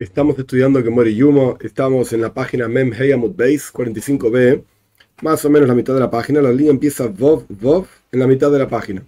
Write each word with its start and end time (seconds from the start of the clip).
Estamos 0.00 0.38
estudiando 0.38 0.80
Gemore 0.80 1.12
Yumo, 1.12 1.58
estamos 1.60 2.12
en 2.12 2.20
la 2.20 2.32
página 2.32 2.68
Mem 2.68 2.92
Heyamut 2.92 3.36
Base 3.36 3.72
45b, 3.72 4.62
más 5.22 5.44
o 5.44 5.50
menos 5.50 5.68
la 5.68 5.74
mitad 5.74 5.92
de 5.92 5.98
la 5.98 6.08
página, 6.08 6.40
la 6.40 6.52
línea 6.52 6.70
empieza 6.70 7.08
Vov 7.08 7.46
Vov 7.48 7.88
en 8.12 8.20
la 8.20 8.28
mitad 8.28 8.48
de 8.52 8.60
la 8.60 8.68
página. 8.68 9.02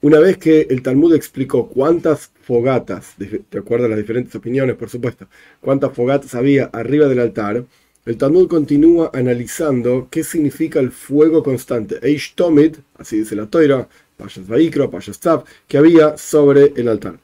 Una 0.00 0.20
vez 0.20 0.38
que 0.38 0.68
el 0.70 0.80
Talmud 0.80 1.14
explicó 1.14 1.68
cuántas 1.68 2.30
fogatas, 2.44 3.14
de 3.18 3.58
acuerdo 3.58 3.84
a 3.84 3.88
las 3.90 3.98
diferentes 3.98 4.34
opiniones 4.34 4.76
por 4.76 4.88
supuesto, 4.88 5.28
cuántas 5.60 5.92
fogatas 5.92 6.34
había 6.34 6.64
arriba 6.72 7.08
del 7.08 7.18
altar, 7.18 7.66
el 8.06 8.16
Talmud 8.16 8.48
continúa 8.48 9.10
analizando 9.12 10.08
qué 10.10 10.24
significa 10.24 10.80
el 10.80 10.92
fuego 10.92 11.42
constante, 11.42 11.98
Eish 12.00 12.34
Tomid, 12.34 12.76
así 12.96 13.18
dice 13.18 13.36
la 13.36 13.48
Toira, 13.48 13.86
Pashas 14.16 14.48
Vaikro, 14.48 14.90
Pashas 14.90 15.20
Tav, 15.20 15.44
que 15.68 15.76
había 15.76 16.16
sobre 16.16 16.72
el 16.74 16.88
altar. 16.88 17.18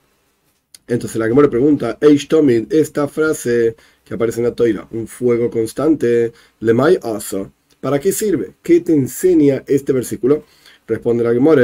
Entonces 0.89 1.17
la 1.17 1.29
Gemora 1.29 1.51
pregunta, 1.51 1.99
Eish 2.01 2.27
Tomid, 2.29 2.73
esta 2.73 3.07
frase 3.09 3.77
que 4.05 4.15
aparece 4.15 4.41
en 4.41 4.45
la 4.45 4.55
toira, 4.55 4.89
un 4.91 5.07
fuego 5.07 5.51
constante, 5.51 6.33
Lemay 6.61 6.99
Asa, 7.03 7.51
¿para 7.81 8.01
qué 8.01 8.11
sirve? 8.11 8.55
¿Qué 8.63 8.81
te 8.81 8.95
enseña 8.95 9.63
este 9.67 9.93
versículo? 9.93 10.45
Responde 10.87 11.23
la 11.23 11.35
Gemora, 11.35 11.63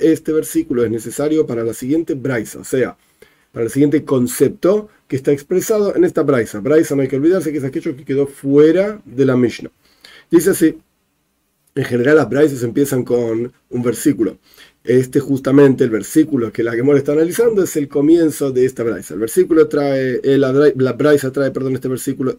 este 0.00 0.32
versículo 0.32 0.84
es 0.84 0.90
necesario 0.90 1.46
para 1.46 1.62
la 1.62 1.72
siguiente 1.72 2.14
braisa, 2.14 2.58
o 2.58 2.64
sea, 2.64 2.96
para 3.52 3.64
el 3.64 3.70
siguiente 3.70 4.04
concepto 4.04 4.88
que 5.06 5.14
está 5.14 5.30
expresado 5.30 5.94
en 5.94 6.02
esta 6.02 6.22
braisa. 6.22 6.58
Braisa 6.58 6.96
no 6.96 7.02
hay 7.02 7.08
que 7.08 7.16
olvidarse 7.16 7.52
que 7.52 7.58
es 7.58 7.64
aquello 7.64 7.96
que 7.96 8.04
quedó 8.04 8.26
fuera 8.26 9.00
de 9.04 9.24
la 9.24 9.36
Mishnah. 9.36 9.70
Dice 10.28 10.50
así, 10.50 10.76
en 11.78 11.84
general 11.84 12.16
las 12.16 12.28
braisas 12.28 12.64
empiezan 12.64 13.04
con 13.04 13.52
un 13.70 13.82
versículo. 13.84 14.38
Este 14.88 15.20
justamente 15.20 15.84
el 15.84 15.90
versículo 15.90 16.50
que 16.50 16.62
la 16.62 16.72
Gemora 16.72 16.96
está 16.96 17.12
analizando 17.12 17.62
es 17.62 17.76
el 17.76 17.88
comienzo 17.88 18.52
de 18.52 18.64
esta 18.64 18.84
braisa. 18.84 19.12
El 19.12 19.20
versículo 19.20 19.68
trae, 19.68 20.18
la, 20.38 20.50
la 20.50 20.92
braisa 20.94 21.30
trae, 21.30 21.50
perdón, 21.50 21.74
este 21.74 21.88
versículo, 21.88 22.34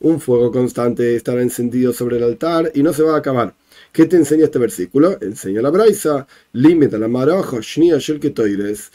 un 0.00 0.20
fuego 0.20 0.50
constante 0.50 1.14
estará 1.14 1.40
encendido 1.40 1.92
sobre 1.92 2.16
el 2.16 2.24
altar 2.24 2.72
y 2.74 2.82
no 2.82 2.92
se 2.92 3.04
va 3.04 3.14
a 3.14 3.18
acabar. 3.18 3.54
¿Qué 3.92 4.06
te 4.06 4.16
enseña 4.16 4.46
este 4.46 4.58
versículo? 4.58 5.18
Enseña 5.20 5.62
la 5.62 5.70
braisa, 5.70 6.26
limita 6.52 6.98
la 6.98 7.06
shnia 7.60 7.98
shel 7.98 8.18
ketoires, 8.18 8.90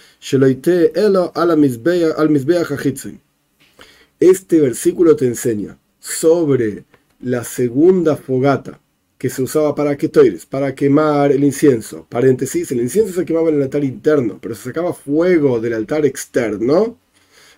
Este 4.19 4.59
versículo 4.59 5.15
te 5.15 5.25
enseña 5.25 5.77
sobre 6.01 6.83
la 7.21 7.45
segunda 7.45 8.17
fogata 8.17 8.80
que 9.21 9.29
se 9.29 9.43
usaba 9.43 9.75
para 9.75 9.95
ketoires, 9.95 10.47
para 10.47 10.73
quemar 10.73 11.31
el 11.31 11.43
incienso. 11.43 12.07
Paréntesis, 12.09 12.71
el 12.71 12.81
incienso 12.81 13.13
se 13.13 13.23
quemaba 13.23 13.49
en 13.49 13.57
el 13.57 13.61
altar 13.61 13.83
interno, 13.83 14.39
pero 14.41 14.55
se 14.55 14.63
sacaba 14.63 14.95
fuego 14.95 15.59
del 15.59 15.73
altar 15.73 16.07
externo, 16.07 16.97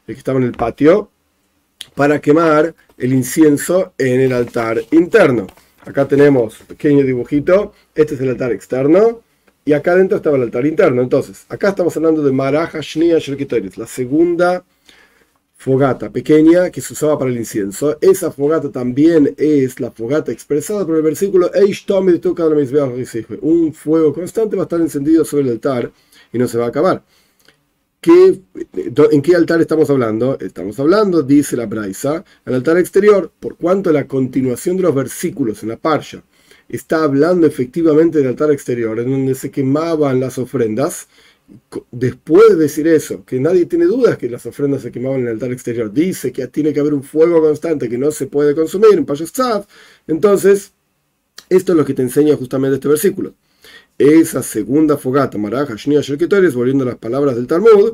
el 0.06 0.14
que 0.14 0.19
estaba 0.19 0.39
en 0.39 0.44
el 0.44 0.52
patio, 0.52 1.09
para 1.95 2.19
quemar 2.19 2.75
el 2.97 3.14
incienso 3.14 3.94
en 3.97 4.19
el 4.19 4.34
altar 4.34 4.81
interno. 4.91 5.47
Acá 5.86 6.06
tenemos 6.06 6.58
pequeño 6.67 7.06
dibujito, 7.06 7.72
este 7.95 8.16
es 8.16 8.19
el 8.19 8.31
altar 8.31 8.52
externo, 8.52 9.22
y 9.64 9.72
acá 9.72 9.94
adentro 9.94 10.17
estaba 10.17 10.36
el 10.36 10.44
altar 10.44 10.66
interno. 10.66 11.02
Entonces, 11.02 11.45
acá 11.47 11.69
estamos 11.69 11.95
hablando 11.95 12.22
de 12.23 12.34
Maraja 12.34 12.81
Shnia 12.81 13.19
la 13.78 13.88
segunda 13.88 14.66
fogata 15.64 16.11
pequeña 16.11 16.69
que 16.69 16.81
se 16.81 16.92
usaba 16.92 17.17
para 17.17 17.31
el 17.31 17.38
incienso. 17.38 17.97
Esa 18.02 18.31
fogata 18.31 18.69
también 18.69 19.33
es 19.38 19.80
la 19.80 19.92
fogata 19.92 20.30
expresada 20.30 20.86
por 20.86 20.97
el 20.97 21.02
versículo 21.02 21.50
Un 23.42 23.73
fuego 23.73 24.14
constante 24.14 24.58
va 24.58 24.64
a 24.64 24.66
estar 24.66 24.81
encendido 24.81 25.23
sobre 25.23 25.44
el 25.44 25.52
altar 25.52 25.89
y 26.34 26.38
no 26.38 26.50
se 26.50 26.58
va 26.58 26.66
a 26.66 26.67
acabar. 26.67 27.02
¿Qué, 28.02 28.41
¿En 29.12 29.22
qué 29.22 29.35
altar 29.38 29.62
estamos 29.62 29.90
hablando? 29.90 30.38
Estamos 30.41 30.78
hablando, 30.81 31.23
dice 31.23 31.56
la 31.56 31.66
Braisa, 31.66 32.25
el 32.46 32.56
altar 32.56 32.78
exterior, 32.78 33.31
por 33.40 33.56
cuanto 33.56 33.94
la 33.94 34.06
continuación 34.06 34.75
de 34.75 34.84
los 34.84 34.94
versículos 34.94 35.63
en 35.63 35.69
la 35.69 35.78
Parsha 35.78 36.22
está 36.69 37.03
hablando 37.03 37.46
efectivamente 37.46 38.18
del 38.18 38.29
altar 38.29 38.52
exterior, 38.52 39.00
en 39.00 39.12
donde 39.12 39.35
se 39.35 39.52
quemaban 39.52 40.19
las 40.19 40.38
ofrendas, 40.38 41.07
después 41.91 42.50
de 42.50 42.56
decir 42.56 42.88
eso, 42.88 43.24
que 43.25 43.40
nadie 43.40 43.66
tiene 43.66 43.86
dudas 43.86 44.18
que 44.18 44.30
las 44.30 44.46
ofrendas 44.46 44.81
se 44.81 44.91
quemaban 44.91 45.22
en 45.22 45.28
el 45.28 45.34
altar 45.34 45.52
exterior, 45.52 45.91
dice 45.91 46.31
que 46.31 46.47
tiene 46.47 46.74
que 46.74 46.80
haber 46.80 46.94
un 46.94 47.03
fuego 47.03 47.41
constante 47.41 47.90
que 47.90 47.97
no 47.97 48.12
se 48.12 48.28
puede 48.28 48.56
consumir 48.56 48.94
en 48.94 49.06
Pashastzad, 49.06 49.66
entonces 50.08 50.74
esto 51.50 51.74
es 51.74 51.78
lo 51.78 51.86
que 51.86 51.94
te 51.94 52.02
enseña 52.02 52.36
justamente 52.36 52.75
este 52.75 52.88
versículo. 52.88 53.34
Esa 53.97 54.41
segunda 54.41 54.97
fogata, 54.97 55.38
Maraja, 55.38 55.75
Shnia, 55.75 56.02
volviendo 56.56 56.84
a 56.84 56.88
las 56.88 56.97
palabras 56.97 57.36
del 57.36 57.47
Talmud, 57.47 57.94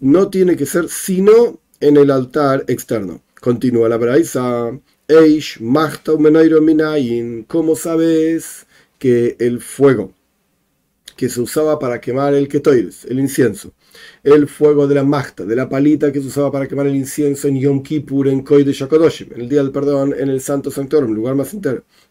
no 0.00 0.28
tiene 0.28 0.56
que 0.56 0.66
ser 0.66 0.88
sino 0.88 1.58
en 1.80 1.96
el 1.96 2.10
altar 2.10 2.64
externo. 2.68 3.22
Continúa 3.40 3.88
la 3.88 3.96
Braisa, 3.96 4.78
Eish, 5.08 5.60
Machta, 5.60 6.12
Minayin, 6.16 7.44
¿cómo 7.44 7.76
sabes 7.76 8.66
que 8.98 9.36
el 9.38 9.60
fuego 9.60 10.12
que 11.16 11.28
se 11.28 11.40
usaba 11.40 11.78
para 11.78 12.00
quemar 12.00 12.34
el 12.34 12.48
ketoides, 12.48 13.04
el 13.04 13.20
incienso. 13.20 13.72
El 14.22 14.48
fuego 14.48 14.86
de 14.86 14.96
la 14.96 15.04
magta, 15.04 15.44
de 15.44 15.54
la 15.54 15.68
palita 15.68 16.10
que 16.12 16.20
se 16.20 16.26
usaba 16.26 16.50
para 16.50 16.66
quemar 16.66 16.86
el 16.86 16.96
incienso 16.96 17.48
en 17.48 17.60
Yom 17.60 17.82
Kippur, 17.82 18.28
en 18.28 18.42
Koi 18.42 18.64
de 18.64 18.72
Shakodoshim, 18.72 19.32
en 19.34 19.42
el 19.42 19.48
día 19.48 19.62
del 19.62 19.70
perdón, 19.72 20.14
en 20.18 20.28
el 20.28 20.40
Santo 20.40 20.70
Sanctorum, 20.70 21.10
el 21.10 21.16
lugar 21.16 21.34
más 21.34 21.54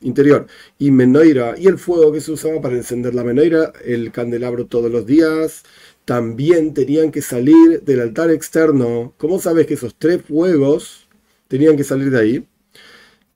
interior. 0.02 0.48
Y 0.80 0.92
Menoira, 0.92 1.56
y 1.58 1.68
el 1.68 1.78
fuego 1.78 2.12
que 2.12 2.22
se 2.22 2.32
usaba 2.32 2.62
para 2.62 2.76
encender 2.76 3.14
la 3.14 3.24
Menoira, 3.24 3.74
el 3.84 4.12
candelabro 4.12 4.66
todos 4.66 4.92
los 4.92 5.06
días, 5.06 5.64
también 6.06 6.74
tenían 6.74 7.12
que 7.12 7.22
salir 7.22 7.82
del 7.84 8.02
altar 8.02 8.32
externo. 8.32 9.14
¿Cómo 9.18 9.40
sabes 9.40 9.68
que 9.68 9.76
esos 9.76 9.96
tres 9.98 10.22
fuegos 10.22 11.08
tenían 11.48 11.78
que 11.78 11.84
salir 11.84 12.10
de 12.10 12.20
ahí? 12.20 12.48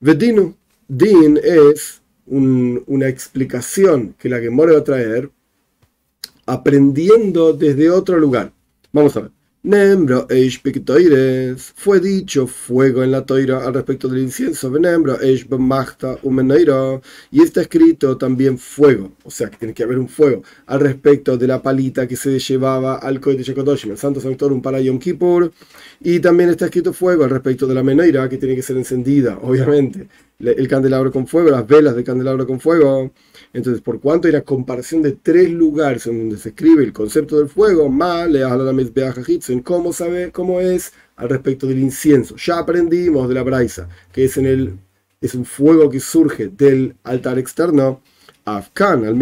Vedinu, 0.00 0.54
Din 0.86 1.38
es 1.42 2.00
una 2.26 3.08
explicación 3.08 4.14
que 4.18 4.28
la 4.28 4.40
que 4.40 4.50
More 4.50 4.72
va 4.72 4.78
a 4.80 4.84
traer 4.84 5.30
aprendiendo 6.48 7.52
desde 7.52 7.90
otro 7.90 8.18
lugar. 8.18 8.52
Vamos 8.90 9.16
a 9.16 9.20
ver. 9.20 9.30
Nembro. 9.60 10.26
Fue 11.74 12.00
dicho 12.00 12.46
fuego 12.46 13.02
en 13.02 13.10
la 13.10 13.26
toira 13.26 13.66
al 13.66 13.74
respecto 13.74 14.08
del 14.08 14.22
incienso. 14.22 14.70
Nembro 14.70 15.20
eish 15.20 15.46
b'machta 15.46 16.16
umenoira. 16.22 17.00
Y 17.30 17.42
está 17.42 17.60
escrito 17.60 18.16
también 18.16 18.56
fuego. 18.56 19.12
O 19.24 19.30
sea 19.30 19.50
que 19.50 19.58
tiene 19.58 19.74
que 19.74 19.82
haber 19.82 19.98
un 19.98 20.08
fuego 20.08 20.42
al 20.66 20.80
respecto 20.80 21.36
de 21.36 21.46
la 21.46 21.60
palita 21.60 22.08
que 22.08 22.16
se 22.16 22.38
llevaba 22.38 22.96
al 22.96 23.20
de 23.20 23.42
Shekodoshim, 23.42 23.90
el 23.90 23.98
Santo 23.98 24.20
Sanctorum 24.20 24.62
para 24.62 24.80
Yom 24.80 24.98
Kippur. 24.98 25.52
Y 26.00 26.20
también 26.20 26.48
está 26.48 26.64
escrito 26.66 26.94
fuego 26.94 27.24
al 27.24 27.30
respecto 27.30 27.66
de 27.66 27.74
la 27.74 27.82
menoira 27.82 28.26
que 28.28 28.38
tiene 28.38 28.54
que 28.54 28.62
ser 28.62 28.76
encendida, 28.78 29.38
obviamente. 29.42 30.08
El 30.38 30.68
candelabro 30.68 31.10
con 31.10 31.26
fuego, 31.26 31.50
las 31.50 31.66
velas 31.66 31.96
del 31.96 32.04
candelabro 32.04 32.46
con 32.46 32.60
fuego. 32.60 33.10
Entonces, 33.52 33.82
por 33.82 34.00
cuanto 34.00 34.28
hay 34.28 34.34
una 34.34 34.42
comparación 34.42 35.02
de 35.02 35.12
tres 35.12 35.50
lugares 35.50 36.06
en 36.06 36.18
donde 36.18 36.36
se 36.36 36.50
escribe 36.50 36.84
el 36.84 36.92
concepto 36.92 37.38
del 37.38 37.48
fuego, 37.48 37.86
en 39.48 39.60
cómo 39.60 39.92
sabe 39.92 40.30
cómo 40.32 40.60
es 40.60 40.92
al 41.16 41.28
respecto 41.28 41.66
del 41.66 41.78
incienso. 41.78 42.36
Ya 42.36 42.58
aprendimos 42.58 43.28
de 43.28 43.34
la 43.34 43.42
braisa, 43.42 43.88
que 44.12 44.24
es 44.24 44.36
en 44.36 44.46
el 44.46 44.78
es 45.20 45.34
un 45.34 45.44
fuego 45.44 45.90
que 45.90 46.00
surge 46.00 46.48
del 46.48 46.94
altar 47.04 47.38
externo. 47.38 48.00
Afkan, 48.44 49.04
al 49.04 49.18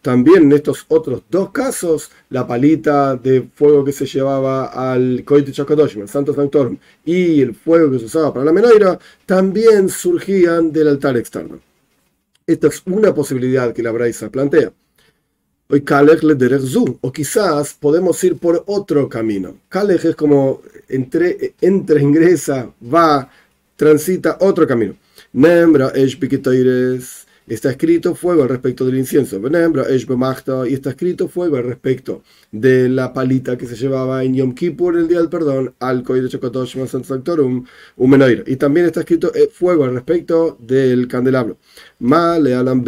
también 0.00 0.42
en 0.44 0.52
estos 0.52 0.84
otros 0.86 1.22
dos 1.28 1.50
casos, 1.50 2.12
la 2.30 2.46
palita 2.46 3.16
de 3.16 3.48
fuego 3.56 3.84
que 3.84 3.90
se 3.90 4.06
llevaba 4.06 4.66
al 4.66 5.24
Koit 5.24 5.50
Chakadoshim, 5.50 6.02
el 6.02 6.08
Santo 6.08 6.32
Sanctorum, 6.32 6.76
y 7.04 7.40
el 7.40 7.56
fuego 7.56 7.90
que 7.90 7.98
se 7.98 8.04
usaba 8.04 8.32
para 8.32 8.44
la 8.44 8.52
Menaira, 8.52 9.00
también 9.26 9.88
surgían 9.88 10.70
del 10.70 10.88
altar 10.88 11.16
externo. 11.16 11.58
Esta 12.46 12.66
es 12.68 12.82
una 12.84 13.14
posibilidad 13.14 13.72
que 13.72 13.82
la 13.82 13.90
Braisa 13.90 14.28
plantea. 14.30 14.70
O 17.00 17.12
quizás 17.12 17.74
podemos 17.80 18.22
ir 18.22 18.36
por 18.36 18.62
otro 18.66 19.08
camino. 19.08 19.56
Kalech 19.70 20.04
es 20.04 20.14
como 20.14 20.60
entre, 20.88 21.54
entra, 21.60 22.00
ingresa, 22.00 22.70
va, 22.82 23.30
transita 23.76 24.36
otro 24.40 24.66
camino. 24.66 24.94
Nembra 25.32 25.88
esh 25.94 26.18
Está 27.46 27.70
escrito 27.70 28.14
fuego 28.14 28.44
al 28.44 28.48
respecto 28.48 28.86
del 28.86 28.96
incienso. 28.96 29.38
Y 29.38 30.72
está 30.72 30.90
escrito 30.90 31.28
fuego 31.28 31.56
al 31.56 31.64
respecto 31.64 32.22
de 32.50 32.88
la 32.88 33.12
palita 33.12 33.58
que 33.58 33.66
se 33.66 33.76
llevaba 33.76 34.24
en 34.24 34.34
Yom 34.34 34.54
Kippur, 34.54 34.96
el 34.96 35.08
día 35.08 35.18
del 35.18 35.28
perdón, 35.28 35.74
al 35.78 36.02
de 36.04 36.28
Chokotosh 36.28 36.78
Sanctorum, 36.86 37.66
Y 38.46 38.56
también 38.56 38.86
está 38.86 39.00
escrito 39.00 39.34
eh, 39.34 39.50
fuego 39.52 39.84
al 39.84 39.92
respecto 39.92 40.56
del 40.58 41.06
candelabro. 41.06 41.58
Alam 42.00 42.82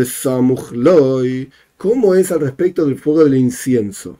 ¿Cómo 1.76 2.14
es 2.14 2.32
al 2.32 2.41
respecto 2.41 2.87
del 2.87 2.97
fuego 2.99 3.25
del 3.25 3.35
incienso? 3.35 4.19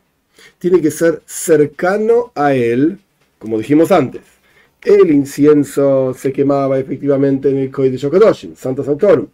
Tiene 0.59 0.83
que 0.83 0.91
ser 0.91 1.23
cercano 1.25 2.33
a 2.35 2.53
él, 2.53 2.99
como 3.39 3.57
dijimos 3.57 3.91
antes. 3.91 4.21
El 4.85 5.11
incienso 5.11 6.13
se 6.13 6.31
quemaba 6.31 6.79
efectivamente 6.79 7.49
en 7.49 7.57
el 7.57 7.71
Koy 7.71 7.89
de 7.89 7.97
Shokodoshim, 7.97 8.55
Santo 8.55 8.85
Sanctorum 8.85 9.29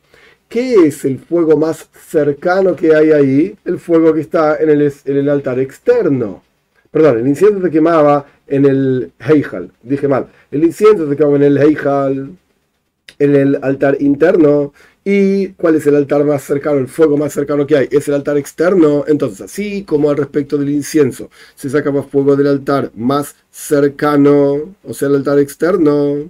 ¿Qué 0.52 0.74
es 0.86 1.06
el 1.06 1.18
fuego 1.18 1.56
más 1.56 1.88
cercano 2.10 2.76
que 2.76 2.94
hay 2.94 3.10
ahí? 3.10 3.56
El 3.64 3.78
fuego 3.78 4.12
que 4.12 4.20
está 4.20 4.58
en 4.58 4.68
el, 4.68 5.28
altar 5.30 5.58
externo. 5.58 6.42
Perdón, 6.90 7.20
el 7.20 7.26
incienso 7.26 7.62
se 7.62 7.70
quemaba 7.70 8.26
en 8.46 8.66
el 8.66 9.12
Heijal. 9.18 9.70
Dije 9.82 10.08
mal. 10.08 10.26
El 10.50 10.64
incienso 10.64 11.08
se 11.08 11.16
quemaba 11.16 11.36
en 11.36 11.42
el 11.44 11.56
Heijal, 11.56 12.36
en 13.18 13.34
el 13.34 13.58
altar 13.62 13.96
interno. 14.00 14.74
¿Y 15.02 15.48
cuál 15.54 15.76
es 15.76 15.86
el 15.86 15.96
altar 15.96 16.22
más 16.22 16.42
cercano, 16.42 16.80
el 16.80 16.88
fuego 16.88 17.16
más 17.16 17.32
cercano 17.32 17.66
que 17.66 17.78
hay? 17.78 17.88
Es 17.90 18.08
el 18.08 18.14
altar 18.14 18.36
externo. 18.36 19.06
Entonces, 19.08 19.40
así 19.40 19.84
como 19.84 20.10
al 20.10 20.18
respecto 20.18 20.58
del 20.58 20.68
incienso, 20.68 21.30
se 21.54 21.70
saca 21.70 21.90
más 21.90 22.04
fuego 22.04 22.36
del 22.36 22.48
altar 22.48 22.90
más 22.94 23.36
cercano, 23.50 24.74
o 24.84 24.92
sea, 24.92 25.08
el 25.08 25.14
altar 25.14 25.38
externo. 25.38 26.28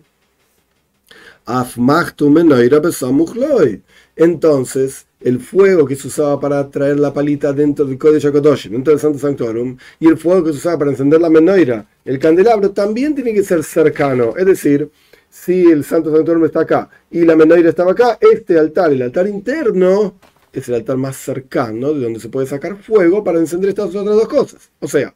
Entonces, 4.17 5.07
el 5.21 5.41
fuego 5.41 5.87
que 5.87 5.97
se 5.97 6.09
usaba 6.09 6.39
para 6.39 6.69
traer 6.69 6.99
la 6.99 7.13
palita 7.13 7.53
dentro 7.53 7.85
del 7.85 7.99
Kodesh 7.99 8.27
HaKadoshim, 8.27 8.73
dentro 8.73 8.93
del 8.93 9.01
Santo 9.01 9.19
Sanctorum, 9.19 9.77
y 10.01 10.09
el 10.09 10.19
fuego 10.19 10.45
que 10.45 10.53
se 10.53 10.59
usaba 10.59 10.79
para 10.79 10.91
encender 10.91 11.21
la 11.21 11.31
menoira, 11.31 11.87
el 12.05 12.19
candelabro, 12.19 12.71
también 12.71 13.15
tiene 13.15 13.33
que 13.33 13.45
ser 13.45 13.63
cercano. 13.63 14.35
Es 14.37 14.47
decir, 14.47 14.91
si 15.31 15.71
el 15.71 15.85
Santo 15.85 16.15
Sanctorum 16.15 16.45
está 16.45 16.61
acá 16.61 16.91
y 17.11 17.25
la 17.25 17.37
menoira 17.37 17.71
estaba 17.71 17.93
acá, 17.93 18.19
este 18.21 18.59
altar, 18.59 18.93
el 18.93 19.03
altar 19.03 19.27
interno, 19.27 20.15
es 20.53 20.69
el 20.69 20.75
altar 20.75 20.99
más 20.99 21.17
cercano 21.17 21.95
de 21.95 22.01
donde 22.01 22.21
se 22.21 22.29
puede 22.29 22.47
sacar 22.47 22.77
fuego 22.77 23.25
para 23.25 23.39
encender 23.39 23.71
estas 23.71 23.95
otras 23.95 24.05
dos 24.05 24.29
cosas. 24.29 24.71
O 24.81 24.89
sea, 24.89 25.15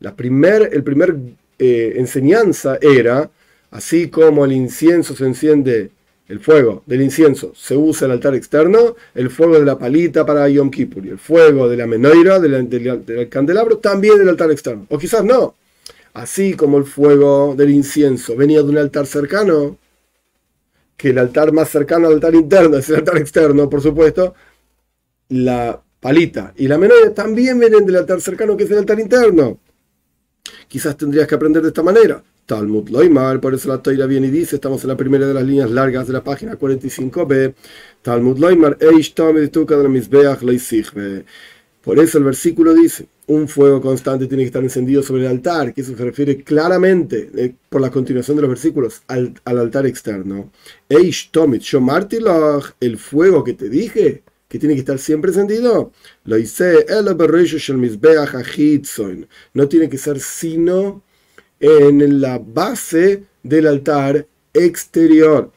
la 0.00 0.14
primer, 0.14 0.70
el 0.72 0.82
primer 0.82 1.16
eh, 1.58 1.94
enseñanza 1.96 2.78
era, 2.82 3.30
así 3.70 4.10
como 4.10 4.44
el 4.44 4.52
incienso 4.52 5.16
se 5.16 5.24
enciende 5.24 5.90
el 6.28 6.40
fuego 6.40 6.82
del 6.86 7.02
incienso 7.02 7.52
se 7.54 7.76
usa 7.76 8.06
el 8.06 8.12
altar 8.12 8.34
externo, 8.34 8.96
el 9.14 9.30
fuego 9.30 9.58
de 9.58 9.64
la 9.64 9.78
palita 9.78 10.26
para 10.26 10.48
Yom 10.48 10.70
Kippur 10.70 11.06
y 11.06 11.10
el 11.10 11.18
fuego 11.18 11.68
de 11.68 11.76
la 11.76 11.86
menoira, 11.86 12.40
del, 12.40 12.68
del, 12.68 13.28
candelabro, 13.28 13.78
también 13.78 14.18
del 14.18 14.28
altar 14.28 14.50
externo. 14.50 14.86
O 14.88 14.98
quizás 14.98 15.24
no. 15.24 15.54
Así 16.14 16.54
como 16.54 16.78
el 16.78 16.84
fuego 16.84 17.54
del 17.56 17.70
incienso 17.70 18.34
venía 18.34 18.62
de 18.62 18.68
un 18.68 18.78
altar 18.78 19.06
cercano, 19.06 19.78
que 20.96 21.10
el 21.10 21.18
altar 21.18 21.52
más 21.52 21.68
cercano 21.68 22.08
al 22.08 22.14
altar 22.14 22.34
interno 22.34 22.78
es 22.78 22.88
el 22.88 22.96
altar 22.96 23.18
externo, 23.18 23.68
por 23.68 23.82
supuesto, 23.82 24.34
la 25.28 25.80
palita 26.00 26.54
y 26.56 26.68
la 26.68 26.78
menoira 26.78 27.12
también 27.12 27.58
vienen 27.58 27.84
del 27.84 27.96
altar 27.96 28.20
cercano 28.20 28.56
que 28.56 28.64
es 28.64 28.70
el 28.70 28.78
altar 28.78 28.98
interno. 28.98 29.58
Quizás 30.68 30.96
tendrías 30.96 31.28
que 31.28 31.34
aprender 31.34 31.62
de 31.62 31.68
esta 31.68 31.82
manera. 31.82 32.22
Talmud 32.46 32.88
Loimar, 32.88 33.40
por 33.40 33.54
eso 33.54 33.68
la 33.68 33.82
Toira 33.82 34.06
viene 34.06 34.28
y 34.28 34.30
dice, 34.30 34.56
estamos 34.56 34.82
en 34.84 34.88
la 34.88 34.96
primera 34.96 35.26
de 35.26 35.34
las 35.34 35.44
líneas 35.44 35.70
largas 35.70 36.06
de 36.06 36.12
la 36.12 36.22
página 36.24 36.58
45b, 36.58 37.54
Talmud 38.02 38.38
Loimar, 38.38 38.78
por 41.86 42.00
eso 42.00 42.18
el 42.18 42.24
versículo 42.24 42.74
dice, 42.74 43.06
un 43.28 43.48
fuego 43.48 43.80
constante 43.80 44.26
tiene 44.26 44.44
que 44.44 44.48
estar 44.48 44.62
encendido 44.62 45.02
sobre 45.02 45.22
el 45.22 45.28
altar, 45.28 45.74
que 45.74 45.82
se 45.82 45.94
refiere 45.94 46.42
claramente, 46.42 47.30
eh, 47.36 47.54
por 47.68 47.80
la 47.80 47.90
continuación 47.90 48.36
de 48.36 48.42
los 48.42 48.50
versículos, 48.50 49.02
al, 49.08 49.34
altar 49.44 49.86
externo. 49.86 50.50
Eish 50.88 51.30
Tomit 51.30 51.62
el 52.80 52.98
fuego 52.98 53.44
que 53.44 53.54
te 53.54 53.68
dije, 53.68 54.22
que 54.48 54.58
tiene 54.58 54.74
que 54.74 54.80
estar 54.80 54.98
siempre 54.98 55.30
encendido, 55.30 55.92
lo 56.24 56.38
hice, 56.38 56.86
no 59.54 59.68
tiene 59.68 59.88
que 59.88 59.98
ser 59.98 60.20
sino 60.20 61.02
en 61.60 62.20
la 62.20 62.38
base 62.38 63.24
del 63.42 63.66
altar 63.66 64.26
exterior. 64.52 65.50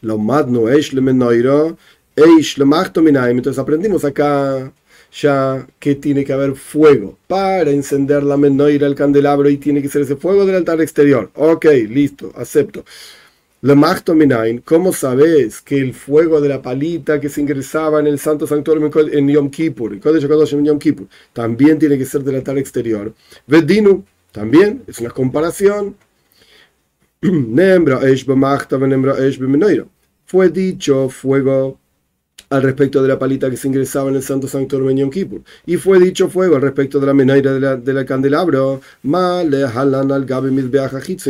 Lo 0.00 0.18
no 0.18 0.68
es 0.68 0.92
le 0.92 1.00
menoiro, 1.00 1.76
es 2.14 2.58
lo 2.58 2.66
Entonces 2.66 3.58
aprendimos 3.58 4.04
acá 4.04 4.72
ya 5.10 5.66
que 5.78 5.94
tiene 5.94 6.24
que 6.24 6.32
haber 6.32 6.54
fuego 6.54 7.16
para 7.26 7.70
encender 7.70 8.22
la 8.22 8.36
menoira, 8.36 8.86
el 8.86 8.94
candelabro, 8.94 9.48
y 9.48 9.56
tiene 9.56 9.82
que 9.82 9.88
ser 9.88 10.02
ese 10.02 10.16
fuego 10.16 10.44
del 10.44 10.56
altar 10.56 10.80
exterior. 10.80 11.30
Ok, 11.34 11.66
listo, 11.88 12.32
acepto. 12.36 12.84
Lo 13.60 13.74
minain, 14.14 14.58
¿cómo 14.58 14.92
sabes 14.92 15.60
que 15.60 15.78
el 15.78 15.92
fuego 15.92 16.40
de 16.40 16.48
la 16.48 16.62
palita 16.62 17.18
que 17.18 17.28
se 17.28 17.40
ingresaba 17.40 17.98
en 17.98 18.06
el 18.06 18.20
santo 18.20 18.46
santuario 18.46 18.88
en 19.12 19.28
Yom 19.28 19.50
Kippur, 19.50 19.94
en 19.94 20.64
Yom 20.64 20.78
Kippur, 20.78 21.08
también 21.32 21.76
tiene 21.76 21.98
que 21.98 22.06
ser 22.06 22.22
del 22.22 22.36
altar 22.36 22.56
exterior? 22.56 23.12
Vedinu, 23.48 24.04
también 24.38 24.84
es 24.86 25.00
una 25.00 25.10
comparación. 25.10 25.96
Fue 30.26 30.48
dicho 30.48 31.08
fuego 31.08 31.80
al 32.48 32.62
respecto 32.62 33.02
de 33.02 33.08
la 33.08 33.18
palita 33.18 33.50
que 33.50 33.56
se 33.56 33.66
ingresaba 33.66 34.10
en 34.10 34.14
el 34.16 34.22
Santo 34.22 34.46
Sanctuario 34.46 34.90
en 34.90 35.10
Kippur. 35.10 35.42
Y 35.66 35.76
fue 35.76 35.98
dicho 35.98 36.28
fuego 36.28 36.54
al 36.54 36.62
respecto 36.62 37.00
de 37.00 37.06
la 37.06 37.14
menaira 37.14 37.52
de 37.52 37.60
la, 37.60 37.74
de 37.74 38.06
candelabro. 38.06 38.80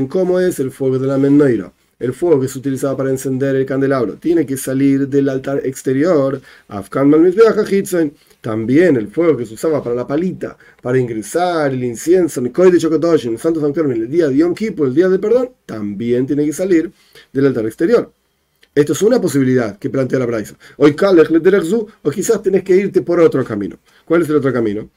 ¿Cómo 0.08 0.40
es 0.40 0.60
el 0.60 0.70
fuego 0.70 0.98
de 0.98 1.06
la 1.06 1.16
menaira? 1.16 1.72
El 1.98 2.12
fuego 2.12 2.40
que 2.40 2.48
se 2.48 2.58
utilizaba 2.58 2.94
para 2.94 3.08
encender 3.08 3.56
el 3.56 3.64
candelabro 3.64 4.16
tiene 4.16 4.44
que 4.44 4.58
salir 4.58 5.08
del 5.08 5.30
altar 5.30 5.62
exterior. 5.64 6.42
También 8.40 8.96
el 8.96 9.08
fuego 9.08 9.36
que 9.36 9.44
se 9.44 9.54
usaba 9.54 9.82
para 9.82 9.96
la 9.96 10.06
palita, 10.06 10.56
para 10.80 10.98
ingresar 10.98 11.72
el 11.72 11.82
incienso, 11.82 12.40
el 12.40 12.52
de 12.70 12.78
Chokotosh, 12.78 13.26
en 13.26 13.32
el 13.32 13.38
Santo 13.38 13.66
en 13.66 13.90
el 13.92 14.08
día 14.08 14.28
de 14.28 14.36
Yom 14.36 14.54
Kippur, 14.54 14.88
el 14.88 14.94
día 14.94 15.08
de 15.08 15.18
perdón, 15.18 15.50
también 15.66 16.26
tiene 16.26 16.46
que 16.46 16.52
salir 16.52 16.92
del 17.32 17.46
altar 17.46 17.66
exterior. 17.66 18.12
Esto 18.74 18.92
es 18.92 19.02
una 19.02 19.20
posibilidad 19.20 19.76
que 19.76 19.90
plantea 19.90 20.20
la 20.20 20.26
Braisa. 20.26 20.56
O 20.76 22.10
quizás 22.12 22.40
tenés 22.40 22.62
que 22.62 22.76
irte 22.76 23.02
por 23.02 23.18
otro 23.18 23.44
camino. 23.44 23.76
¿Cuál 24.04 24.22
es 24.22 24.28
el 24.28 24.36
otro 24.36 24.52
camino? 24.52 24.88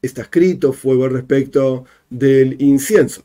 Está 0.00 0.22
escrito 0.22 0.72
fuego 0.72 1.08
respecto 1.10 1.84
del 2.08 2.56
incienso 2.62 3.24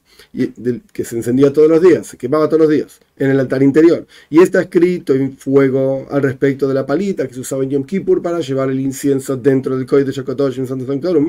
que 0.94 1.06
se 1.06 1.16
encendía 1.16 1.54
todos 1.54 1.70
los 1.70 1.82
días, 1.82 2.08
se 2.08 2.18
quemaba 2.18 2.48
todos 2.48 2.62
los 2.62 2.70
días 2.70 3.00
en 3.18 3.32
el 3.32 3.40
altar 3.40 3.64
interior. 3.64 4.06
Y 4.30 4.42
está 4.42 4.62
escrito 4.62 5.14
en 5.14 5.38
fuego 5.38 6.08
al 6.10 6.22
respecto 6.22 6.68
de 6.68 6.74
la 6.74 6.86
palita 6.86 7.28
que 7.28 7.34
se 7.34 7.40
usaba 7.40 7.64
en 7.64 7.70
Yom 7.72 7.84
Kippur 7.84 8.22
para 8.22 8.40
llevar 8.40 8.70
el 8.70 8.80
incienso 8.80 9.38
dentro 9.38 9.78
del 9.78 9.86
Koy 9.86 10.04
de 10.04 10.12
Shakotosh 10.12 10.60
en 10.60 10.68
Santo 10.68 10.86
Sanctorum. 10.86 11.28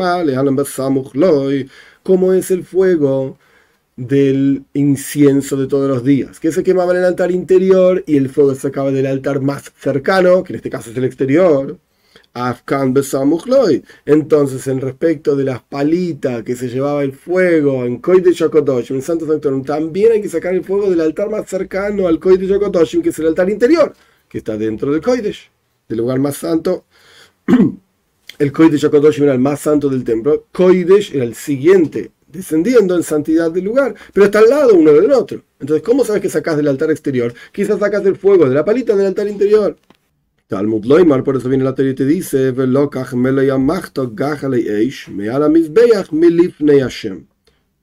¿Cómo 2.02 2.32
es 2.32 2.50
el 2.50 2.64
fuego 2.64 3.38
del 3.96 4.64
incienso 4.74 5.56
de 5.56 5.66
todos 5.66 5.88
los 5.88 6.04
días? 6.04 6.38
Que 6.38 6.52
se 6.52 6.62
quemaba 6.62 6.92
en 6.92 6.98
el 6.98 7.04
altar 7.04 7.30
interior 7.30 8.02
y 8.06 8.16
el 8.16 8.28
fuego 8.28 8.54
se 8.54 8.60
sacaba 8.62 8.90
del 8.92 9.06
altar 9.06 9.40
más 9.40 9.72
cercano, 9.78 10.42
que 10.42 10.52
en 10.52 10.56
este 10.56 10.70
caso 10.70 10.90
es 10.90 10.96
el 10.96 11.04
exterior. 11.04 11.78
Afkan 12.38 12.92
Entonces, 14.04 14.66
en 14.66 14.80
respecto 14.82 15.36
de 15.36 15.44
las 15.44 15.62
palitas 15.62 16.42
que 16.42 16.54
se 16.54 16.68
llevaba 16.68 17.02
el 17.02 17.12
fuego 17.12 17.86
en 17.86 17.96
Koy 17.96 18.20
de 18.20 18.30
en 18.30 19.02
Santo 19.02 19.26
Sanctorum, 19.26 19.64
también 19.64 20.12
hay 20.12 20.20
que 20.20 20.28
sacar 20.28 20.52
el 20.52 20.62
fuego 20.62 20.90
del 20.90 21.00
altar 21.00 21.30
más 21.30 21.48
cercano 21.48 22.06
al 22.06 22.20
Koy 22.20 22.36
de 22.36 22.46
Shokotoshim, 22.46 23.00
que 23.00 23.08
es 23.08 23.18
el 23.20 23.28
altar 23.28 23.48
interior, 23.48 23.94
que 24.28 24.36
está 24.36 24.58
dentro 24.58 24.92
del 24.92 25.00
Koidesh, 25.00 25.50
del 25.88 25.96
lugar 25.96 26.18
más 26.18 26.36
santo. 26.36 26.84
El 28.38 28.52
Koy 28.52 28.68
de 28.68 28.76
Shokotoshim 28.76 29.24
era 29.24 29.32
el 29.32 29.38
más 29.38 29.60
santo 29.60 29.88
del 29.88 30.04
templo. 30.04 30.44
Koidesh 30.52 31.14
era 31.14 31.24
el 31.24 31.34
siguiente, 31.34 32.10
descendiendo 32.26 32.94
en 32.94 33.02
santidad 33.02 33.50
del 33.50 33.64
lugar, 33.64 33.94
pero 34.12 34.26
está 34.26 34.40
al 34.40 34.50
lado 34.50 34.74
uno 34.74 34.92
del 34.92 35.10
otro. 35.10 35.42
Entonces, 35.58 35.82
¿cómo 35.82 36.04
sabes 36.04 36.20
que 36.20 36.28
sacas 36.28 36.58
del 36.58 36.68
altar 36.68 36.90
exterior? 36.90 37.32
Quizás 37.50 37.78
sacas 37.78 38.04
del 38.04 38.16
fuego 38.16 38.46
de 38.46 38.54
la 38.54 38.62
palita 38.62 38.94
del 38.94 39.06
altar 39.06 39.26
interior. 39.26 39.78
Talmud 40.48 40.84
Loimar, 40.84 41.24
por 41.24 41.36
eso 41.36 41.48
viene 41.48 41.64
la 41.64 41.74
teoría 41.74 41.92
y 41.92 41.96
te 41.96 42.06
dice, 42.06 42.52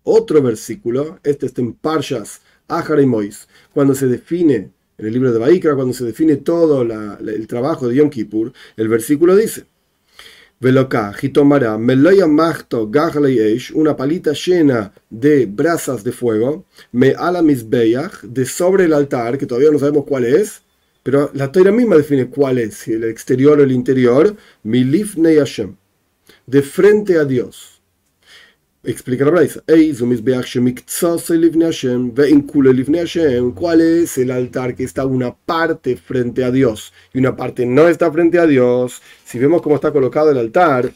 Otro 0.04 0.42
versículo, 0.42 1.20
este 1.24 1.46
está 1.46 1.62
en 1.62 1.74
Parshas, 1.74 2.42
Ahar 2.70 3.06
Mois, 3.06 3.50
cuando 3.74 3.94
se 3.94 4.08
define, 4.08 4.72
en 4.98 5.06
el 5.06 5.12
libro 5.12 5.34
de 5.34 5.40
Baikra, 5.40 5.76
cuando 5.76 5.94
se 5.94 6.06
define 6.06 6.38
todo 6.38 6.84
el 6.84 7.48
trabajo 7.48 7.90
de 7.90 7.96
Yom 7.96 8.10
Kippur, 8.10 8.54
el 8.78 8.88
versículo 8.88 9.36
dice, 9.36 9.66
una 13.74 13.98
palita 13.98 14.32
llena 14.32 14.94
de 15.10 15.46
brasas 15.46 16.04
de 16.06 16.12
fuego, 16.14 16.66
me 16.94 17.10
ala 17.10 17.42
de 17.42 18.46
sobre 18.46 18.86
el 18.86 18.94
altar, 18.94 19.38
que 19.38 19.46
todavía 19.46 19.72
no 19.72 19.80
sabemos 19.80 20.06
cuál 20.08 20.24
es, 20.24 20.64
pero 21.04 21.30
la 21.34 21.52
Torah 21.52 21.72
misma 21.72 21.98
define 21.98 22.28
cuál 22.28 22.58
es, 22.58 22.88
el 22.88 23.04
exterior 23.04 23.60
o 23.60 23.64
el 23.64 23.74
interior, 23.74 24.36
milifnei 24.64 25.38
Hashem, 25.38 25.76
de 26.48 26.62
frente 26.62 27.18
a 27.18 27.26
Dios. 27.26 27.82
Explica 28.86 29.24
la 29.24 29.32
Braisa. 29.32 29.64
¿Cuál 33.56 33.82
es 33.82 34.18
el 34.18 34.32
altar 34.32 34.76
que 34.76 34.84
está 34.84 35.06
una 35.06 35.34
parte 35.34 35.96
frente 35.96 36.44
a 36.44 36.52
Dios 36.52 36.94
y 37.14 37.20
una 37.20 37.34
parte 37.34 37.66
no 37.66 37.88
está 37.88 38.12
frente 38.12 38.40
a 38.40 38.46
Dios? 38.46 39.02
Si 39.24 39.40
vemos 39.40 39.62
cómo 39.62 39.76
está 39.76 39.92
colocado 39.92 40.32
el 40.32 40.38
altar 40.38 40.92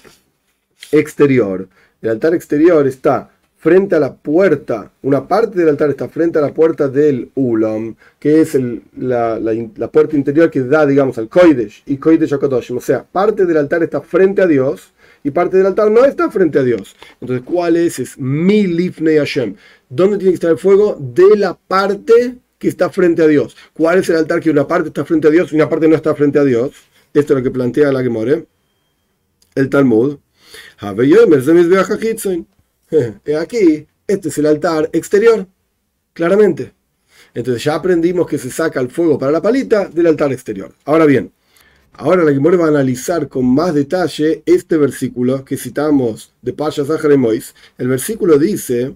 exterior, 0.92 1.70
el 2.02 2.10
altar 2.10 2.34
exterior 2.34 2.86
está 2.88 3.32
frente 3.58 3.96
a 3.96 4.00
la 4.00 4.16
puerta, 4.16 4.92
una 5.02 5.28
parte 5.28 5.60
del 5.60 5.70
altar 5.70 5.90
está 5.90 6.08
frente 6.08 6.38
a 6.38 6.42
la 6.42 6.54
puerta 6.54 6.88
del 6.88 7.32
Ulam, 7.36 7.96
que 8.20 8.42
es 8.42 8.58
la, 8.98 9.40
puerta 9.92 10.16
interior 10.16 10.50
que 10.52 10.62
da, 10.62 10.86
digamos, 10.86 11.18
al 11.18 11.28
Koidesh 11.28 11.84
y 11.88 11.98
Koidesh 11.98 12.34
Akodoshim. 12.34 12.78
O 12.78 12.82
sea, 12.82 13.04
parte 13.04 13.46
del 13.46 13.58
altar 13.58 13.84
está 13.84 14.02
frente 14.02 14.44
a 14.44 14.48
Dios 14.48 14.94
y 15.24 15.32
parte 15.32 15.58
del 15.58 15.66
altar 15.66 15.90
no 15.90 16.06
está 16.06 16.30
frente 16.30 16.60
a 16.60 16.64
Dios. 16.64 16.96
Entonces, 17.20 17.46
¿cuál 17.46 17.76
es? 17.76 18.00
Es 18.00 18.18
mi 18.18 18.68
Lifnei 18.68 19.18
Hashem. 19.18 19.56
¿Dónde 19.90 20.18
tiene 20.18 20.32
que 20.32 20.36
estar 20.36 20.52
el 20.52 20.58
fuego? 20.58 20.96
De 21.00 21.36
la 21.36 21.58
parte 21.58 22.38
que 22.60 22.68
está 22.68 22.90
frente 22.90 23.24
a 23.24 23.28
Dios. 23.28 23.58
¿Cuál 23.74 24.00
es 24.00 24.10
el 24.10 24.18
altar 24.18 24.40
que 24.40 24.52
una 24.52 24.68
parte 24.68 24.90
está 24.90 25.04
frente 25.04 25.28
a 25.28 25.32
Dios 25.32 25.52
y 25.52 25.56
una 25.56 25.68
parte 25.68 25.88
no 25.88 25.96
está 25.96 26.14
frente 26.14 26.38
a 26.38 26.44
Dios? 26.44 26.72
Esto 27.14 27.34
es 27.34 27.38
lo 27.40 27.44
que 27.44 27.52
plantea 27.52 27.92
la 27.92 28.04
Gemore, 28.04 28.46
el 29.56 29.70
Talmud. 29.70 30.18
Aquí, 33.40 33.88
este 34.08 34.30
es 34.30 34.38
el 34.38 34.46
altar 34.46 34.90
exterior, 34.94 35.48
claramente. 36.14 36.74
Entonces 37.34 37.64
ya 37.64 37.76
aprendimos 37.76 38.28
que 38.28 38.38
se 38.38 38.50
saca 38.50 38.80
el 38.80 38.90
fuego 38.90 39.18
para 39.18 39.32
la 39.32 39.42
palita 39.42 39.86
del 39.86 40.08
altar 40.08 40.32
exterior. 40.32 40.74
Ahora 40.86 41.06
bien, 41.06 41.32
ahora 41.94 42.24
la 42.24 42.32
Gemore 42.32 42.58
va 42.58 42.66
a 42.66 42.70
analizar 42.70 43.28
con 43.28 43.46
más 43.54 43.74
detalle 43.74 44.44
este 44.46 44.78
versículo 44.78 45.44
que 45.44 45.58
citamos 45.58 46.34
de 46.42 46.54
Pasha 46.54 46.84
Mois. 47.18 47.54
El 47.78 47.90
versículo 47.90 48.38
dice, 48.38 48.96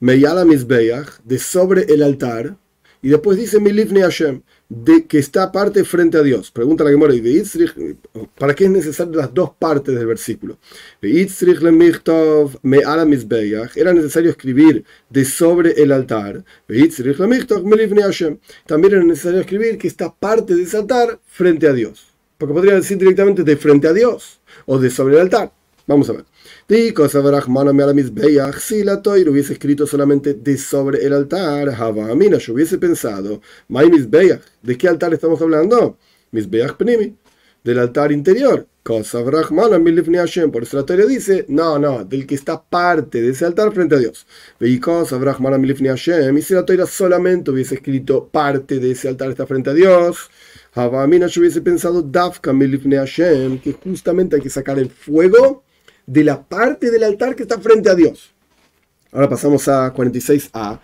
Meyala 0.00 0.44
Misbeach, 0.44 1.20
de 1.24 1.38
sobre 1.38 1.82
el 1.92 2.02
altar, 2.02 2.56
y 3.02 3.08
después 3.08 3.36
dice 3.36 3.58
Milifni 3.58 4.00
Hashem, 4.00 4.42
de 4.74 5.06
que 5.06 5.18
está 5.18 5.42
aparte 5.42 5.84
frente 5.84 6.16
a 6.16 6.22
Dios. 6.22 6.50
Pregunta 6.50 6.82
la 6.82 6.90
Gemora, 6.90 7.12
¿para 8.38 8.54
qué 8.54 8.64
es 8.64 8.70
necesario 8.70 9.12
las 9.12 9.34
dos 9.34 9.50
partes 9.58 9.94
del 9.94 10.06
versículo? 10.06 10.56
Era 13.76 13.92
necesario 13.92 14.30
escribir 14.30 14.84
de 15.10 15.26
sobre 15.26 15.72
el 15.72 15.92
altar. 15.92 16.42
También 18.66 18.94
era 18.94 19.04
necesario 19.04 19.40
escribir 19.40 19.76
que 19.76 19.88
está 19.88 20.10
parte 20.10 20.54
de 20.54 20.62
ese 20.62 20.78
altar 20.78 21.20
frente 21.26 21.66
a 21.66 21.74
Dios. 21.74 22.06
Porque 22.38 22.54
podría 22.54 22.74
decir 22.74 22.96
directamente 22.96 23.42
de 23.44 23.56
frente 23.58 23.88
a 23.88 23.92
Dios 23.92 24.40
o 24.64 24.78
de 24.78 24.88
sobre 24.88 25.16
el 25.16 25.20
altar. 25.20 25.52
Vamos 25.86 26.08
a 26.08 26.14
ver. 26.14 26.24
Si 26.68 26.92
la 28.84 29.02
toira 29.02 29.30
hubiese 29.30 29.52
escrito 29.52 29.86
solamente 29.86 30.34
de 30.34 30.56
sobre 30.56 31.04
el 31.04 31.12
altar, 31.12 31.68
Havamina, 31.70 32.38
yo 32.38 32.54
hubiese 32.54 32.78
pensado, 32.78 33.40
¿de 33.68 34.78
qué 34.78 34.88
altar 34.88 35.12
estamos 35.12 35.42
hablando? 35.42 35.98
Del 37.64 37.78
altar 37.78 38.12
interior. 38.12 38.66
Por 38.84 39.02
eso 39.02 40.76
la 40.76 40.86
Torah 40.86 41.06
dice, 41.06 41.44
no, 41.48 41.78
no, 41.78 42.04
del 42.04 42.26
que 42.26 42.34
está 42.34 42.62
parte 42.62 43.20
de 43.20 43.30
ese 43.30 43.44
altar 43.44 43.72
frente 43.72 43.94
a 43.94 43.98
Dios. 43.98 44.26
Y 44.60 44.80
si 44.80 46.54
la 46.54 46.64
Torah 46.64 46.86
solamente 46.86 47.50
hubiese 47.50 47.74
escrito 47.76 48.28
parte 48.28 48.78
de 48.78 48.90
ese 48.92 49.08
altar 49.08 49.30
está 49.30 49.46
frente 49.46 49.70
a 49.70 49.74
Dios, 49.74 50.30
Havamina, 50.74 51.26
yo 51.26 51.42
hubiese 51.42 51.60
pensado, 51.60 52.02
Dafka 52.02 52.52
Hashem, 52.52 53.60
que 53.60 53.72
justamente 53.72 54.36
hay 54.36 54.42
que 54.42 54.50
sacar 54.50 54.78
el 54.78 54.90
fuego 54.90 55.64
de 56.12 56.24
la 56.24 56.42
parte 56.42 56.90
del 56.90 57.04
altar 57.04 57.34
que 57.34 57.44
está 57.44 57.58
frente 57.58 57.88
a 57.88 57.94
Dios. 57.94 58.34
Ahora 59.12 59.30
pasamos 59.30 59.66
a 59.66 59.92
46a. 59.94 60.78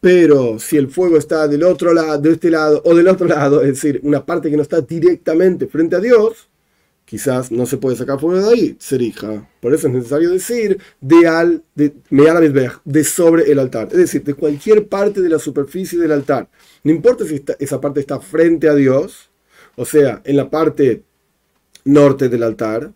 Pero 0.00 0.58
si 0.58 0.76
el 0.76 0.88
fuego 0.88 1.16
está 1.16 1.46
del 1.46 1.62
otro 1.62 1.94
lado, 1.94 2.18
de 2.20 2.32
este 2.32 2.50
lado 2.50 2.82
o 2.84 2.94
del 2.94 3.06
otro 3.06 3.26
lado, 3.36 3.62
es 3.62 3.68
decir, 3.68 4.00
una 4.02 4.26
parte 4.26 4.50
que 4.50 4.56
no 4.56 4.62
está 4.62 4.80
directamente 4.80 5.68
frente 5.68 5.94
a 5.94 6.00
Dios, 6.00 6.48
quizás 7.04 7.52
no 7.52 7.66
se 7.66 7.76
puede 7.76 7.96
sacar 7.96 8.18
fuego 8.18 8.40
de 8.40 8.52
ahí, 8.52 8.76
serija. 8.80 9.48
Por 9.60 9.72
eso 9.72 9.86
es 9.86 9.94
necesario 9.94 10.30
decir 10.30 10.78
de 11.00 11.26
al, 11.28 11.62
de, 11.76 11.94
de 12.84 13.04
sobre 13.04 13.50
el 13.50 13.60
altar. 13.60 13.88
Es 13.92 13.98
decir, 13.98 14.24
de 14.24 14.34
cualquier 14.34 14.88
parte 14.88 15.20
de 15.20 15.28
la 15.28 15.38
superficie 15.38 15.98
del 16.00 16.12
altar. 16.12 16.48
No 16.82 16.90
importa 16.90 17.24
si 17.24 17.44
esa 17.60 17.80
parte 17.80 18.00
está 18.00 18.18
frente 18.18 18.68
a 18.68 18.74
Dios, 18.74 19.30
o 19.76 19.84
sea, 19.84 20.20
en 20.24 20.36
la 20.36 20.50
parte 20.50 21.04
norte 21.84 22.28
del 22.28 22.42
altar, 22.42 22.92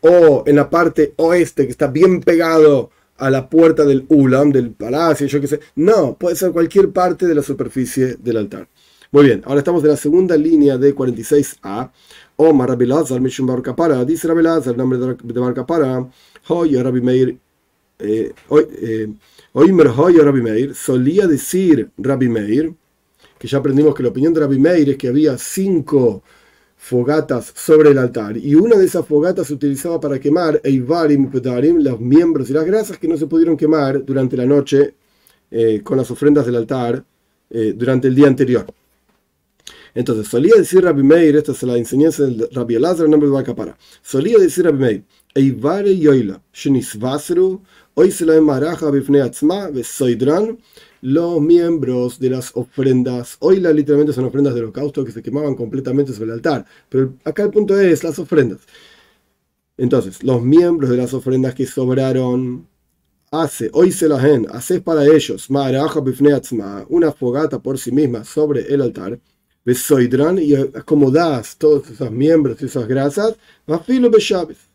o 0.00 0.44
en 0.46 0.56
la 0.56 0.68
parte 0.68 1.14
oeste 1.16 1.64
que 1.64 1.70
está 1.70 1.86
bien 1.86 2.20
pegado 2.20 2.90
a 3.16 3.30
la 3.30 3.48
puerta 3.48 3.84
del 3.84 4.04
ulam, 4.08 4.50
del 4.50 4.70
palacio, 4.70 5.26
yo 5.26 5.40
qué 5.40 5.46
sé. 5.46 5.60
No, 5.76 6.16
puede 6.16 6.36
ser 6.36 6.52
cualquier 6.52 6.90
parte 6.90 7.26
de 7.26 7.34
la 7.34 7.42
superficie 7.42 8.16
del 8.16 8.36
altar. 8.36 8.68
Muy 9.12 9.26
bien, 9.26 9.42
ahora 9.46 9.60
estamos 9.60 9.82
en 9.84 9.90
la 9.90 9.96
segunda 9.96 10.36
línea 10.36 10.76
de 10.76 10.94
46a. 10.94 11.90
Omar 12.36 12.68
Rabbi 12.70 12.86
Lazar, 12.86 13.20
Mishum 13.20 13.46
Bar 13.46 13.62
Kapara, 13.62 14.04
dice 14.04 14.26
Rabbi 14.26 14.40
el 14.40 14.76
nombre 14.76 14.98
de 14.98 15.40
Bar 15.40 15.54
Kapara, 15.54 16.04
Hoy 16.48 16.74
Rabbi 16.76 17.00
Meir, 17.00 17.38
eh, 18.00 18.32
eh, 18.50 19.08
Oimer 19.52 19.86
Hoy 19.96 20.16
Rabbi 20.16 20.42
Meir, 20.42 20.74
solía 20.74 21.28
decir 21.28 21.90
Rabbi 21.96 22.28
Meir, 22.28 22.74
que 23.38 23.46
ya 23.46 23.58
aprendimos 23.58 23.94
que 23.94 24.02
la 24.02 24.08
opinión 24.08 24.34
de 24.34 24.40
Rabbi 24.40 24.58
Meir 24.58 24.90
es 24.90 24.96
que 24.96 25.06
había 25.06 25.38
cinco 25.38 26.24
fogatas 26.84 27.50
sobre 27.56 27.92
el 27.92 27.98
altar. 27.98 28.36
Y 28.36 28.54
una 28.54 28.76
de 28.76 28.84
esas 28.84 29.06
fogatas 29.06 29.46
se 29.46 29.54
utilizaba 29.54 29.98
para 29.98 30.20
quemar 30.20 30.60
Eivarim 30.62 31.30
Pedarim, 31.30 31.78
los 31.78 31.98
miembros 31.98 32.50
y 32.50 32.52
las 32.52 32.66
grasas 32.66 32.98
que 32.98 33.08
no 33.08 33.16
se 33.16 33.26
pudieron 33.26 33.56
quemar 33.56 34.04
durante 34.04 34.36
la 34.36 34.44
noche 34.44 34.94
eh, 35.50 35.80
con 35.82 35.96
las 35.96 36.10
ofrendas 36.10 36.44
del 36.44 36.56
altar 36.56 37.02
eh, 37.48 37.72
durante 37.74 38.08
el 38.08 38.14
día 38.14 38.26
anterior. 38.26 38.66
Entonces, 39.94 40.28
solía 40.28 40.56
decir 40.58 40.84
Rabbi 40.84 41.02
Meir, 41.02 41.36
esta 41.36 41.52
es 41.52 41.62
la 41.62 41.78
enseñanza 41.78 42.24
del 42.24 42.50
Rabbi 42.52 42.74
Elazar, 42.74 43.06
el 43.06 43.10
nombre 43.10 43.30
de 43.30 43.34
Bacapara. 43.34 43.78
Solía 44.02 44.36
decir 44.36 44.64
Rabbi 44.66 44.78
Meir, 44.78 45.04
Eivare 45.34 45.96
Yoila, 45.96 46.42
Shenisvasru, 46.52 47.62
Hoy 47.96 48.10
se 48.10 48.26
la 48.26 48.34
emaraja 48.34 48.90
bifne 48.90 49.20
atzma, 49.20 49.70
los 51.00 51.40
miembros 51.40 52.18
de 52.18 52.30
las 52.30 52.50
ofrendas. 52.56 53.36
Hoy 53.38 53.60
la 53.60 53.72
literalmente 53.72 54.12
son 54.12 54.24
ofrendas 54.24 54.52
de 54.52 54.62
holocausto 54.62 55.04
que 55.04 55.12
se 55.12 55.22
quemaban 55.22 55.54
completamente 55.54 56.12
sobre 56.12 56.26
el 56.26 56.32
altar. 56.32 56.66
Pero 56.88 57.14
acá 57.22 57.44
el 57.44 57.50
punto 57.50 57.78
es 57.78 58.02
las 58.02 58.18
ofrendas. 58.18 58.62
Entonces, 59.76 60.24
los 60.24 60.42
miembros 60.42 60.90
de 60.90 60.96
las 60.96 61.14
ofrendas 61.14 61.54
que 61.54 61.66
sobraron, 61.66 62.66
hace, 63.30 63.70
hoy 63.72 63.92
se 63.92 64.08
las 64.08 64.24
en, 64.24 64.48
haces 64.50 64.80
para 64.80 65.06
ellos, 65.06 65.48
una 65.48 67.12
fogata 67.12 67.60
por 67.60 67.78
sí 67.78 67.92
misma 67.92 68.24
sobre 68.24 68.62
el 68.74 68.82
altar, 68.82 69.20
besoidran 69.64 70.38
y 70.38 70.54
acomodas 70.54 71.56
todos 71.56 71.88
esos 71.90 72.10
miembros 72.10 72.60
y 72.60 72.64
esas 72.66 72.88
grasas, 72.88 73.36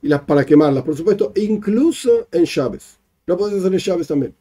y 0.01 0.07
las 0.07 0.21
para 0.21 0.45
quemarlas, 0.45 0.83
por 0.83 0.95
supuesto, 0.95 1.33
incluso 1.35 2.29
en 2.31 2.45
llaves. 2.45 2.98
Lo 3.29 3.37
puedes 3.37 3.59
hacer 3.59 3.71
en 3.71 3.79
llaves 3.79 4.07
también. 4.07 4.35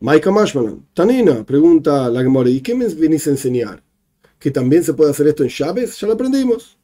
Maika 0.00 0.30
Mashmanan, 0.30 0.86
Tanina, 0.92 1.42
pregunta 1.42 2.10
la 2.10 2.20
Gemora, 2.22 2.50
¿y 2.50 2.60
qué 2.60 2.74
me 2.74 2.86
venís 2.86 3.26
a 3.26 3.30
enseñar? 3.30 3.82
¿Que 4.38 4.50
también 4.50 4.84
se 4.84 4.92
puede 4.92 5.12
hacer 5.12 5.26
esto 5.26 5.42
en 5.42 5.48
llaves? 5.48 5.98
Ya 5.98 6.06
lo 6.06 6.12
aprendimos. 6.12 6.76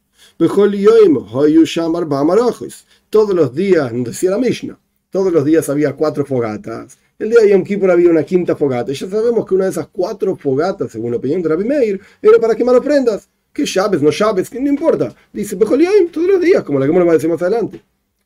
Todos 3.10 3.34
los 3.34 3.54
días, 3.54 3.92
decía 3.92 4.30
la 4.30 4.38
Mishnah, 4.38 4.78
todos 5.10 5.30
los 5.30 5.44
días 5.44 5.68
había 5.68 5.92
cuatro 5.92 6.24
fogatas. 6.24 6.96
El 7.18 7.28
día 7.28 7.40
de 7.42 7.50
Yom 7.50 7.62
Kippur 7.62 7.90
había 7.90 8.08
una 8.08 8.24
quinta 8.24 8.56
fogata. 8.56 8.92
Y 8.92 8.94
ya 8.94 9.10
sabemos 9.10 9.44
que 9.44 9.54
una 9.54 9.64
de 9.64 9.72
esas 9.72 9.88
cuatro 9.88 10.36
fogatas, 10.36 10.90
según 10.90 11.10
la 11.10 11.18
opinión 11.18 11.42
de 11.42 11.50
Rabbi 11.50 11.64
Meir, 11.66 12.00
era 12.22 12.38
para 12.38 12.56
quemar 12.56 12.76
ofrendas. 12.76 13.28
¿Qué 13.52 13.66
llaves? 13.66 14.00
No 14.00 14.08
llaves, 14.10 14.48
que 14.48 14.58
no 14.58 14.70
importa. 14.70 15.14
Dice, 15.34 15.54
todos 15.54 16.26
los 16.26 16.40
días, 16.40 16.64
como 16.64 16.78
la 16.78 16.86
Gemora 16.86 17.04
va 17.04 17.10
a 17.10 17.14
decir 17.16 17.28
más 17.28 17.42
adelante. 17.42 17.82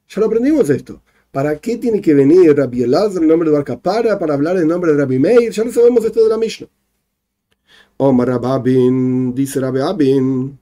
Ya 0.09 0.21
lo 0.21 0.27
aprendimos 0.29 0.71
esto. 0.71 1.03
¿Para 1.31 1.59
qué 1.59 1.77
tiene 1.77 2.01
que 2.01 2.15
venir 2.15 2.57
Rabbi 2.57 2.83
Elazar 2.83 3.23
en 3.23 3.29
nombre 3.29 3.51
de 3.51 3.57
Barcapara 3.57 4.19
para 4.19 4.35
hablar 4.35 4.57
en 4.57 4.69
nombre 4.69 4.93
de 4.93 4.99
Rabbi 4.99 5.19
Meir? 5.19 5.51
Ya 5.51 5.63
no 5.65 5.71
sabemos 5.71 6.05
esto 6.05 6.23
de 6.23 6.29
la 6.31 6.39
Mishnah. 6.39 6.69
Omar 7.99 8.29
Rababin, 8.29 9.35
dice 9.35 9.61
Rabbi 9.61 9.81
Abin, 9.81 10.59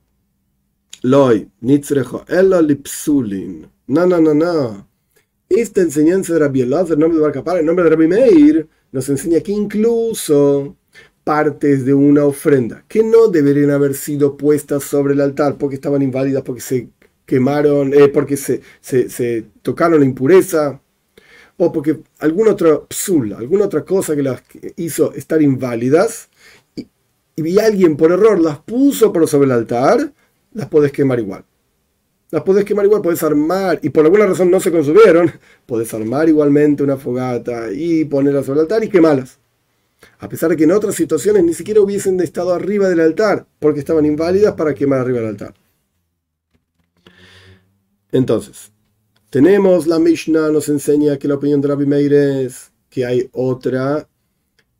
Loi, 1.02 1.48
Nitzrejo, 1.60 2.24
Elo 2.26 2.60
Lipsulin. 2.62 3.66
No, 3.86 4.06
no, 4.06 4.20
no, 4.20 4.34
no. 4.34 4.88
Esta 5.48 5.82
enseñanza 5.82 6.32
de 6.32 6.40
Rabbi 6.40 6.62
Elazar 6.62 6.94
en 6.94 7.00
nombre 7.00 7.18
de 7.18 7.24
Barcapara, 7.24 7.60
en 7.60 7.66
nombre 7.66 7.84
de 7.84 7.90
Rabbi 7.90 8.08
Meir, 8.08 8.68
nos 8.90 9.08
enseña 9.08 9.40
que 9.40 9.52
incluso 9.52 10.76
partes 11.22 11.84
de 11.84 11.92
una 11.92 12.24
ofrenda 12.24 12.84
que 12.88 13.02
no 13.02 13.28
deberían 13.28 13.70
haber 13.70 13.94
sido 13.94 14.36
puestas 14.36 14.84
sobre 14.84 15.14
el 15.14 15.20
altar 15.20 15.58
porque 15.58 15.74
estaban 15.74 16.02
inválidas, 16.02 16.42
porque 16.42 16.60
se 16.60 16.88
quemaron, 17.26 17.92
eh, 17.92 18.08
porque 18.08 18.36
se, 18.36 18.62
se, 18.80 19.44
tocaron 19.62 20.00
la 20.00 20.06
impureza, 20.06 20.80
o 21.58 21.72
porque 21.72 21.98
alguna 22.20 22.52
otra 22.52 22.80
psul, 22.88 23.32
alguna 23.32 23.66
otra 23.66 23.84
cosa 23.84 24.14
que 24.14 24.22
las 24.22 24.42
hizo 24.76 25.12
estar 25.14 25.42
inválidas, 25.42 26.28
y, 26.76 26.86
y 27.36 27.58
alguien 27.58 27.96
por 27.96 28.12
error 28.12 28.40
las 28.40 28.58
puso 28.60 29.12
por 29.12 29.26
sobre 29.28 29.46
el 29.46 29.52
altar, 29.52 30.12
las 30.54 30.68
podés 30.68 30.92
quemar 30.92 31.18
igual. 31.18 31.44
Las 32.30 32.42
podés 32.42 32.64
quemar 32.64 32.84
igual, 32.84 33.02
podés 33.02 33.22
armar, 33.22 33.78
y 33.82 33.90
por 33.90 34.04
alguna 34.04 34.26
razón 34.26 34.50
no 34.50 34.60
se 34.60 34.72
consumieron, 34.72 35.32
podés 35.66 35.92
armar 35.94 36.28
igualmente 36.28 36.82
una 36.82 36.96
fogata 36.96 37.72
y 37.72 38.04
ponerlas 38.04 38.46
sobre 38.46 38.60
el 38.60 38.64
altar 38.64 38.84
y 38.84 38.88
quemarlas. 38.88 39.38
A 40.18 40.28
pesar 40.28 40.50
de 40.50 40.56
que 40.56 40.64
en 40.64 40.72
otras 40.72 40.94
situaciones 40.94 41.44
ni 41.44 41.54
siquiera 41.54 41.80
hubiesen 41.80 42.20
estado 42.20 42.54
arriba 42.54 42.88
del 42.88 43.00
altar, 43.00 43.46
porque 43.58 43.80
estaban 43.80 44.06
inválidas 44.06 44.54
para 44.54 44.74
quemar 44.74 45.00
arriba 45.00 45.20
del 45.20 45.28
altar. 45.28 45.54
Entonces, 48.12 48.72
Tenemos 49.30 49.86
la 49.86 49.98
Mishnah, 49.98 50.50
nos 50.50 50.68
enseña 50.68 51.18
que 51.18 51.28
la 51.28 51.34
opinión 51.34 51.60
de 51.60 51.68
Rabbi 51.68 51.84
Meir 51.84 52.14
es 52.14 52.70
que 52.88 53.04
hay 53.04 53.28
otra 53.32 54.08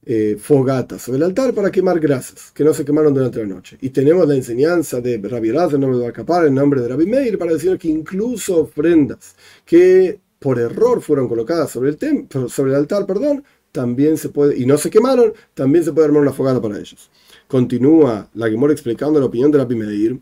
eh, 0.04 0.36
fogata 0.40 0.98
sobre 0.98 1.18
el 1.18 1.24
altar 1.24 1.52
para 1.52 1.70
quemar 1.70 1.98
grasas 1.98 2.52
que 2.52 2.62
no 2.62 2.72
se 2.72 2.84
quemaron 2.84 3.12
durante 3.12 3.40
la 3.40 3.46
noche. 3.46 3.76
Y 3.80 3.90
tenemos 3.90 4.26
la 4.26 4.36
enseñanza 4.36 5.00
de 5.00 5.18
Rabbi 5.18 5.50
Raz, 5.50 5.74
en 5.74 5.80
nombre 5.80 5.98
de 5.98 6.06
Acapar, 6.06 6.46
en 6.46 6.54
nombre 6.54 6.80
de 6.80 6.88
Rabbi 6.88 7.06
Meir, 7.06 7.38
para 7.38 7.52
decir 7.52 7.76
que 7.76 7.88
incluso 7.88 8.62
ofrendas 8.62 9.34
que 9.64 10.20
por 10.38 10.58
error 10.60 11.02
fueron 11.02 11.28
colocadas 11.28 11.72
sobre 11.72 11.90
el, 11.90 12.28
sobre 12.48 12.70
el 12.70 12.76
altar, 12.76 13.04
perdón, 13.04 13.42
también 13.72 14.16
se 14.16 14.28
puede, 14.28 14.56
y 14.56 14.64
no 14.64 14.78
se 14.78 14.90
quemaron, 14.90 15.34
también 15.54 15.84
se 15.84 15.92
puede 15.92 16.06
armar 16.06 16.22
una 16.22 16.32
fogata 16.32 16.62
para 16.62 16.78
ellos. 16.78 17.10
Continúa 17.48 18.30
la 18.34 18.48
Gemora 18.48 18.72
explicando 18.72 19.20
la 19.20 19.26
opinión 19.26 19.50
de 19.50 19.58
Rabbi 19.58 19.74
Meir. 19.74 20.20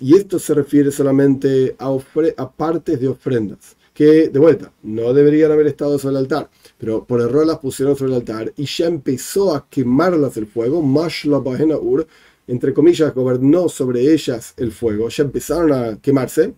Y 0.00 0.14
esto 0.14 0.38
se 0.38 0.54
refiere 0.54 0.90
solamente 0.92 1.74
a, 1.78 2.50
partes 2.50 3.00
de 3.00 3.08
ofrendas 3.08 3.76
que, 3.94 4.28
de 4.28 4.38
vuelta, 4.38 4.72
no 4.82 5.12
deberían 5.12 5.50
haber 5.50 5.66
estado 5.66 5.98
sobre 5.98 6.12
el 6.12 6.18
altar, 6.18 6.50
pero 6.78 7.04
por 7.04 7.20
error 7.20 7.46
las 7.46 7.58
pusieron 7.58 7.96
sobre 7.96 8.12
el 8.12 8.18
altar 8.18 8.52
y 8.56 8.64
ya 8.66 8.86
empezó 8.86 9.54
a 9.54 9.68
quemarlas 9.68 10.36
el 10.36 10.46
fuego, 10.46 10.80
ur, 10.80 12.06
entre 12.46 12.72
comillas, 12.72 13.14
gobernó 13.14 13.68
sobre 13.68 14.12
ellas 14.12 14.54
el 14.56 14.70
fuego, 14.72 15.08
ya 15.08 15.24
empezaron 15.24 15.72
a 15.72 16.00
quemarse, 16.00 16.54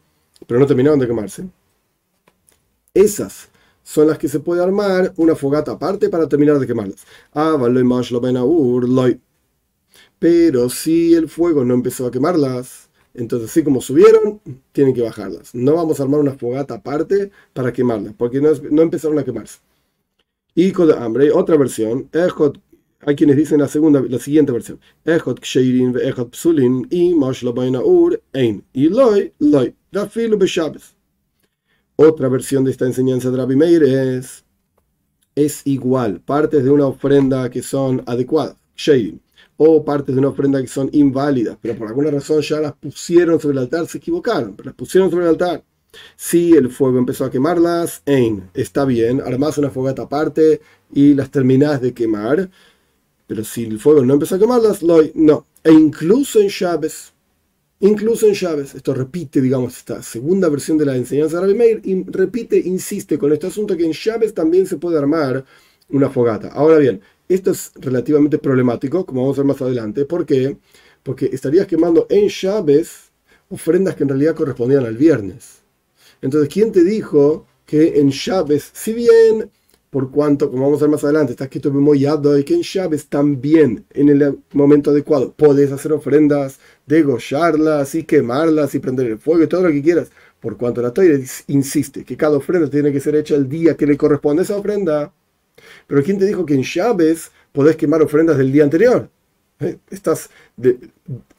pero 0.47 0.61
no 0.61 0.67
terminaron 0.67 0.99
de 0.99 1.07
quemarse. 1.07 1.49
Esas 2.93 3.49
son 3.83 4.09
las 4.09 4.19
que 4.19 4.29
se 4.29 4.41
puede 4.41 4.63
armar 4.63 5.13
una 5.17 5.35
fogata 5.35 5.73
aparte 5.73 6.09
para 6.11 6.29
terminar 6.29 6.59
de 6.59 6.67
quemarlas. 6.67 7.07
Ah, 7.33 7.57
pero 10.19 10.69
si 10.69 11.15
el 11.15 11.29
fuego 11.29 11.65
no 11.65 11.75
empezó 11.75 12.07
a 12.07 12.11
quemarlas, 12.11 12.90
entonces, 13.15 13.51
así 13.51 13.65
como 13.65 13.81
subieron, 13.81 14.41
tienen 14.73 14.95
que 14.95 15.03
bajarlas. 15.03 15.55
No 15.55 15.75
vamos 15.75 15.99
a 15.99 16.05
armar 16.05 16.21
una 16.21 16.35
fogata 16.35 16.75
aparte 16.75 17.31
para 17.53 17.73
quemarlas, 17.73 18.15
porque 18.17 18.41
no, 18.41 18.83
empezaron 18.83 19.19
a 19.19 19.25
quemarse. 19.25 19.59
Y 20.55 20.73
con 20.73 20.91
hambre, 20.93 21.31
otra 21.31 21.57
versión, 21.57 22.09
hay 23.01 23.17
quienes 23.17 23.37
dicen 23.37 23.61
la 23.61 23.69
segunda, 23.69 24.03
la 24.07 24.19
siguiente 24.19 24.53
versión. 24.53 24.79
y 26.91 27.13
ur 27.83 28.23
ein. 28.33 28.65
Y 28.73 28.89
loy, 28.89 29.33
loy. 29.39 29.75
Otra 31.97 32.29
versión 32.29 32.65
de 32.65 32.71
esta 32.71 32.87
enseñanza 32.87 33.31
de 33.31 33.37
Rabbi 33.37 33.57
Meir 33.57 33.83
es, 33.83 34.45
es 35.35 35.67
igual, 35.67 36.21
partes 36.21 36.63
de 36.65 36.71
una 36.71 36.87
ofrenda 36.87 37.51
que 37.51 37.63
son 37.63 38.03
adecuadas, 38.07 38.57
o 39.63 39.85
partes 39.85 40.15
de 40.15 40.21
una 40.21 40.31
ofrenda 40.31 40.59
que 40.63 40.69
son 40.69 40.89
inválidas, 40.91 41.59
pero 41.61 41.77
por 41.77 41.89
alguna 41.89 42.11
razón 42.11 42.41
ya 42.41 42.61
las 42.61 42.73
pusieron 42.73 43.39
sobre 43.39 43.53
el 43.53 43.59
altar, 43.59 43.87
se 43.87 43.99
equivocaron, 43.99 44.55
pero 44.57 44.71
las 44.71 44.75
pusieron 44.75 45.11
sobre 45.11 45.25
el 45.25 45.33
altar. 45.33 45.63
Si 46.17 46.53
el 46.53 46.71
fuego 46.71 46.97
empezó 46.97 47.27
a 47.27 47.31
quemarlas, 47.31 48.01
en 48.07 48.49
está 48.55 48.87
bien, 48.87 49.21
armás 49.21 49.59
una 49.59 49.69
fogata 49.69 50.05
aparte 50.05 50.63
y 50.95 51.13
las 51.13 51.31
terminás 51.31 51.83
de 51.83 51.93
quemar, 51.93 52.49
pero 53.27 53.45
si 53.45 53.65
el 53.65 53.79
fuego 53.79 54.03
no 54.03 54.15
empezó 54.15 54.37
a 54.37 54.39
quemarlas, 54.39 54.83
no. 54.83 55.45
E 55.63 55.71
incluso 55.71 56.41
en 56.41 56.49
llaves, 56.49 57.13
incluso 57.81 58.27
en 58.27 58.33
llaves, 58.33 58.75
esto 58.75 58.95
repite, 58.95 59.43
digamos, 59.43 59.77
esta 59.77 60.03
segunda 60.03 60.49
versión 60.49 60.79
de 60.79 60.87
la 60.87 60.97
enseñanza 60.97 61.37
de 61.37 61.43
Rabbi 61.43 61.55
Meir, 61.55 61.83
y 61.85 62.03
repite, 62.05 62.59
insiste 62.59 63.19
con 63.19 63.31
este 63.31 63.49
asunto 63.49 63.77
que 63.77 63.85
en 63.85 63.93
llaves 63.93 64.33
también 64.33 64.67
se 64.67 64.79
puede 64.79 64.97
armar 64.97 65.45
una 65.91 66.09
fogata. 66.09 66.49
Ahora 66.49 66.79
bien, 66.79 67.03
esto 67.35 67.53
es 67.53 67.73
relativamente 67.77 68.39
problemático, 68.39 69.07
como 69.07 69.23
vamos 69.23 69.39
a 69.39 69.43
ver 69.43 69.47
más 69.47 69.63
adelante. 69.63 70.05
¿Por 70.05 70.27
qué? 70.27 70.57
Porque 71.03 71.31
estarías 71.33 71.67
quemando 71.67 72.07
en 72.11 72.29
llaves 72.29 73.11
ofrendas 73.49 73.95
que 73.95 74.03
en 74.03 74.09
realidad 74.11 74.35
correspondían 74.35 74.85
al 74.85 74.97
viernes. 74.97 75.61
Entonces, 76.23 76.53
¿quién 76.53 76.73
te 76.73 76.85
dijo 76.85 77.47
que 77.67 78.01
en 78.01 78.11
llaves, 78.11 78.71
si 78.73 78.93
bien, 78.93 79.51
por 79.91 80.11
cuanto, 80.11 80.51
como 80.51 80.65
vamos 80.65 80.81
a 80.81 80.85
ver 80.85 80.91
más 80.91 81.05
adelante, 81.05 81.33
está 81.33 81.45
escrito 81.45 81.73
mollado 81.73 82.39
y 82.39 82.45
que 82.45 82.55
en 82.55 82.63
llaves 82.63 83.07
también, 83.07 83.85
en 83.91 84.09
el 84.09 84.39
momento 84.53 84.91
adecuado, 84.91 85.33
puedes 85.37 85.73
hacer 85.73 85.93
ofrendas, 85.93 86.59
degollarlas 86.87 87.95
y 87.95 88.05
quemarlas 88.05 88.75
y 88.75 88.81
prender 88.81 89.07
el 89.07 89.19
fuego 89.19 89.45
y 89.45 89.47
todo 89.47 89.63
lo 89.63 89.71
que 89.71 89.83
quieras? 89.83 90.11
Por 90.41 90.57
cuanto 90.57 90.83
la 90.83 90.93
Torah 90.93 91.19
insiste 91.49 92.05
que 92.05 92.17
cada 92.17 92.39
ofrenda 92.39 92.69
tiene 92.71 92.93
que 92.93 93.01
ser 93.01 93.15
hecha 93.15 93.35
el 93.35 93.49
día 93.49 93.77
que 93.77 93.87
le 93.87 93.97
corresponde 93.97 94.43
esa 94.43 94.57
ofrenda, 94.57 95.13
pero 95.87 96.03
¿quién 96.03 96.19
te 96.19 96.27
dijo 96.27 96.45
que 96.45 96.55
en 96.55 96.63
llaves 96.63 97.31
podés 97.53 97.77
quemar 97.77 98.03
ofrendas 98.03 98.39
del 98.39 98.53
día 98.53 98.65
anterior? 98.65 99.09
¿Eh? 99.61 99.77
Estás 99.91 100.31
de 100.57 100.79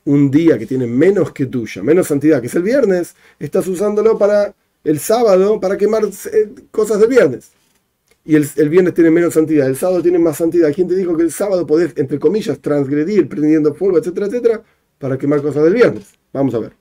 un 0.05 0.29
día 0.29 0.57
que 0.57 0.65
tiene 0.65 0.85
menos 0.87 1.31
que 1.31 1.47
tuya, 1.47 1.81
menos 1.81 2.07
santidad, 2.07 2.39
que 2.41 2.47
es 2.47 2.55
el 2.55 2.63
viernes, 2.63 3.15
estás 3.39 3.67
usándolo 3.67 4.17
para 4.17 4.53
el 4.83 4.99
sábado 4.99 5.59
para 5.59 5.77
quemar 5.77 6.03
eh, 6.05 6.49
cosas 6.71 6.99
del 6.99 7.09
viernes. 7.09 7.51
Y 8.23 8.35
el, 8.35 8.47
el, 8.55 8.69
viernes 8.69 8.93
tiene 8.93 9.09
menos 9.09 9.33
santidad, 9.33 9.67
el 9.67 9.75
sábado 9.75 10.01
tiene 10.03 10.19
más 10.19 10.37
santidad. 10.37 10.71
¿Quién 10.73 10.87
te 10.87 10.95
dijo 10.95 11.17
que 11.17 11.23
el 11.23 11.31
sábado 11.31 11.65
podés, 11.65 11.93
entre 11.97 12.19
comillas, 12.19 12.59
transgredir, 12.59 13.27
prendiendo 13.27 13.73
fuego, 13.73 13.97
etcétera, 13.97 14.27
etcétera, 14.27 14.63
para 14.99 15.17
quemar 15.17 15.41
cosas 15.41 15.63
del 15.63 15.73
viernes? 15.73 16.13
Vamos 16.31 16.53
a 16.53 16.59
ver. 16.59 16.73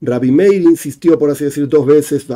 Rabbi 0.00 0.30
Meir 0.30 0.62
insistió, 0.62 1.18
por 1.18 1.30
así 1.30 1.44
decir, 1.44 1.68
dos 1.68 1.86
veces, 1.86 2.26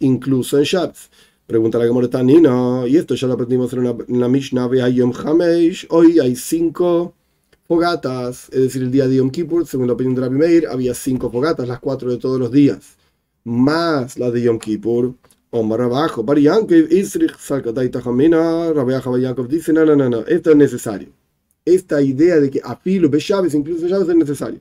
incluso 0.00 0.58
en 0.58 0.64
Shabbos. 0.64 1.10
Pregunta 1.50 1.78
la 1.78 1.86
Gemora 1.86 2.22
no, 2.22 2.86
y 2.86 2.96
esto 2.96 3.16
ya 3.16 3.26
lo 3.26 3.32
aprendimos 3.34 3.72
en, 3.72 4.20
la 4.20 4.28
Mishnah 4.28 4.88
Yom 4.88 5.12
Hamesh. 5.12 5.84
Hoy 5.90 6.20
hay 6.20 6.36
cinco 6.36 7.12
fogatas, 7.66 8.48
es 8.52 8.62
decir, 8.62 8.82
el 8.82 8.92
día 8.92 9.08
de 9.08 9.16
Yom 9.16 9.30
Kippur, 9.30 9.66
según 9.66 9.88
la 9.88 9.94
opinión 9.94 10.14
de 10.14 10.20
Rabbi 10.20 10.38
Meir, 10.38 10.68
había 10.68 10.94
cinco 10.94 11.28
fogatas, 11.28 11.66
las 11.66 11.80
cuatro 11.80 12.08
de 12.08 12.18
todos 12.18 12.38
los 12.38 12.52
días, 12.52 12.96
más 13.42 14.16
la 14.16 14.30
de 14.30 14.42
Yom 14.42 14.60
Kippur. 14.60 15.14
Omar 15.50 15.80
abajo, 15.80 16.24
Isrich, 16.32 17.36
dice, 19.48 19.72
no, 19.72 19.84
no, 19.84 19.96
no, 19.96 20.08
no, 20.08 20.20
esto 20.28 20.52
es 20.52 20.56
necesario. 20.56 21.08
Esta 21.64 22.00
idea 22.00 22.38
de 22.38 22.48
que 22.48 22.60
afilo, 22.62 23.10
Beshaves, 23.10 23.54
incluso 23.54 23.82
Beshaves 23.82 24.08
es 24.08 24.14
necesario. 24.14 24.60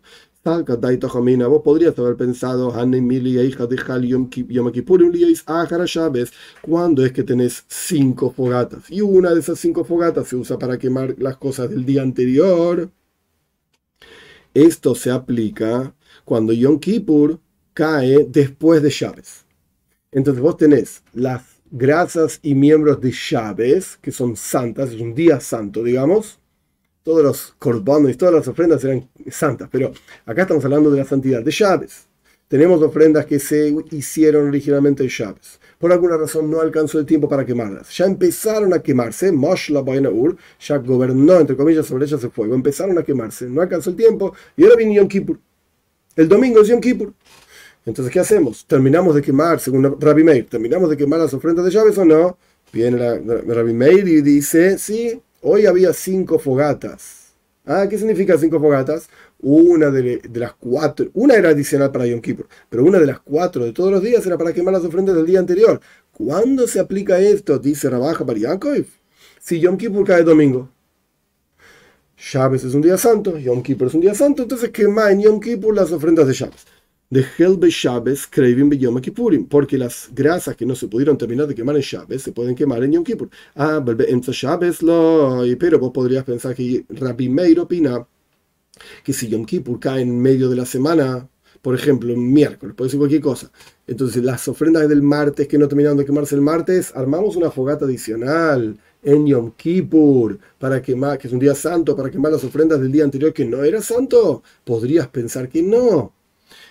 Vos 0.57 1.61
podrías 1.63 1.97
haber 1.99 2.15
pensado, 2.15 2.73
cuando 6.61 7.05
es 7.05 7.11
que 7.11 7.23
tenés 7.23 7.65
cinco 7.67 8.31
fogatas? 8.31 8.89
Y 8.89 9.01
una 9.01 9.33
de 9.33 9.39
esas 9.39 9.59
cinco 9.59 9.83
fogatas 9.83 10.27
se 10.27 10.35
usa 10.35 10.57
para 10.57 10.77
quemar 10.77 11.15
las 11.17 11.37
cosas 11.37 11.69
del 11.69 11.85
día 11.85 12.01
anterior. 12.01 12.89
Esto 14.53 14.95
se 14.95 15.11
aplica 15.11 15.93
cuando 16.25 16.53
Yom 16.53 16.79
Kippur 16.79 17.39
cae 17.73 18.25
después 18.27 18.81
de 18.81 18.89
Shabes. 18.89 19.45
Entonces 20.11 20.41
vos 20.41 20.57
tenés 20.57 21.03
las 21.13 21.43
grasas 21.71 22.39
y 22.41 22.55
miembros 22.55 22.99
de 22.99 23.11
Shabes, 23.11 23.97
que 24.01 24.11
son 24.11 24.35
santas, 24.35 24.91
es 24.91 24.99
un 25.01 25.13
día 25.13 25.39
santo, 25.39 25.83
digamos, 25.83 26.39
todos 27.03 27.23
los 27.23 27.55
corbanos 27.57 28.11
y 28.11 28.15
todas 28.15 28.33
las 28.33 28.47
ofrendas 28.47 28.83
eran 28.83 29.09
santas, 29.29 29.69
pero 29.71 29.91
acá 30.25 30.43
estamos 30.43 30.63
hablando 30.65 30.91
de 30.91 30.99
la 30.99 31.05
santidad 31.05 31.41
de 31.43 31.51
llaves. 31.51 32.07
Tenemos 32.47 32.81
ofrendas 32.81 33.27
que 33.27 33.37
se 33.37 33.71
hicieron 33.91 34.47
originalmente 34.47 35.03
en 35.03 35.09
llaves. 35.09 35.59
Por 35.77 35.93
alguna 35.93 36.17
razón 36.17 36.49
no 36.49 36.59
alcanzó 36.59 36.97
el 36.97 37.05
tiempo 37.05 37.29
para 37.29 37.45
quemarlas. 37.45 37.95
Ya 37.95 38.05
empezaron 38.05 38.73
a 38.73 38.79
quemarse. 38.79 39.31
Moshla 39.31 39.81
Ur 39.81 40.35
ya 40.59 40.77
gobernó, 40.77 41.39
entre 41.39 41.55
comillas, 41.55 41.85
sobre 41.85 42.05
ellas 42.05 42.23
el 42.23 42.31
fuego. 42.31 42.55
Empezaron 42.55 42.97
a 42.97 43.03
quemarse. 43.03 43.45
No 43.45 43.61
alcanzó 43.61 43.91
el 43.91 43.95
tiempo. 43.95 44.33
Y 44.57 44.63
ahora 44.63 44.75
viene 44.77 44.95
Yom 44.95 45.07
Kippur. 45.07 45.39
El 46.15 46.27
domingo 46.27 46.61
es 46.61 46.67
Yom 46.69 46.81
Kippur. 46.81 47.13
Entonces, 47.85 48.11
¿qué 48.11 48.19
hacemos? 48.19 48.65
¿Terminamos 48.65 49.15
de 49.15 49.21
quemar, 49.21 49.59
según 49.59 49.97
Rabbi 49.99 50.23
Meir, 50.23 50.47
terminamos 50.47 50.89
de 50.89 50.97
quemar 50.97 51.19
las 51.19 51.33
ofrendas 51.33 51.63
de 51.65 51.71
llaves 51.71 51.97
o 51.97 52.03
no? 52.03 52.37
Viene 52.73 52.97
la, 52.97 53.15
Rabbi 53.53 53.73
Meir 53.73 54.07
y 54.07 54.21
dice, 54.21 54.77
sí, 54.77 55.21
Hoy 55.41 55.65
había 55.65 55.93
cinco 55.93 56.37
fogatas. 56.37 57.33
Ah, 57.65 57.87
¿qué 57.89 57.97
significa 57.97 58.37
cinco 58.37 58.59
fogatas? 58.59 59.09
Una 59.39 59.89
de, 59.89 60.21
las 60.33 60.53
cuatro, 60.53 61.09
una 61.13 61.35
era 61.35 61.49
adicional 61.49 61.91
para 61.91 62.05
Yom 62.05 62.19
Kippur, 62.19 62.47
pero 62.69 62.83
una 62.83 62.99
de 62.99 63.05
las 63.05 63.21
cuatro 63.21 63.63
de 63.63 63.71
todos 63.71 63.91
los 63.91 64.01
días 64.01 64.25
era 64.25 64.37
para 64.37 64.51
quemar 64.51 64.73
las 64.73 64.83
ofrendas 64.83 65.15
del 65.15 65.25
día 65.25 65.39
anterior. 65.39 65.79
¿Cuándo 66.11 66.67
se 66.67 66.79
aplica 66.79 67.19
esto? 67.19 67.57
Dice 67.57 67.89
Rabaja 67.89 68.25
para 68.25 68.39
Yaakov. 68.39 68.85
Si 69.39 69.59
Yom 69.61 69.77
Kippur 69.77 70.05
cae 70.05 70.23
domingo. 70.23 70.69
Chávez 72.17 72.65
es 72.65 72.73
un 72.73 72.81
día 72.81 72.97
santo, 72.97 73.37
Yom 73.37 73.63
Kippur 73.63 73.87
es 73.87 73.93
un 73.93 74.01
día 74.01 74.13
santo, 74.13 74.43
entonces 74.43 74.71
quema 74.71 75.09
en 75.09 75.21
Yom 75.21 75.39
Kippur 75.39 75.73
las 75.73 75.91
ofrendas 75.93 76.27
de 76.27 76.33
Chávez 76.33 76.65
de 77.09 77.25
Helbe 77.37 77.69
Shabbos 77.69 78.27
Krevin 78.27 78.69
Yom 78.71 78.99
Kippurim, 79.01 79.47
porque 79.47 79.77
las 79.77 80.09
grasas 80.13 80.55
que 80.55 80.65
no 80.65 80.75
se 80.75 80.87
pudieron 80.87 81.17
terminar 81.17 81.47
de 81.47 81.55
quemar 81.55 81.75
en 81.75 81.81
Shabbos 81.81 82.21
se 82.21 82.31
pueden 82.31 82.55
quemar 82.55 82.83
en 82.83 82.91
Yom 82.93 83.03
Kippur. 83.03 83.29
Ah, 83.55 83.83
en 84.07 84.21
Shabbos 84.21 84.81
lo. 84.83 85.43
Pero 85.59 85.79
vos 85.79 85.91
podrías 85.91 86.23
pensar 86.23 86.55
que 86.55 86.85
Rabbi 86.89 87.29
Meir 87.29 87.59
opina 87.59 88.05
que 89.03 89.13
si 89.13 89.27
Yom 89.27 89.45
Kippur 89.45 89.79
cae 89.79 90.01
en 90.01 90.19
medio 90.21 90.49
de 90.49 90.55
la 90.55 90.65
semana, 90.65 91.27
por 91.61 91.75
ejemplo, 91.75 92.13
un 92.13 92.31
miércoles, 92.31 92.75
puede 92.75 92.91
ser 92.91 92.99
cualquier 92.99 93.21
cosa. 93.21 93.51
Entonces, 93.87 94.23
las 94.23 94.47
ofrendas 94.47 94.87
del 94.87 95.01
martes 95.01 95.47
que 95.47 95.57
no 95.57 95.67
terminaron 95.67 95.97
de 95.97 96.05
quemarse 96.05 96.35
el 96.35 96.41
martes, 96.41 96.93
armamos 96.95 97.35
una 97.35 97.51
fogata 97.51 97.85
adicional 97.85 98.77
en 99.01 99.25
Yom 99.25 99.51
Kippur 99.57 100.39
para 100.59 100.81
quemar, 100.81 101.17
que 101.17 101.27
es 101.27 101.33
un 101.33 101.39
día 101.39 101.55
santo, 101.55 101.95
para 101.95 102.11
quemar 102.11 102.31
las 102.31 102.43
ofrendas 102.43 102.79
del 102.79 102.91
día 102.91 103.03
anterior 103.03 103.33
que 103.33 103.45
no 103.45 103.63
era 103.63 103.81
santo. 103.81 104.43
Podrías 104.63 105.07
pensar 105.07 105.49
que 105.49 105.63
no 105.63 106.13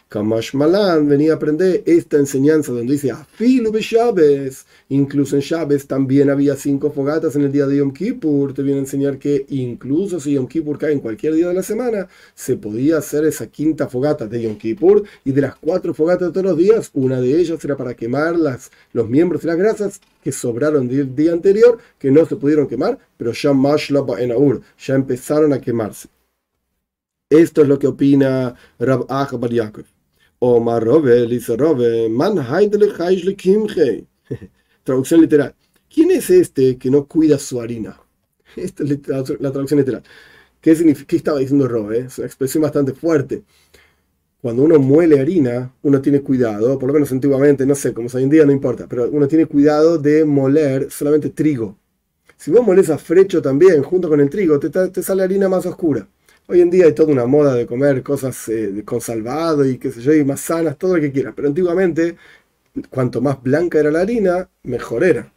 Kamash 0.09 0.55
Malan 0.55 1.07
venía 1.07 1.33
a 1.33 1.37
aprender 1.37 1.83
esta 1.85 2.16
enseñanza 2.16 2.73
donde 2.73 2.92
dice 2.92 3.11
Afilu 3.11 3.71
Shabes. 3.79 4.64
Incluso 4.88 5.37
en 5.37 5.42
Shabes 5.42 5.87
también 5.87 6.31
había 6.31 6.57
cinco 6.57 6.90
fogatas 6.90 7.37
en 7.37 7.42
el 7.42 7.53
día 7.53 7.66
de 7.66 7.77
Yom 7.77 7.92
Kippur. 7.92 8.55
Te 8.55 8.62
viene 8.62 8.79
a 8.79 8.85
enseñar 8.85 9.18
que 9.18 9.44
incluso 9.51 10.18
si 10.18 10.33
Yom 10.33 10.47
Kippur 10.47 10.79
cae 10.79 10.92
en 10.92 11.01
cualquier 11.01 11.35
día 11.35 11.49
de 11.49 11.55
la 11.55 11.62
semana, 11.62 12.09
se 12.35 12.57
podía 12.57 12.97
hacer 12.97 13.27
esa 13.27 13.49
quinta 13.49 13.87
fogata 13.87 14.27
de 14.27 14.40
Yom 14.40 14.57
Kippur. 14.57 15.03
Y 15.27 15.33
de 15.33 15.42
las 15.42 15.57
cuatro 15.57 15.92
fogatas 15.92 16.29
de 16.29 16.33
todos 16.33 16.47
los 16.47 16.57
días, 16.57 16.90
una 16.94 17.21
de 17.21 17.38
ellas 17.38 17.62
era 17.62 17.77
para 17.77 17.92
quemar 17.92 18.35
las, 18.38 18.71
los 18.94 19.11
miembros 19.11 19.44
y 19.44 19.47
las 19.49 19.59
grasas 19.59 20.01
que 20.25 20.33
sobraron 20.33 20.88
del 20.88 21.14
día 21.14 21.33
anterior, 21.33 21.77
que 21.99 22.11
no 22.11 22.25
se 22.25 22.37
pudieron 22.37 22.66
quemar, 22.66 22.99
pero 23.18 23.33
ya 23.33 23.51
en 23.51 24.62
ya 24.79 24.94
empezaron 24.94 25.53
a 25.53 25.61
quemarse. 25.61 26.09
Esto 27.29 27.61
es 27.61 27.68
lo 27.68 27.79
que 27.79 27.87
opina 27.87 28.55
Rab 28.79 29.07
Bar 29.07 29.51
Yaakov. 29.51 29.98
Omar 30.40 30.85
Rove, 30.85 31.27
dice 31.27 31.57
Rove, 31.57 32.09
man. 32.09 32.37
Traducción 34.85 35.20
literal. 35.20 35.55
¿Quién 35.92 36.12
es 36.12 36.31
este 36.31 36.79
que 36.79 36.90
no 36.90 37.07
cuida 37.07 37.38
su 37.38 37.61
harina? 37.61 38.01
Esta 38.57 38.85
es 38.85 38.90
la 39.40 39.51
traducción 39.51 39.81
literal. 39.81 40.03
¿Qué, 40.61 40.74
significa, 40.74 41.16
estaba 41.16 41.38
diciendo 41.40 41.66
Rove? 41.66 42.07
Es 42.07 42.18
una 42.18 42.27
expresión 42.27 42.62
bastante 42.62 42.92
fuerte. 42.92 43.42
Cuando 44.40 44.62
uno 44.62 44.79
muele 44.79 45.20
harina, 45.20 45.74
uno 45.83 46.01
tiene 46.01 46.20
cuidado, 46.20 46.79
por 46.79 46.87
lo 46.87 46.94
menos 46.94 47.11
antiguamente, 47.11 47.66
no 47.66 47.74
sé, 47.74 47.92
como 47.92 48.07
es 48.07 48.14
hoy 48.14 48.22
en 48.22 48.31
día, 48.31 48.46
no 48.46 48.53
importa, 48.53 48.87
pero 48.88 49.11
uno 49.11 49.27
tiene 49.27 49.46
cuidado 49.46 49.98
de 49.98 50.24
moler 50.24 50.88
solamente 50.92 51.31
trigo. 51.31 51.77
Si 52.37 52.53
vos 52.53 52.64
moles 52.64 52.88
a 52.90 52.98
frecho 52.98 53.42
también, 53.42 53.83
junto 53.83 54.09
con 54.09 54.20
el 54.20 54.31
trigo, 54.31 54.61
te, 54.61 54.70
te 54.70 55.03
sale 55.03 55.24
harina 55.24 55.48
más 55.48 55.66
oscura. 55.66 56.07
Hoy 56.51 56.63
en 56.63 56.71
día 56.71 56.87
hay 56.87 56.95
toda 56.95 57.13
una 57.13 57.27
moda 57.27 57.55
de 57.55 57.67
comer 57.67 58.03
cosas 58.03 58.49
eh, 58.49 58.83
con 58.87 59.03
salvado 59.03 59.67
y 59.67 59.77
qué 59.77 59.93
sé 59.93 60.01
yo, 60.01 60.15
y 60.15 60.25
más 60.25 60.41
sanas, 60.41 60.79
todo 60.79 60.97
lo 60.97 61.03
que 61.03 61.13
quieras. 61.13 61.35
Pero 61.37 61.49
antiguamente, 61.49 62.17
cuanto 62.89 63.21
más 63.21 63.43
blanca 63.43 63.79
era 63.79 63.91
la 63.91 64.01
harina, 64.01 64.49
mejor 64.63 65.05
era. 65.05 65.31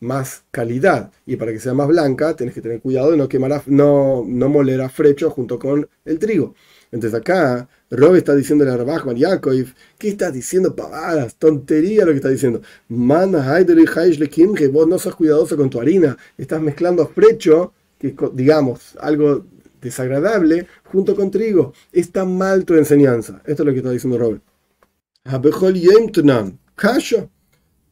Más 0.00 0.44
calidad. 0.50 1.10
Y 1.24 1.36
para 1.36 1.50
que 1.50 1.60
sea 1.60 1.72
más 1.72 1.88
blanca, 1.88 2.36
tenés 2.36 2.52
que 2.54 2.60
tener 2.60 2.82
cuidado 2.82 3.12
de 3.12 3.16
no 3.16 3.26
quemar, 3.26 3.62
no, 3.68 4.22
no 4.26 4.48
moler 4.50 4.82
a 4.82 4.90
frecho 4.90 5.30
junto 5.30 5.58
con 5.58 5.88
el 6.04 6.18
trigo. 6.18 6.54
Entonces 6.92 7.18
acá, 7.18 7.66
Rob 7.90 8.14
está 8.16 8.34
diciendo 8.36 8.70
a 8.70 8.76
Rabach 8.76 9.06
Yaakov, 9.14 9.72
¿qué 9.98 10.08
estás 10.08 10.34
diciendo 10.34 10.76
pavadas? 10.76 11.36
Tontería 11.36 12.04
lo 12.04 12.10
que 12.10 12.18
está 12.18 12.28
diciendo. 12.28 12.60
Mana 12.88 13.64
que 13.64 14.68
vos 14.68 14.86
no 14.88 14.98
sos 14.98 15.16
cuidadoso 15.16 15.56
con 15.56 15.70
tu 15.70 15.80
harina, 15.80 16.18
estás 16.36 16.60
mezclando 16.60 17.06
frecho, 17.06 17.72
que 17.98 18.14
digamos, 18.34 18.94
algo 19.00 19.46
desagradable 19.84 20.66
junto 20.84 21.14
con 21.14 21.30
trigo. 21.30 21.72
Está 21.92 22.24
mal 22.24 22.64
tu 22.64 22.74
enseñanza. 22.74 23.40
Esto 23.46 23.62
es 23.62 23.66
lo 23.66 23.72
que 23.72 23.78
está 23.78 23.90
diciendo 23.90 24.18
Robert. 24.18 24.42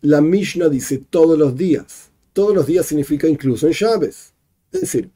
La 0.01 0.21
Mishnah 0.21 0.69
dice 0.69 1.03
todos 1.09 1.39
los 1.39 1.57
días. 1.57 2.11
Todos 2.33 2.55
los 2.55 2.67
días 2.67 2.87
significa 2.87 3.29
incluso 3.29 3.67
en 3.67 3.75
llaves. 3.75 4.33
Es 4.73 4.81
decir, 4.81 5.11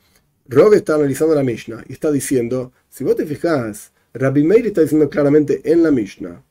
Robert 0.46 0.76
está 0.76 0.94
analizando 0.94 1.34
la 1.34 1.42
Mishnah 1.42 1.82
y 1.88 1.94
está 1.94 2.12
diciendo, 2.12 2.72
si 2.88 3.02
vos 3.02 3.16
te 3.16 3.26
fijas, 3.26 3.90
Rabbi 4.14 4.44
Meir 4.44 4.66
está 4.68 4.82
diciendo 4.82 5.08
claramente 5.08 5.60
en 5.64 5.82
la 5.82 5.90
Mishnah 5.90 6.42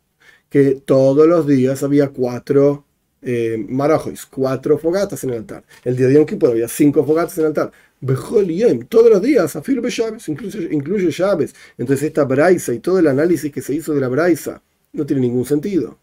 que 0.49 0.81
todos 0.85 1.27
los 1.27 1.47
días 1.47 1.81
había 1.83 2.09
cuatro 2.09 2.83
eh, 3.21 3.65
cuatro 4.29 4.77
fogatas 4.77 5.23
en 5.23 5.31
el 5.31 5.37
altar. 5.37 5.63
El 5.83 5.95
día 5.97 6.07
de 6.07 6.13
Yom 6.13 6.25
Kippur 6.25 6.51
había 6.51 6.67
cinco 6.67 7.03
fogatas 7.03 7.37
en 7.37 7.41
el 7.41 7.47
altar 7.47 7.71
todos 8.87 9.09
los 9.09 9.21
días, 9.21 9.55
afirme 9.55 9.81
Bellaves, 9.81 10.27
incluye, 10.29 10.69
incluye 10.71 11.11
llaves. 11.11 11.55
Entonces 11.77 12.07
esta 12.07 12.23
braisa 12.23 12.73
y 12.73 12.79
todo 12.79 12.99
el 12.99 13.07
análisis 13.07 13.51
que 13.51 13.61
se 13.61 13.73
hizo 13.73 13.93
de 13.93 14.01
la 14.01 14.07
braisa 14.07 14.61
no 14.93 15.05
tiene 15.05 15.21
ningún 15.21 15.45
sentido. 15.45 15.97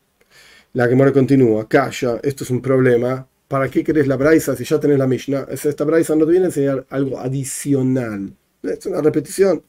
La 0.74 0.88
Gemora 0.88 1.12
continúa, 1.12 1.68
calla, 1.68 2.18
esto 2.22 2.44
es 2.44 2.50
un 2.50 2.62
problema. 2.62 3.26
¿Para 3.46 3.68
qué 3.68 3.84
querés 3.84 4.06
la 4.06 4.16
braisa 4.16 4.56
si 4.56 4.64
ya 4.64 4.80
tenés 4.80 4.98
la 4.98 5.06
Mishnah? 5.06 5.46
Esta 5.50 5.84
braisa 5.84 6.16
no 6.16 6.24
te 6.24 6.30
viene 6.30 6.46
a 6.46 6.48
enseñar 6.48 6.86
algo 6.88 7.18
adicional. 7.18 8.34
Es 8.62 8.86
una 8.86 9.02
repetición. 9.02 9.62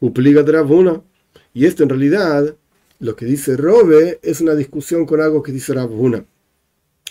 Upliga 0.00 0.42
Ravuna. 0.42 1.02
Y 1.54 1.64
esto 1.64 1.82
en 1.82 1.88
realidad, 1.88 2.54
lo 2.98 3.16
que 3.16 3.24
dice 3.24 3.56
Robe 3.56 4.18
es 4.22 4.40
una 4.42 4.54
discusión 4.54 5.06
con 5.06 5.20
algo 5.20 5.42
que 5.42 5.52
dice 5.52 5.72
Ravuna. 5.72 6.24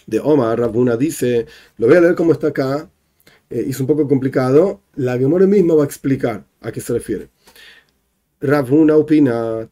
De 0.05 0.19
Omar, 0.19 0.59
Ravuna 0.59 0.97
dice, 0.97 1.47
lo 1.77 1.87
voy 1.87 1.97
a 1.97 2.01
leer 2.01 2.15
como 2.15 2.33
está 2.33 2.47
acá, 2.47 2.89
eh, 3.51 3.65
es 3.67 3.79
un 3.79 3.87
poco 3.87 4.07
complicado, 4.07 4.81
la 4.95 5.17
Gemora 5.17 5.45
misma 5.45 5.75
va 5.75 5.83
a 5.83 5.85
explicar 5.85 6.45
a 6.61 6.71
qué 6.71 6.79
se 6.79 6.93
refiere. 6.93 7.29
Ravuna 8.39 8.95
opina, 8.95 9.69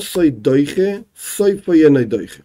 soy 0.00 0.30
doige, 0.30 1.04
soy 1.12 1.62
y 1.66 2.04
doige. 2.04 2.44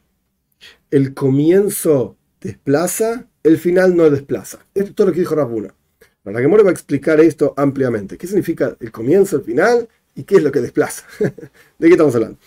El 0.89 1.13
comienzo 1.13 2.15
desplaza, 2.41 3.27
el 3.43 3.57
final 3.57 3.95
no 3.95 4.09
desplaza. 4.09 4.65
Esto 4.73 4.89
es 4.89 4.95
todo 4.95 5.07
lo 5.07 5.13
que 5.13 5.19
dijo 5.19 5.35
Ravuna. 5.35 5.75
La 6.23 6.39
Gemora 6.39 6.63
va 6.63 6.69
a 6.69 6.73
explicar 6.73 7.19
esto 7.19 7.53
ampliamente. 7.57 8.17
¿Qué 8.17 8.27
significa 8.27 8.75
el 8.79 8.91
comienzo, 8.91 9.37
el 9.37 9.43
final 9.43 9.87
y 10.15 10.23
qué 10.23 10.35
es 10.35 10.43
lo 10.43 10.51
que 10.51 10.61
desplaza? 10.61 11.05
¿De 11.19 11.87
qué 11.87 11.91
estamos 11.91 12.15
hablando? 12.15 12.37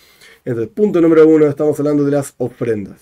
Entonces, 0.45 0.73
punto 0.73 0.99
número 0.99 1.27
uno, 1.27 1.47
estamos 1.47 1.79
hablando 1.79 2.03
de 2.03 2.11
las 2.11 2.33
ofrendas. 2.37 2.99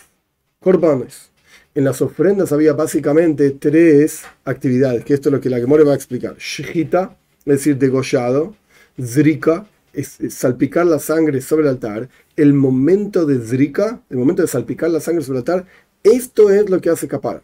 Corbanes 0.59 1.30
en 1.73 1.83
las 1.83 2.01
ofrendas 2.01 2.51
había 2.51 2.73
básicamente 2.73 3.51
tres 3.51 4.23
actividades, 4.43 5.05
que 5.05 5.13
esto 5.13 5.29
es 5.29 5.33
lo 5.33 5.41
que 5.41 5.49
la 5.49 5.59
Gemore 5.59 5.83
va 5.83 5.93
a 5.93 5.95
explicar. 5.95 6.35
Shihita, 6.37 7.17
es 7.39 7.45
decir, 7.45 7.77
degollado. 7.77 8.55
Zrika, 9.01 9.67
es, 9.93 10.17
salpicar 10.29 10.85
la 10.85 10.99
sangre 10.99 11.41
sobre 11.41 11.63
el 11.63 11.69
altar. 11.69 12.09
El 12.35 12.53
momento 12.53 13.25
de 13.25 13.39
Zrika, 13.39 14.01
el 14.09 14.17
momento 14.17 14.41
de 14.41 14.47
salpicar 14.47 14.89
la 14.89 14.99
sangre 14.99 15.23
sobre 15.23 15.39
el 15.39 15.41
altar, 15.41 15.65
esto 16.03 16.49
es 16.49 16.69
lo 16.69 16.81
que 16.81 16.89
hace 16.89 17.07
capar. 17.07 17.43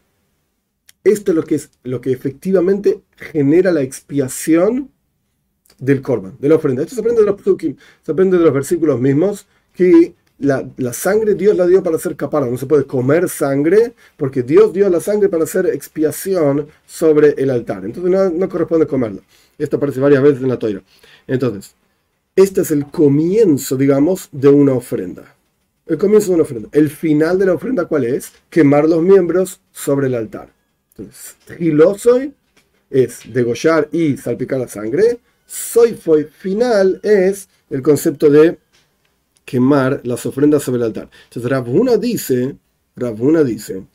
Esto 1.04 1.32
es 1.32 1.36
lo 1.36 1.44
que, 1.44 1.56
es, 1.56 1.72
lo 1.84 2.02
que 2.02 2.12
efectivamente 2.12 3.02
genera 3.16 3.72
la 3.72 3.82
expiación 3.82 4.92
del 5.80 6.02
korban, 6.02 6.36
de 6.40 6.50
la 6.50 6.56
ofrenda. 6.56 6.82
Esto 6.82 6.96
se 6.96 7.02
aprende 7.02 7.22
de 7.22 7.28
los 7.28 7.42
se 8.02 8.12
aprende 8.12 8.38
de 8.38 8.44
los 8.44 8.54
versículos 8.54 9.00
mismos 9.00 9.48
que 9.74 10.16
la, 10.39 10.93
sangre 10.93 11.34
Dios 11.34 11.56
la 11.58 11.65
dio 11.65 11.82
para 11.82 11.95
hacer 11.95 12.15
capara, 12.15 12.45
no 12.45 12.58
se 12.58 12.65
puede 12.65 12.86
comer 12.86 13.28
sangre 13.30 13.93
porque 14.17 14.43
Dios 14.43 14.71
dio 14.71 14.89
la 14.89 15.00
sangre 15.00 15.30
para 15.30 15.45
hacer 15.45 15.65
expiación 15.67 16.67
sobre 16.86 17.30
el 17.38 17.50
altar. 17.50 17.86
Entonces 17.86 18.32
no, 18.34 18.50
corresponde 18.50 18.86
comerla. 18.86 19.21
Esto 19.58 19.78
aparece 19.78 20.00
varias 20.00 20.21
veces 20.21 20.41
en 20.41 20.50
la 20.50 20.60
toira. 20.60 20.84
Entonces, 21.26 21.73
este 22.36 22.62
es 22.62 22.71
el 22.71 22.86
comienzo, 22.86 23.76
digamos, 23.76 24.30
de 24.32 24.50
una 24.50 24.73
ofrenda. 24.73 25.36
El 25.88 25.97
comienzo 25.97 26.30
de 26.30 26.36
una 26.36 26.43
ofrenda. 26.43 26.69
El 26.71 26.89
final 26.89 27.39
de 27.39 27.47
la 27.47 27.54
ofrenda, 27.54 27.86
¿cuál 27.86 28.06
es? 28.06 28.32
Quemar 28.50 28.88
los 28.88 29.02
miembros 29.02 29.60
sobre 29.71 30.08
el 30.08 30.15
altar. 30.15 30.54
Entonces, 30.95 31.36
soy 31.97 32.34
es 32.89 33.21
degollar 33.34 33.89
y 33.91 34.17
salpicar 34.17 34.60
la 34.60 34.67
sangre. 34.67 35.19
Soy 35.45 35.93
final 36.26 37.00
es 37.04 37.50
el 37.69 37.82
concepto 37.82 38.30
de 38.30 38.58
quemar 39.48 40.02
las 40.04 40.26
ofrendas 40.26 40.62
sobre 40.62 40.80
el 40.80 40.84
altar. 40.84 41.10
Entonces 41.24 41.50
Ravuna 41.50 41.96
dice, 41.96 42.58
Ravuna 42.98 43.46
dice, 43.46 43.88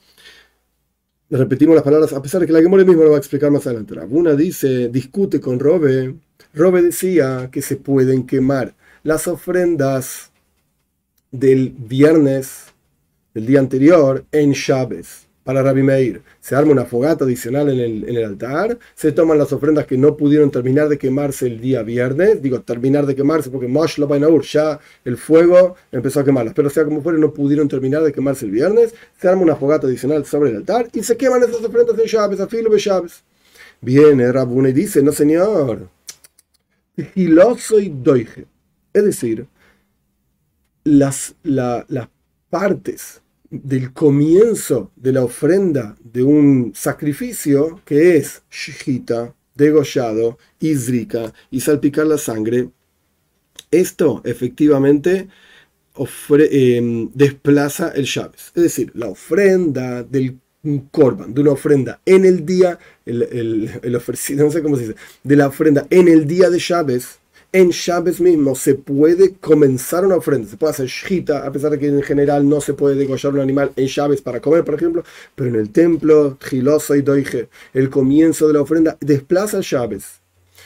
repetimos 1.28 1.74
las 1.74 1.84
palabras, 1.84 2.14
a 2.14 2.22
pesar 2.22 2.40
de 2.40 2.46
que 2.46 2.54
la 2.54 2.62
Gemora 2.62 2.86
mismo 2.86 3.02
lo 3.02 3.10
va 3.10 3.16
a 3.16 3.18
explicar 3.18 3.50
más 3.50 3.66
adelante. 3.66 3.94
Ravuna 3.94 4.34
dice, 4.34 4.88
discute 4.88 5.40
con 5.42 5.60
Robe. 5.60 6.14
Robe 6.54 6.80
decía 6.80 7.50
que 7.52 7.60
se 7.60 7.76
pueden 7.76 8.24
quemar 8.26 8.74
las 9.02 9.28
ofrendas 9.28 10.30
del 11.30 11.74
viernes, 11.76 12.72
del 13.34 13.44
día 13.44 13.58
anterior, 13.58 14.24
en 14.32 14.54
Chávez 14.54 15.21
para 15.44 15.62
Rabbi 15.62 15.82
Meir. 15.82 16.22
Se 16.40 16.54
arma 16.54 16.72
una 16.72 16.84
fogata 16.84 17.24
adicional 17.24 17.68
en 17.68 18.08
el, 18.08 18.24
altar, 18.24 18.78
se 18.94 19.12
toman 19.12 19.38
las 19.38 19.52
ofrendas 19.52 19.86
que 19.86 19.96
no 19.96 20.16
pudieron 20.16 20.50
terminar 20.50 20.88
de 20.88 20.98
quemarse 20.98 21.46
el 21.46 21.60
día 21.60 21.82
viernes, 21.82 22.42
digo 22.42 22.60
terminar 22.60 23.06
de 23.06 23.14
quemarse 23.14 23.50
porque 23.50 23.68
Mosh 23.68 23.98
ya 24.52 24.80
el 25.04 25.16
fuego 25.16 25.76
empezó 25.90 26.20
a 26.20 26.24
quemarlas, 26.24 26.54
pero 26.54 26.70
sea 26.70 26.84
como 26.84 27.02
fuera, 27.02 27.18
no 27.18 27.32
pudieron 27.32 27.68
terminar 27.68 28.02
de 28.02 28.12
quemarse 28.12 28.44
el 28.44 28.50
viernes, 28.50 28.94
se 29.20 29.28
arma 29.28 29.42
una 29.42 29.56
fogata 29.56 29.86
adicional 29.86 30.24
sobre 30.24 30.50
el 30.50 30.56
altar 30.56 30.88
y 30.92 31.02
se 31.02 31.16
queman 31.16 31.42
esas 31.42 31.62
ofrendas 31.64 31.98
en 31.98 32.06
Shabes, 32.06 32.40
a 32.40 32.46
filo 32.46 32.70
de 32.70 32.78
Shabes. 32.78 33.22
Viene 33.80 34.30
Rabune 34.30 34.70
y 34.70 34.72
dice, 34.72 35.02
no 35.02 35.10
señor, 35.10 35.88
giloso 37.14 37.80
y 37.80 37.88
doige. 37.88 38.46
Es 38.92 39.04
decir, 39.04 39.46
las, 40.84 41.34
las 41.42 42.08
partes 42.50 43.21
del 43.52 43.92
comienzo 43.92 44.90
de 44.96 45.12
la 45.12 45.24
ofrenda 45.24 45.94
de 46.02 46.22
un 46.22 46.72
sacrificio 46.74 47.82
que 47.84 48.16
es 48.16 48.42
shihita, 48.50 49.34
degollado, 49.54 50.38
izrika 50.58 51.34
y 51.50 51.60
salpicar 51.60 52.06
la 52.06 52.16
sangre, 52.16 52.70
esto 53.70 54.22
efectivamente 54.24 55.28
em, 56.50 57.10
desplaza 57.12 57.90
el 57.90 58.04
Shabes. 58.04 58.52
Es 58.54 58.62
decir, 58.62 58.90
la 58.94 59.08
ofrenda 59.08 60.02
del 60.02 60.38
korban, 60.90 61.34
de 61.34 61.42
una 61.42 61.52
ofrenda 61.52 62.00
en 62.06 62.24
el 62.24 62.46
día, 62.46 62.78
el, 63.04 63.94
ofrecido, 63.94 64.46
no 64.46 64.50
sé 64.50 64.62
cómo 64.62 64.76
se 64.76 64.88
dice, 64.88 64.96
de 65.22 65.36
la 65.36 65.48
ofrenda 65.48 65.86
en 65.90 66.08
el 66.08 66.26
día 66.26 66.48
de 66.48 66.58
Shabes, 66.58 67.18
en 67.52 67.68
Shabes 67.68 68.18
mismo 68.20 68.54
se 68.54 68.74
puede 68.74 69.34
comenzar 69.34 70.06
una 70.06 70.16
ofrenda, 70.16 70.48
se 70.48 70.56
puede 70.56 70.70
hacer 70.70 70.86
shita, 70.86 71.46
a 71.46 71.52
pesar 71.52 71.70
de 71.70 71.78
que 71.78 71.86
en 71.86 72.02
general 72.02 72.48
no 72.48 72.62
se 72.62 72.72
puede 72.72 72.96
degollar 72.96 73.34
un 73.34 73.40
animal 73.40 73.72
en 73.76 73.86
Shabes 73.86 74.22
para 74.22 74.40
comer, 74.40 74.64
por 74.64 74.74
ejemplo, 74.74 75.04
pero 75.34 75.50
en 75.50 75.56
el 75.56 75.70
templo, 75.70 76.38
Giloso 76.40 76.94
y 76.94 77.02
Doige, 77.02 77.48
el 77.74 77.90
comienzo 77.90 78.48
de 78.48 78.54
la 78.54 78.62
ofrenda 78.62 78.96
desplaza 79.00 79.60
Shabes. 79.60 80.22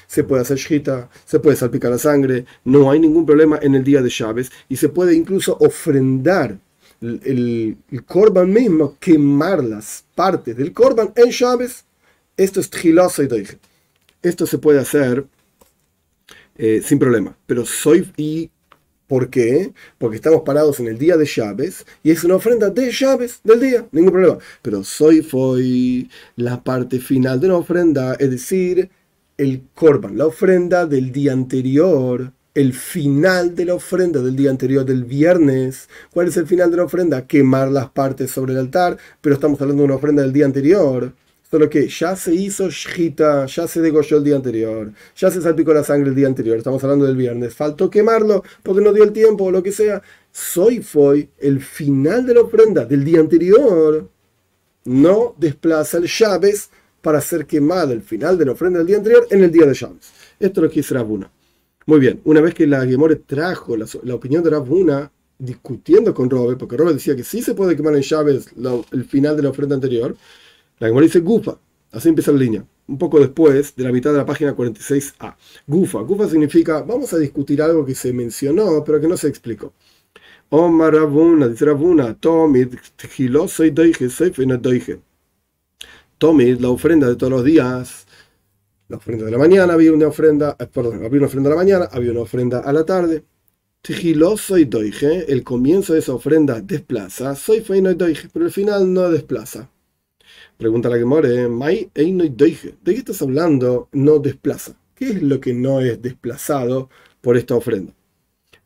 Se 0.06 0.22
puede 0.22 0.42
hacer 0.42 0.58
shita, 0.58 1.10
se 1.24 1.40
puede 1.40 1.56
salpicar 1.56 1.90
la 1.90 1.98
sangre, 1.98 2.46
no 2.64 2.88
hay 2.88 3.00
ningún 3.00 3.26
problema 3.26 3.58
en 3.60 3.74
el 3.74 3.82
día 3.82 4.00
de 4.00 4.08
Shabes 4.08 4.52
y 4.68 4.76
se 4.76 4.88
puede 4.88 5.14
incluso 5.14 5.56
ofrendar 5.58 6.56
el, 7.00 7.20
el, 7.24 8.46
mismo, 8.46 8.96
quemar 9.00 9.64
las 9.64 10.04
partes 10.14 10.56
del 10.56 10.72
korban 10.72 11.12
en 11.16 11.30
Shabes. 11.30 11.84
Esto 12.36 12.60
es 12.60 12.70
Giloso 12.70 13.24
y 13.24 13.26
Doige. 13.26 13.58
Esto 14.22 14.46
se 14.46 14.58
puede 14.58 14.78
hacer 14.78 15.26
eh, 16.58 16.80
sin 16.84 16.98
problema. 16.98 17.36
Pero 17.46 17.64
soy 17.64 18.10
y 18.16 18.50
¿Por 19.06 19.30
qué? 19.30 19.72
Porque 19.98 20.16
estamos 20.16 20.42
parados 20.42 20.80
en 20.80 20.88
el 20.88 20.98
día 20.98 21.16
de 21.16 21.26
llaves 21.26 21.86
y 22.02 22.10
es 22.10 22.24
una 22.24 22.36
ofrenda 22.36 22.70
de 22.70 22.90
llaves 22.90 23.40
del 23.44 23.60
día, 23.60 23.86
ningún 23.92 24.10
problema. 24.10 24.38
Pero 24.62 24.82
soy 24.82 25.22
fue 25.22 26.08
la 26.34 26.64
parte 26.64 26.98
final 26.98 27.38
de 27.38 27.48
la 27.48 27.56
ofrenda, 27.56 28.14
es 28.14 28.30
decir, 28.30 28.90
el 29.38 29.62
korban, 29.74 30.18
la 30.18 30.26
ofrenda 30.26 30.86
del 30.86 31.12
día 31.12 31.32
anterior, 31.32 32.32
el 32.54 32.72
final 32.72 33.54
de 33.54 33.66
la 33.66 33.74
ofrenda 33.74 34.20
del 34.20 34.34
día 34.34 34.50
anterior 34.50 34.84
del 34.84 35.04
viernes. 35.04 35.88
¿Cuál 36.10 36.26
es 36.28 36.36
el 36.36 36.48
final 36.48 36.70
de 36.72 36.78
la 36.78 36.84
ofrenda? 36.84 37.26
Quemar 37.28 37.70
las 37.70 37.90
partes 37.90 38.32
sobre 38.32 38.54
el 38.54 38.58
altar, 38.58 38.98
pero 39.20 39.36
estamos 39.36 39.60
hablando 39.60 39.82
de 39.82 39.86
una 39.86 39.96
ofrenda 39.96 40.22
del 40.22 40.32
día 40.32 40.46
anterior. 40.46 41.12
Solo 41.48 41.70
que 41.70 41.86
ya 41.88 42.16
se 42.16 42.34
hizo 42.34 42.68
shita, 42.68 43.46
ya 43.46 43.68
se 43.68 43.80
degolló 43.80 44.16
el 44.16 44.24
día 44.24 44.34
anterior, 44.34 44.92
ya 45.16 45.30
se 45.30 45.40
salpicó 45.40 45.72
la 45.72 45.84
sangre 45.84 46.08
el 46.08 46.16
día 46.16 46.26
anterior, 46.26 46.56
estamos 46.56 46.82
hablando 46.82 47.04
del 47.04 47.16
viernes, 47.16 47.54
faltó 47.54 47.88
quemarlo 47.88 48.42
porque 48.64 48.82
no 48.82 48.92
dio 48.92 49.04
el 49.04 49.12
tiempo 49.12 49.44
o 49.44 49.50
lo 49.52 49.62
que 49.62 49.70
sea. 49.70 50.02
Soy 50.32 50.82
fue 50.82 51.28
el 51.38 51.60
final 51.60 52.26
de 52.26 52.34
la 52.34 52.40
ofrenda 52.40 52.84
del 52.84 53.04
día 53.04 53.20
anterior, 53.20 54.08
no 54.86 55.34
desplaza 55.38 55.98
el 55.98 56.06
llaves 56.06 56.70
para 57.00 57.20
ser 57.20 57.46
quemado 57.46 57.92
el 57.92 58.02
final 58.02 58.36
de 58.36 58.46
la 58.46 58.52
ofrenda 58.52 58.78
del 58.78 58.88
día 58.88 58.96
anterior 58.96 59.28
en 59.30 59.44
el 59.44 59.52
día 59.52 59.66
de 59.66 59.74
llaves. 59.74 60.10
Esto 60.40 60.60
es 60.60 60.64
lo 60.64 60.68
que 60.68 60.80
dice 60.80 60.94
Rabuna. 60.94 61.30
Muy 61.86 62.00
bien, 62.00 62.20
una 62.24 62.40
vez 62.40 62.54
que 62.54 62.66
la 62.66 62.84
Gemore 62.84 63.14
trajo 63.14 63.76
la, 63.76 63.86
opinión 64.16 64.42
de 64.42 64.50
Rabuna, 64.50 65.12
discutiendo 65.38 66.12
con 66.12 66.28
Robe, 66.28 66.56
porque 66.56 66.76
Robe 66.76 66.94
decía 66.94 67.14
que 67.14 67.22
sí 67.22 67.40
se 67.42 67.54
puede 67.54 67.76
quemar 67.76 67.94
en 67.94 68.02
llaves 68.02 68.48
el 68.90 69.04
final 69.04 69.36
de 69.36 69.42
la 69.44 69.50
ofrenda 69.50 69.76
anterior, 69.76 70.16
la 70.78 70.88
Gemara 70.88 71.06
dice 71.06 71.20
Gufa, 71.20 71.58
así 71.92 72.08
empieza 72.08 72.32
la 72.32 72.38
línea, 72.38 72.64
un 72.86 72.98
poco 72.98 73.18
después 73.18 73.74
de 73.74 73.84
la 73.84 73.92
mitad 73.92 74.12
de 74.12 74.18
la 74.18 74.26
página 74.26 74.54
46a. 74.54 75.34
Gufa, 75.66 76.00
Gufa 76.00 76.28
significa, 76.28 76.82
vamos 76.82 77.12
a 77.14 77.18
discutir 77.18 77.62
algo 77.62 77.84
que 77.84 77.94
se 77.94 78.12
mencionó, 78.12 78.84
pero 78.84 79.00
que 79.00 79.08
no 79.08 79.16
se 79.16 79.28
explicó. 79.28 79.72
Omar 80.50 80.94
Rabuna, 80.94 81.48
dice 81.48 81.64
Rabuna, 81.64 82.14
Tomid, 82.14 82.74
soy 83.48 83.70
doige, 83.70 84.08
soy 84.10 84.30
doige. 84.30 85.00
Tomid, 86.18 86.60
la 86.60 86.70
ofrenda 86.70 87.08
de 87.08 87.16
todos 87.16 87.32
los 87.32 87.44
días, 87.44 88.06
la 88.88 88.98
ofrenda 88.98 89.24
de 89.24 89.30
la 89.32 89.38
mañana, 89.38 89.72
había 89.72 89.92
una 89.92 90.06
ofrenda, 90.08 90.56
eh, 90.58 90.66
perdón, 90.66 91.04
había 91.04 91.18
una 91.18 91.26
ofrenda 91.26 91.48
a 91.48 91.54
la 91.54 91.56
mañana, 91.56 91.88
había 91.90 92.12
una 92.12 92.20
ofrenda 92.20 92.60
a 92.60 92.72
la 92.72 92.84
tarde. 92.84 93.24
soy 94.36 94.64
doige, 94.66 95.32
el 95.32 95.42
comienzo 95.42 95.94
de 95.94 96.00
esa 96.00 96.14
ofrenda 96.14 96.60
desplaza, 96.60 97.34
soy 97.34 97.60
feino 97.60 97.92
doige, 97.94 98.28
pero 98.32 98.44
el 98.44 98.52
final 98.52 98.92
no 98.92 99.10
desplaza. 99.10 99.70
Pregunta 100.56 100.88
la 100.88 100.96
que 100.96 101.04
more, 101.04 101.48
¿de 101.48 102.70
qué 102.84 102.92
estás 102.92 103.20
hablando? 103.20 103.88
No 103.92 104.18
desplaza. 104.18 104.78
¿Qué 104.94 105.10
es 105.10 105.22
lo 105.22 105.38
que 105.38 105.52
no 105.52 105.82
es 105.82 106.00
desplazado 106.00 106.88
por 107.20 107.36
esta 107.36 107.54
ofrenda? 107.54 107.92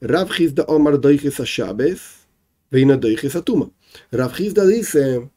Rav 0.00 0.28
Omar 0.68 1.00
doijes 1.00 1.40
a 1.40 1.44
Shabes, 1.44 2.28
veino 2.70 2.96
doijes 2.96 3.34
a 3.34 3.42
Tuma. 3.42 3.70
Rav 4.12 4.36
dice, 4.36 5.28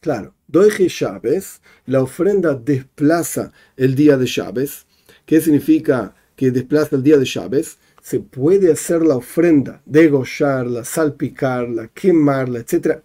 claro, 0.00 0.34
doige 0.46 0.88
Shabes, 0.88 1.62
la 1.86 2.02
ofrenda 2.02 2.54
desplaza 2.54 3.52
el 3.76 3.94
día 3.94 4.18
de 4.18 4.26
Shabes. 4.26 4.86
¿Qué 5.24 5.40
significa 5.40 6.14
que 6.36 6.50
desplaza 6.50 6.96
el 6.96 7.02
día 7.02 7.16
de 7.16 7.24
Shabes? 7.24 7.78
Se 8.02 8.18
puede 8.18 8.72
hacer 8.72 9.02
la 9.02 9.16
ofrenda, 9.16 9.80
degollarla, 9.86 10.84
salpicarla, 10.84 11.88
quemarla, 11.94 12.58
etc. 12.58 12.98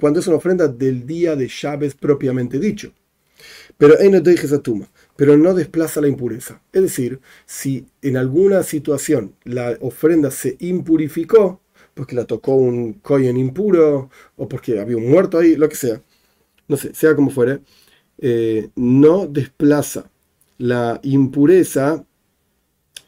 cuando 0.00 0.20
es 0.20 0.26
una 0.26 0.38
ofrenda 0.38 0.68
del 0.68 1.06
día 1.06 1.36
de 1.36 1.48
llaves 1.48 1.94
propiamente 1.94 2.58
dicho. 2.58 2.92
Pero 3.76 3.94
pero 5.16 5.36
no 5.36 5.54
desplaza 5.54 6.00
la 6.00 6.08
impureza. 6.08 6.62
Es 6.72 6.82
decir, 6.82 7.20
si 7.44 7.86
en 8.00 8.16
alguna 8.16 8.62
situación 8.62 9.34
la 9.44 9.76
ofrenda 9.80 10.30
se 10.30 10.56
impurificó, 10.60 11.60
porque 11.92 12.16
la 12.16 12.24
tocó 12.24 12.54
un 12.54 12.94
cohen 12.94 13.36
impuro, 13.36 14.08
o 14.36 14.48
porque 14.48 14.80
había 14.80 14.96
un 14.96 15.10
muerto 15.10 15.38
ahí, 15.38 15.56
lo 15.56 15.68
que 15.68 15.76
sea, 15.76 16.00
no 16.68 16.78
sé, 16.78 16.94
sea 16.94 17.14
como 17.14 17.30
fuere, 17.30 17.60
eh, 18.18 18.70
no 18.76 19.26
desplaza 19.26 20.10
la 20.56 21.00
impureza 21.02 22.04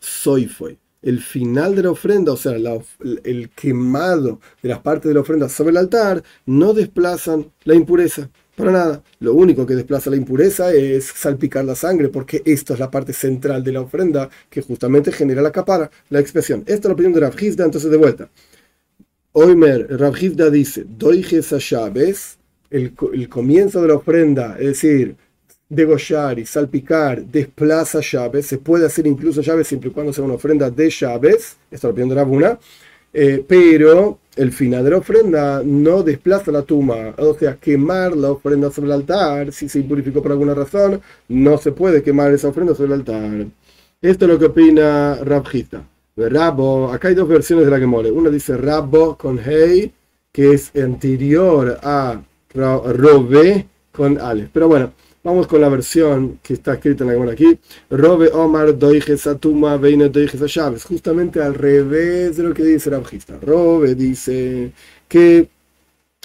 soy 0.00 0.46
fue 0.46 0.76
el 1.04 1.20
final 1.20 1.76
de 1.76 1.82
la 1.82 1.90
ofrenda, 1.90 2.32
o 2.32 2.36
sea, 2.36 2.52
el 2.54 3.50
quemado 3.50 4.40
de 4.62 4.70
las 4.70 4.80
partes 4.80 5.08
de 5.08 5.14
la 5.14 5.20
ofrenda 5.20 5.50
sobre 5.50 5.70
el 5.70 5.76
altar, 5.76 6.22
no 6.46 6.72
desplazan 6.72 7.52
la 7.64 7.74
impureza. 7.74 8.30
Para 8.56 8.70
nada. 8.70 9.02
Lo 9.18 9.34
único 9.34 9.66
que 9.66 9.74
desplaza 9.74 10.10
la 10.10 10.16
impureza 10.16 10.72
es 10.72 11.06
salpicar 11.06 11.64
la 11.64 11.74
sangre, 11.74 12.08
porque 12.08 12.40
esto 12.46 12.72
es 12.72 12.80
la 12.80 12.90
parte 12.90 13.12
central 13.12 13.62
de 13.62 13.72
la 13.72 13.82
ofrenda 13.82 14.30
que 14.48 14.62
justamente 14.62 15.12
genera 15.12 15.42
la 15.42 15.52
capara, 15.52 15.90
la 16.08 16.20
expresión. 16.20 16.60
Esta 16.60 16.74
es 16.74 16.84
la 16.84 16.92
opinión 16.92 17.12
de 17.12 17.20
Rav 17.20 17.34
entonces 17.38 17.90
de 17.90 17.96
vuelta. 17.96 18.30
Oimer, 19.32 19.98
Rav 19.98 20.14
dice, 20.14 20.84
doy 20.88 21.22
a 21.24 21.58
llaves, 21.58 22.38
el, 22.70 22.94
el 23.12 23.28
comienzo 23.28 23.82
de 23.82 23.88
la 23.88 23.94
ofrenda, 23.94 24.56
es 24.58 24.68
decir, 24.68 25.16
degollar 25.68 26.38
y 26.38 26.46
salpicar 26.46 27.24
desplaza 27.24 28.00
llaves, 28.00 28.46
se 28.46 28.58
puede 28.58 28.86
hacer 28.86 29.06
incluso 29.06 29.40
llaves 29.40 29.68
siempre 29.68 29.90
y 29.90 29.92
cuando 29.92 30.12
sea 30.12 30.24
una 30.24 30.34
ofrenda 30.34 30.70
de 30.70 30.90
llaves, 30.90 31.56
esto 31.70 31.88
lo 31.88 31.94
pidiendo 31.94 32.14
Rabuna, 32.14 32.58
eh, 33.12 33.44
pero 33.46 34.18
el 34.36 34.52
final 34.52 34.84
de 34.84 34.90
la 34.90 34.96
ofrenda 34.98 35.62
no 35.64 36.02
desplaza 36.02 36.50
la 36.50 36.62
tumba, 36.62 37.14
o 37.18 37.34
sea, 37.34 37.56
quemar 37.56 38.16
la 38.16 38.32
ofrenda 38.32 38.70
sobre 38.70 38.86
el 38.86 38.92
altar, 38.92 39.52
si 39.52 39.68
se 39.68 39.78
impurificó 39.78 40.22
por 40.22 40.32
alguna 40.32 40.54
razón, 40.54 41.00
no 41.28 41.58
se 41.58 41.72
puede 41.72 42.02
quemar 42.02 42.32
esa 42.32 42.48
ofrenda 42.48 42.74
sobre 42.74 42.94
el 42.94 43.00
altar. 43.00 43.46
Esto 44.02 44.24
es 44.24 44.30
lo 44.30 44.38
que 44.38 44.46
opina 44.46 45.16
Rabjita. 45.22 45.84
Rabo, 46.16 46.92
acá 46.92 47.08
hay 47.08 47.14
dos 47.14 47.28
versiones 47.28 47.64
de 47.64 47.70
la 47.70 47.80
que 47.80 47.86
mole. 47.86 48.10
Una 48.10 48.30
dice 48.30 48.56
Rabo 48.56 49.16
con 49.16 49.40
Hey, 49.44 49.92
que 50.30 50.52
es 50.52 50.70
anterior 50.76 51.78
a 51.82 52.20
Robe 52.54 53.66
con 53.90 54.20
Ale. 54.20 54.48
Pero 54.52 54.68
bueno, 54.68 54.92
Vamos 55.24 55.46
con 55.46 55.62
la 55.62 55.70
versión 55.70 56.38
que 56.42 56.52
está 56.52 56.74
escrita 56.74 57.02
en 57.02 57.08
la 57.08 57.14
Gemara 57.14 57.32
aquí. 57.32 57.58
Robe 57.88 58.28
Omar 58.34 58.78
doijes 58.78 59.26
atuma 59.26 59.78
veine 59.78 60.10
doijes 60.10 60.42
a. 60.42 60.84
Justamente 60.84 61.40
al 61.40 61.54
revés 61.54 62.36
de 62.36 62.42
lo 62.42 62.52
que 62.52 62.62
dice 62.62 62.90
Rabjista. 62.90 63.38
Robe 63.40 63.94
dice 63.94 64.72
que 65.08 65.48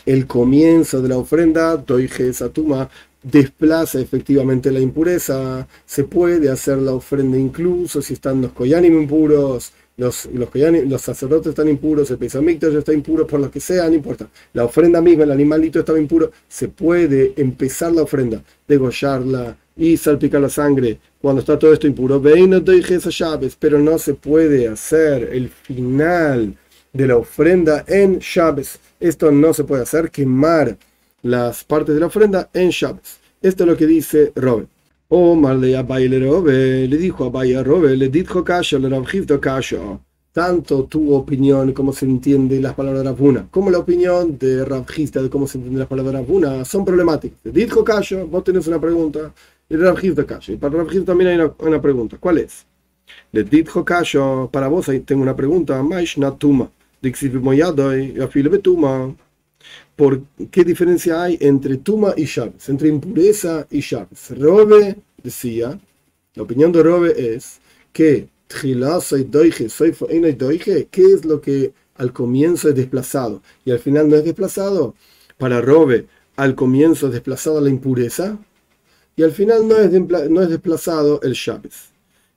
el 0.06 0.28
comienzo 0.28 1.02
de 1.02 1.08
la 1.08 1.18
ofrenda 1.18 1.78
doijes 1.78 2.42
atuma 2.42 2.90
desplaza 3.24 4.02
efectivamente 4.02 4.70
la 4.70 4.82
impureza. 4.82 5.66
Se 5.86 6.04
puede 6.04 6.50
hacer 6.50 6.80
la 6.80 6.94
ofrenda 6.94 7.38
incluso 7.38 8.02
si 8.02 8.16
están 8.16 8.42
los 8.42 8.52
koyanim 8.52 9.02
impuros 9.02 9.72
los, 10.00 10.30
los, 10.34 10.50
los 10.88 11.02
sacerdotes 11.02 11.50
están 11.50 11.68
impuros, 11.68 12.10
el 12.10 12.18
ya 12.18 12.80
está 12.80 12.94
impuro, 12.94 13.28
por 13.28 13.40
lo 13.42 13.52
que 13.52 13.60
sea, 13.60 13.88
no 13.90 13.96
importa. 13.96 14.30
La 14.54 14.64
ofrenda 14.64 15.02
misma, 15.02 15.26
el 15.26 15.32
animalito 15.32 15.80
estaba 15.80 16.00
impuro, 16.00 16.32
se 16.48 16.70
puede 16.70 17.34
empezar 17.36 17.92
la 17.92 18.04
ofrenda, 18.04 18.42
degollarla 18.66 19.58
y 19.76 19.98
salpicar 19.98 20.40
la 20.40 20.50
sangre 20.50 21.00
cuando 21.22 21.42
está 21.42 21.60
todo 21.60 21.74
esto 21.74 21.86
impuro. 21.86 22.22
llaves, 22.22 23.58
pero 23.60 23.78
no 23.78 24.00
se 24.00 24.14
puede 24.14 24.70
hacer 24.70 25.30
el 25.34 25.50
final 25.50 26.56
de 26.94 27.08
la 27.08 27.18
ofrenda 27.18 27.84
en 27.86 28.22
llaves. 28.22 28.80
Esto 29.02 29.32
no 29.32 29.54
se 29.54 29.66
puede 29.66 29.84
hacer, 29.84 30.10
quemar 30.10 30.78
las 31.24 31.66
partes 31.66 31.94
de 31.94 32.00
la 32.00 32.08
ofrenda 32.08 32.50
en 32.54 32.72
llaves. 32.72 33.20
Esto 33.42 33.64
es 33.64 33.70
lo 33.70 33.76
que 33.76 33.86
dice 33.86 34.32
Robert. 34.36 34.79
Omar 35.12 35.56
le 35.58 35.72
le 36.08 36.88
le 36.88 36.98
dijo 36.98 37.26
a 37.26 37.30
Baya 37.30 37.64
Robe, 37.64 37.98
le 37.98 38.10
dijo 38.10 38.44
Kasha, 38.44 38.78
le 38.78 38.90
Rabjivto 38.90 39.42
Kasha. 39.42 40.00
Tanto 40.32 40.84
tu 40.84 41.16
opinión, 41.16 41.74
cómo 41.74 41.92
se 41.92 42.06
entiende 42.06 42.62
las 42.62 42.76
palabras 42.76 43.04
de 43.04 43.10
Rabuna, 43.10 43.48
como 43.50 43.72
la 43.72 43.80
opinión 43.80 44.38
de 44.38 44.64
Rabjista 44.64 45.20
de 45.20 45.30
cómo 45.32 45.48
se 45.48 45.58
entienden 45.58 45.80
las 45.80 45.88
palabras 45.88 46.14
de 46.14 46.20
Rabuna, 46.20 46.64
son 46.64 46.86
problemáticas. 46.86 47.40
Le 47.44 47.52
dijo 47.52 47.84
Kasha, 47.84 48.24
vos 48.24 48.44
tenés 48.44 48.68
una 48.68 48.80
pregunta, 48.80 49.34
y 49.68 49.76
Rabjivto 49.76 50.28
Kasha. 50.28 50.52
Y 50.52 50.58
para 50.58 50.78
Rabjivto 50.78 51.06
también 51.06 51.32
hay 51.32 51.36
una, 51.38 51.54
una, 51.58 51.82
pregunta. 51.82 52.18
¿Cuál 52.20 52.38
es? 52.38 52.68
Le 53.32 53.44
dijo 53.44 53.84
Kasha, 53.84 54.48
para 54.52 54.68
vos 54.68 54.90
ahí 54.90 55.00
tengo 55.00 55.24
una 55.24 55.36
pregunta. 55.36 55.82
Maish 55.82 56.20
Natuma. 56.20 56.70
Dixi 57.02 57.30
Moyadoy, 57.30 58.20
Afile 58.22 58.50
Betuma. 58.50 59.16
¿Por 59.96 60.24
qué 60.52 60.64
diferencia 60.64 61.24
hay 61.24 61.38
entre 61.42 61.78
Tuma 61.78 62.14
y 62.16 62.26
Shabbos? 62.26 62.70
Entre 62.70 62.90
impureza 62.90 63.68
y 63.70 63.82
Shabbos. 63.82 64.32
Robe 64.38 64.98
decía, 65.22 65.80
la 66.36 66.44
opinión 66.44 66.72
de 66.72 66.84
Robe 66.84 67.36
es 67.36 67.60
que 67.92 68.30
soy 69.02 69.24
doige, 69.26 69.70
soy 69.70 69.92
doige, 69.92 70.88
¿qué 70.90 71.04
es 71.14 71.26
lo 71.26 71.40
que 71.42 71.74
al 71.96 72.14
comienzo 72.14 72.70
es 72.70 72.76
desplazado 72.76 73.42
y 73.66 73.72
al 73.72 73.80
final 73.80 74.10
no 74.10 74.16
es 74.16 74.24
desplazado? 74.24 74.96
Para 75.38 75.62
Robe, 75.62 76.08
al 76.36 76.56
comienzo 76.56 77.08
es 77.08 77.14
desplazado 77.14 77.62
la 77.62 77.70
impureza 77.70 78.40
y 79.16 79.24
al 79.24 79.32
final 79.32 79.68
no 79.68 79.78
es, 79.78 79.92
no 80.30 80.42
es 80.42 80.50
desplazado 80.50 81.22
el 81.22 81.34
Shabbos. 81.34 81.90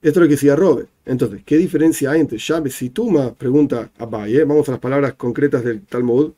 Esto 0.02 0.18
es 0.18 0.22
lo 0.24 0.28
que 0.28 0.34
decía 0.34 0.56
Robe. 0.56 0.86
Entonces, 1.06 1.42
¿qué 1.46 1.56
diferencia 1.56 2.10
hay 2.10 2.20
entre 2.20 2.36
Shabbos 2.36 2.82
y 2.82 2.90
Tuma? 2.90 3.32
Pregunta 3.34 3.92
Abaye. 3.98 4.42
Vamos 4.42 4.68
a 4.68 4.72
las 4.72 4.80
palabras 4.80 5.14
concretas 5.14 5.62
del 5.62 5.82
Talmud. 5.82 6.32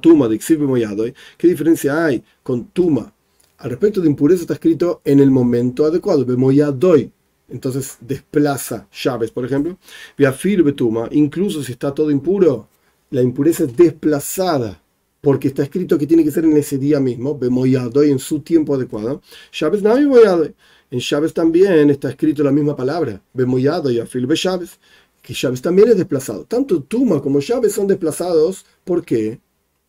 Tuma 0.00 0.28
de 0.28 1.14
¿Qué 1.36 1.48
diferencia 1.48 2.04
hay 2.04 2.22
con 2.42 2.66
Tuma? 2.66 3.12
Al 3.58 3.70
respecto 3.70 4.00
de 4.00 4.08
impureza 4.08 4.42
está 4.42 4.54
escrito 4.54 5.00
en 5.04 5.20
el 5.20 5.30
momento 5.30 5.84
adecuado. 5.84 6.24
Bemoyadoy. 6.24 7.10
Entonces 7.48 7.96
desplaza 8.00 8.86
Shabbos, 8.92 9.30
por 9.30 9.44
ejemplo. 9.44 9.76
Betuma. 10.16 11.08
Incluso 11.12 11.62
si 11.62 11.72
está 11.72 11.92
todo 11.92 12.10
impuro, 12.10 12.68
la 13.10 13.22
impureza 13.22 13.64
es 13.64 13.76
desplazada 13.76 14.82
porque 15.20 15.48
está 15.48 15.62
escrito 15.62 15.98
que 15.98 16.06
tiene 16.06 16.22
que 16.22 16.30
ser 16.30 16.44
en 16.44 16.56
ese 16.56 16.78
día 16.78 17.00
mismo, 17.00 17.36
Bemoyadoy, 17.36 18.10
en 18.10 18.18
su 18.18 18.40
tiempo 18.40 18.74
adecuado. 18.74 19.20
Bemoyadoy. 19.60 20.54
En 20.90 21.00
Chávez 21.00 21.34
también 21.34 21.90
está 21.90 22.08
escrito 22.08 22.42
la 22.42 22.52
misma 22.52 22.74
palabra, 22.74 23.20
Bemoyado 23.34 23.90
y 23.90 23.98
Afil 23.98 24.26
Chávez, 24.34 24.78
que 25.20 25.34
Chávez 25.34 25.60
también 25.60 25.88
es 25.88 25.96
desplazado. 25.96 26.44
Tanto 26.44 26.82
Tuma 26.82 27.20
como 27.20 27.40
Chávez 27.40 27.72
son 27.74 27.86
desplazados, 27.86 28.64
¿por 28.84 29.04
qué? 29.04 29.38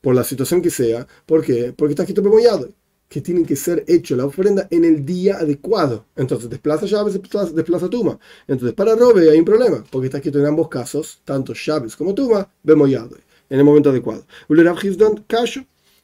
Por 0.02 0.16
la 0.16 0.24
situación 0.24 0.62
que 0.62 0.70
sea. 0.70 1.06
¿Por 1.26 1.44
qué? 1.44 1.74
Porque 1.76 1.94
está 1.94 2.04
escrito 2.04 2.22
Bemoyado, 2.22 2.70
que 3.10 3.22
tienen 3.22 3.46
que 3.46 3.56
ser 3.56 3.84
hecho 3.88 4.16
la 4.16 4.26
ofrenda 4.26 4.68
en 4.70 4.86
el 4.86 5.06
día 5.06 5.38
adecuado. 5.38 6.06
Entonces, 6.16 6.50
desplaza 6.50 6.86
Chávez, 6.86 7.14
desplaza, 7.16 7.52
desplaza 7.52 7.90
Tuma. 7.90 8.20
Entonces, 8.48 8.76
para 8.76 8.96
Robe 8.96 9.30
hay 9.30 9.40
un 9.40 9.46
problema, 9.46 9.84
porque 9.90 10.08
está 10.08 10.20
escrito 10.20 10.40
en 10.40 10.46
ambos 10.46 10.70
casos, 10.70 11.20
tanto 11.26 11.54
Chávez 11.54 11.96
como 11.96 12.14
Tuma, 12.14 12.50
Bemoyado, 12.64 13.18
en 13.50 13.60
el 13.60 13.66
momento 13.66 13.90
adecuado. 13.90 14.26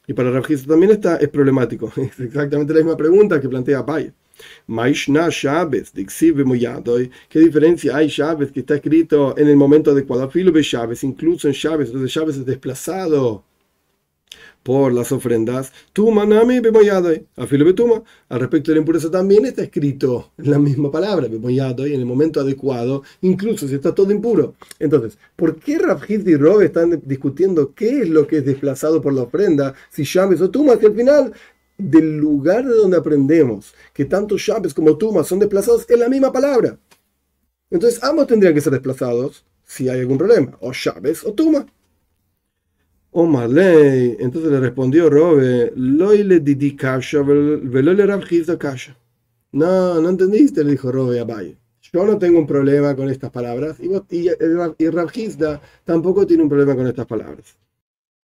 Y 0.08 0.12
para 0.12 0.30
Rav 0.30 0.46
también 0.66 0.92
está, 0.92 1.16
es 1.16 1.28
problemático. 1.28 1.92
Es 1.96 2.20
exactamente 2.20 2.72
la 2.72 2.80
misma 2.80 2.96
pregunta 2.96 3.40
que 3.40 3.48
plantea 3.48 3.84
Paya. 3.84 4.12
Maishna 4.66 5.28
Shabes, 5.30 5.92
¿Qué 5.92 7.38
diferencia 7.40 7.96
hay 7.96 8.08
Shabes 8.08 8.52
que 8.52 8.60
está 8.60 8.74
escrito 8.74 9.36
en 9.38 9.48
el 9.48 9.56
momento 9.56 9.90
adecuado? 9.92 10.28
Filo 10.30 10.52
de 10.52 10.62
Shabes, 10.62 11.02
incluso 11.04 11.48
en 11.48 11.54
Shabes, 11.54 11.88
entonces 11.88 12.12
Shabes 12.12 12.36
es 12.36 12.44
desplazado 12.44 13.45
por 14.66 14.92
las 14.92 15.12
ofrendas. 15.12 15.72
Tuma 15.92 16.26
nami 16.26 16.58
bemoyadoy, 16.58 17.24
afilo 17.36 17.64
betuma. 17.64 18.02
Al 18.28 18.40
respecto 18.40 18.72
de 18.72 18.74
la 18.74 18.80
impureza 18.80 19.08
también 19.08 19.46
está 19.46 19.62
escrito 19.62 20.32
en 20.36 20.50
la 20.50 20.58
misma 20.58 20.90
palabra, 20.90 21.28
bemoyadoy, 21.28 21.94
en 21.94 22.00
el 22.00 22.06
momento 22.06 22.40
adecuado, 22.40 23.04
incluso 23.20 23.68
si 23.68 23.76
está 23.76 23.94
todo 23.94 24.10
impuro. 24.10 24.56
Entonces, 24.80 25.18
¿por 25.36 25.54
qué 25.60 25.78
Rafhid 25.78 26.26
y 26.26 26.34
Rob 26.34 26.62
están 26.62 27.00
discutiendo 27.04 27.74
qué 27.74 28.00
es 28.02 28.08
lo 28.08 28.26
que 28.26 28.38
es 28.38 28.44
desplazado 28.44 29.00
por 29.00 29.14
la 29.14 29.22
ofrenda? 29.22 29.72
Si 29.88 30.02
Shabes 30.02 30.40
o 30.40 30.50
Tuma, 30.50 30.76
que 30.80 30.86
al 30.86 30.96
final 30.96 31.32
del 31.78 32.16
lugar 32.16 32.66
de 32.66 32.74
donde 32.74 32.96
aprendemos 32.96 33.72
que 33.94 34.04
tanto 34.04 34.36
Shabes 34.36 34.74
como 34.74 34.98
Tuma 34.98 35.22
son 35.22 35.38
desplazados 35.38 35.86
es 35.88 35.96
la 35.96 36.08
misma 36.08 36.32
palabra. 36.32 36.76
Entonces 37.70 38.02
ambos 38.02 38.26
tendrían 38.26 38.52
que 38.52 38.60
ser 38.60 38.72
desplazados 38.72 39.44
si 39.64 39.88
hay 39.88 40.00
algún 40.00 40.18
problema, 40.18 40.56
o 40.60 40.72
Shabes 40.72 41.24
o 41.24 41.32
Tuma. 41.34 41.66
O 43.18 43.24
Malay, 43.24 44.14
entonces 44.20 44.50
le 44.50 44.60
respondió 44.60 45.08
Robe, 45.08 45.72
le 45.74 46.40
didi 46.40 46.76
kasha, 46.76 47.22
le 47.22 48.58
kasha. 48.58 48.94
No, 49.52 49.98
no 50.02 50.10
entendiste, 50.10 50.62
le 50.62 50.72
dijo 50.72 50.92
Robe 50.92 51.18
a 51.18 51.24
Baye. 51.24 51.56
Yo 51.80 52.04
no 52.04 52.18
tengo 52.18 52.38
un 52.38 52.46
problema 52.46 52.94
con 52.94 53.08
estas 53.08 53.30
palabras 53.30 53.78
y, 53.80 53.86
y, 54.14 54.28
y 54.28 55.30
tampoco 55.82 56.26
tiene 56.26 56.42
un 56.42 56.50
problema 56.50 56.76
con 56.76 56.86
estas 56.86 57.06
palabras. 57.06 57.56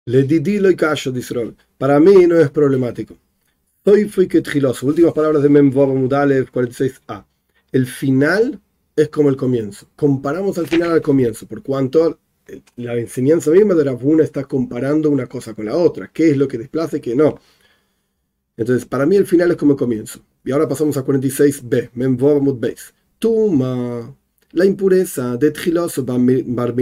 Le 0.07 0.25
didi 0.25 0.59
lo 0.59 0.75
kasha, 0.75 1.13
dice 1.13 1.35
Robe. 1.35 1.55
Para 1.79 2.01
mí 2.01 2.27
no 2.27 2.41
es 2.41 2.51
problemático. 2.51 3.15
Últimas 3.85 5.13
palabras 5.15 5.41
de 5.45 5.49
Memvov 5.49 5.95
Mudalev 5.95 6.51
46a. 6.51 7.25
El 7.71 7.87
final 7.87 8.61
es 8.97 9.09
como 9.09 9.29
el 9.29 9.37
comienzo. 9.37 9.87
Comparamos 9.95 10.59
al 10.59 10.67
final 10.67 10.91
al 10.91 11.01
comienzo, 11.01 11.47
por 11.47 11.63
cuanto 11.63 12.19
la 12.77 12.97
enseñanza 12.97 13.51
misma 13.51 13.75
de 13.75 13.85
Ravuna 13.85 14.25
está 14.25 14.45
comparando 14.45 15.11
una 15.11 15.27
cosa 15.27 15.55
con 15.55 15.67
la 15.67 15.77
otra. 15.77 16.11
¿Qué 16.13 16.31
es 16.31 16.37
lo 16.37 16.49
que 16.49 16.59
desplaza 16.59 16.97
y 16.99 17.01
qué 17.01 17.15
no? 17.15 17.39
Entonces, 18.57 18.87
para 18.87 19.07
mí 19.07 19.17
el 19.17 19.27
final 19.27 19.51
es 19.51 19.57
como 19.57 19.73
el 19.73 19.79
comienzo. 19.79 20.21
Y 20.45 20.53
ahora 20.53 20.69
pasamos 20.69 20.97
a 20.97 21.05
46b, 21.05 21.91
Memvov 21.95 22.43
Mudbeis. 22.43 22.93
Tuma, 23.19 24.15
la 24.53 24.65
impureza 24.65 25.37
de 25.37 25.51
Tchilos 25.51 26.05
Bar 26.05 26.75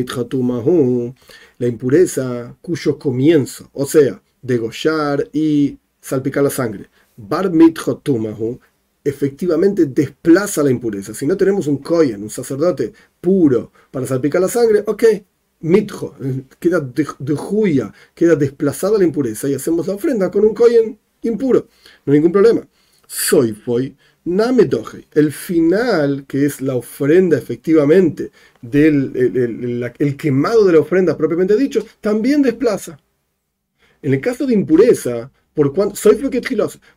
la 1.59 1.67
impureza 1.67 2.57
cuyo 2.63 2.99
comienzo, 2.99 3.69
o 3.73 3.85
sea, 3.85 4.23
degollar 4.41 5.29
y 5.33 5.79
salpicar 6.01 6.45
la 6.45 6.51
sangre. 6.51 6.89
Bar 7.17 7.51
mitjotumahu 7.51 8.59
efectivamente 9.05 9.87
desplaza 9.87 10.63
la 10.63 10.71
impureza. 10.71 11.15
Si 11.15 11.27
no 11.27 11.37
tenemos 11.37 11.67
un 11.67 11.79
kohen, 11.79 12.23
un 12.23 12.31
sacerdote 12.31 12.93
puro 13.21 13.73
para 13.91 14.07
salpicar 14.07 14.41
la 14.41 14.49
sangre, 14.49 14.85
ok, 14.87 15.05
mitjo, 15.61 16.15
queda 16.59 16.81
de, 16.81 17.07
de 17.19 17.93
queda 18.15 18.37
desplazada 18.37 18.99
la 18.99 19.05
impureza 19.05 19.49
y 19.49 19.55
hacemos 19.55 19.87
la 19.87 19.95
ofrenda 19.95 20.31
con 20.31 20.45
un 20.45 20.55
kohen 20.55 20.99
impuro. 21.23 21.67
No 22.05 22.13
hay 22.13 22.19
ningún 22.19 22.33
problema. 22.33 22.67
Soy 23.07 23.53
fue 23.53 23.95
namedoje. 24.25 25.07
El 25.15 25.33
final, 25.33 26.27
que 26.27 26.45
es 26.45 26.61
la 26.61 26.77
ofrenda 26.77 27.39
efectivamente, 27.39 28.31
del 28.61 29.93
el 29.99 30.17
quemado 30.17 30.65
de 30.65 30.75
la 30.75 30.81
ofrenda 30.81 31.17
propiamente 31.17 31.57
dicho, 31.57 31.85
también 32.01 32.43
desplaza. 32.43 32.99
En 34.03 34.15
el 34.15 34.21
caso 34.21 34.47
de 34.47 34.55
impureza, 34.55 35.31
por 35.55 35.75
cuanto, 35.75 35.97
soy 35.97 36.17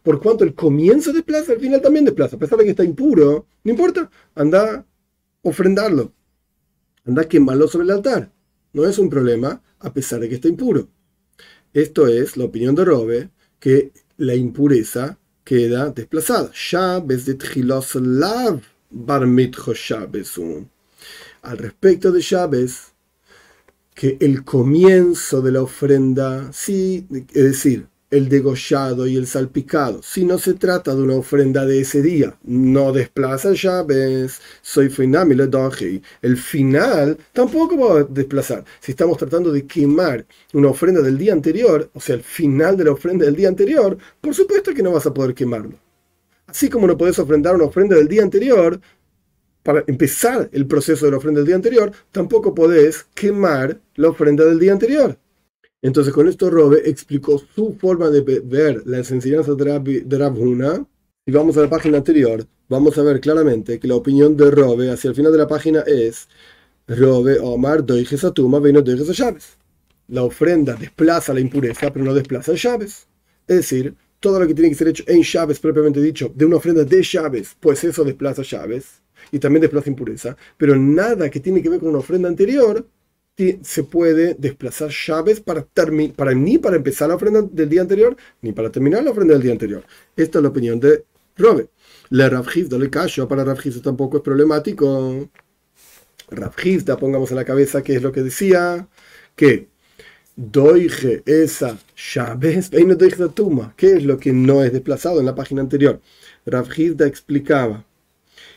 por 0.04 0.22
cuanto 0.22 0.44
el 0.44 0.54
comienzo 0.54 1.12
desplaza, 1.12 1.54
el 1.54 1.60
final 1.60 1.82
también 1.82 2.06
desplaza, 2.06 2.36
a 2.36 2.40
pesar 2.40 2.60
de 2.60 2.66
que 2.66 2.72
está 2.72 2.84
impuro, 2.84 3.48
no 3.64 3.72
importa, 3.72 4.10
anda 4.36 4.76
a 4.76 4.86
ofrendarlo, 5.42 6.14
anda 7.06 7.24
a 7.24 7.28
quemarlo 7.28 7.68
sobre 7.68 7.86
el 7.86 7.92
altar. 7.92 8.32
No 8.74 8.86
es 8.86 8.98
un 8.98 9.10
problema, 9.10 9.62
a 9.80 9.94
pesar 9.94 10.20
de 10.20 10.30
que 10.30 10.36
está 10.36 10.48
impuro. 10.48 10.88
Esto 11.74 12.08
es 12.08 12.38
la 12.38 12.46
opinión 12.46 12.76
de 12.76 12.86
Robe, 12.86 13.30
que 13.60 13.92
la 14.18 14.36
impureza 14.36 15.18
queda 15.44 15.90
desplazada. 15.90 16.52
de 17.26 17.36
bar 18.90 19.28
Al 21.42 21.58
respecto 21.58 22.12
de 22.12 22.22
Shabes, 22.22 22.92
que 23.94 24.18
el 24.20 24.44
comienzo 24.44 25.42
de 25.42 25.52
la 25.52 25.62
ofrenda, 25.62 26.52
sí, 26.54 27.08
es 27.34 27.44
decir, 27.44 27.88
el 28.12 28.28
degollado 28.28 29.08
y 29.08 29.16
el 29.16 29.26
salpicado. 29.26 30.02
Si 30.04 30.26
no 30.26 30.38
se 30.38 30.54
trata 30.54 30.94
de 30.94 31.02
una 31.02 31.16
ofrenda 31.16 31.66
de 31.66 31.80
ese 31.80 32.02
día, 32.02 32.36
no 32.44 32.92
desplaza 32.92 33.54
llaves, 33.54 34.42
soy 34.62 34.90
finamile 34.90 35.50
El 36.22 36.38
final 36.38 37.18
tampoco 37.32 37.78
va 37.78 38.00
a 38.02 38.04
desplazar. 38.04 38.66
Si 38.82 38.92
estamos 38.92 39.18
tratando 39.18 39.52
de 39.52 39.66
quemar 39.66 40.26
una 40.54 40.68
ofrenda 40.70 41.02
del 41.02 41.18
día 41.18 41.34
anterior, 41.34 41.90
o 41.94 42.02
sea, 42.02 42.16
el 42.16 42.24
final 42.24 42.76
de 42.78 42.84
la 42.84 42.92
ofrenda 42.92 43.26
del 43.26 43.36
día 43.36 43.48
anterior, 43.48 43.98
por 44.20 44.36
supuesto 44.36 44.74
que 44.74 44.84
no 44.84 44.92
vas 44.92 45.06
a 45.06 45.14
poder 45.14 45.34
quemarlo. 45.34 45.80
Así 46.48 46.70
como 46.70 46.86
no 46.86 46.98
puedes 46.98 47.18
ofrendar 47.18 47.56
una 47.56 47.66
ofrenda 47.66 47.96
del 47.96 48.10
día 48.10 48.24
anterior, 48.24 48.80
para 49.64 49.84
empezar 49.88 50.50
el 50.52 50.66
proceso 50.66 51.06
de 51.06 51.12
la 51.12 51.18
ofrenda 51.18 51.40
del 51.40 51.48
día 51.48 51.56
anterior, 51.56 51.92
tampoco 52.12 52.54
podés 52.54 53.06
quemar 53.14 53.80
la 53.96 54.10
ofrenda 54.10 54.44
del 54.44 54.60
día 54.60 54.74
anterior. 54.74 55.18
Entonces, 55.82 56.14
con 56.14 56.28
esto 56.28 56.50
Robe 56.50 56.82
explicó 56.86 57.42
su 57.56 57.74
forma 57.74 58.10
de 58.10 58.22
ver 58.42 58.84
las 58.86 59.12
enseñanzas 59.12 59.58
de 59.58 60.18
Rabhuna. 60.18 60.86
Y 61.26 61.32
vamos 61.32 61.56
a 61.58 61.62
la 61.62 61.70
página 61.70 61.98
anterior, 61.98 62.46
vamos 62.68 62.98
a 62.98 63.04
ver 63.04 63.22
claramente 63.22 63.80
que 63.80 63.88
la 63.88 63.96
opinión 63.96 64.36
de 64.36 64.50
Robe 64.50 64.90
hacia 64.90 65.10
el 65.10 65.16
final 65.16 65.32
de 65.32 65.38
la 65.38 65.48
página 65.48 65.82
es 65.82 66.28
Robe 66.88 67.38
Omar 67.40 67.86
Doijes 67.86 68.24
Atuma 68.24 68.60
Veno 68.60 68.82
Doijes 68.82 69.16
Llaves. 69.16 69.58
La 70.08 70.24
ofrenda 70.24 70.74
desplaza 70.76 71.34
la 71.34 71.40
impureza, 71.40 71.94
pero 71.94 72.04
no 72.04 72.14
desplaza 72.14 72.54
llaves. 72.54 73.08
Es 73.48 73.58
decir, 73.58 73.96
todo 74.20 74.40
lo 74.40 74.48
que 74.48 74.54
tiene 74.54 74.70
que 74.70 74.76
ser 74.76 74.88
hecho 74.88 75.04
en 75.08 75.22
llaves, 75.24 75.60
propiamente 75.60 76.02
dicho, 76.02 76.32
de 76.34 76.46
una 76.46 76.58
ofrenda 76.58 76.84
de 76.84 77.04
llaves, 77.04 77.56
pues 77.60 77.84
eso 77.84 78.04
desplaza 78.04 78.42
llaves 78.42 79.02
y 79.32 79.40
también 79.40 79.62
desplaza 79.62 79.90
impureza. 79.90 80.36
Pero 80.58 80.76
nada 80.76 81.30
que 81.30 81.40
tiene 81.40 81.62
que 81.62 81.70
ver 81.70 81.80
con 81.80 81.90
una 81.90 82.00
ofrenda 82.00 82.28
anterior 82.28 82.86
se 83.62 83.84
puede 83.84 84.36
desplazar 84.36 84.90
llaves 84.90 85.40
para, 85.40 85.66
para 86.16 86.34
ni 86.34 86.58
para 86.58 86.76
empezar 86.76 87.10
la 87.10 87.16
ofrenda 87.16 87.42
del 87.42 87.70
día 87.70 87.82
anterior, 87.82 88.16
ni 88.42 88.52
para 88.52 88.72
terminar 88.72 89.04
la 89.04 89.12
ofrenda 89.12 89.34
del 89.34 89.44
día 89.44 89.52
anterior. 89.54 89.84
Esta 90.16 90.40
es 90.40 90.44
la 90.44 90.50
opinión 90.50 90.80
de 90.80 91.06
Robe. 91.38 91.70
Le 92.10 92.30
Rafgizda 92.30 92.78
le 92.78 92.90
callo, 92.90 93.28
para 93.28 93.44
Rafgizda 93.44 93.82
tampoco 93.82 94.18
es 94.18 94.24
problemático. 94.24 95.30
Rafgizda, 96.30 96.98
pongamos 96.98 97.32
en 97.32 97.38
la 97.38 97.46
cabeza 97.46 97.84
qué 97.84 97.96
es 97.96 98.02
lo 98.02 98.12
que 98.12 98.22
decía, 98.22 98.88
que 99.36 99.68
doige 100.36 101.24
esa 101.26 101.78
llaves, 102.14 102.72
no 102.72 102.96
doige 102.96 103.30
tuma, 103.30 103.74
¿qué 103.78 103.94
es 103.98 104.04
lo 104.04 104.18
que 104.18 104.32
no 104.34 104.64
es 104.64 104.72
desplazado 104.74 105.20
en 105.20 105.26
la 105.26 105.36
página 105.36 105.62
anterior? 105.62 106.00
Rafgizda 106.46 107.06
explicaba 107.08 107.86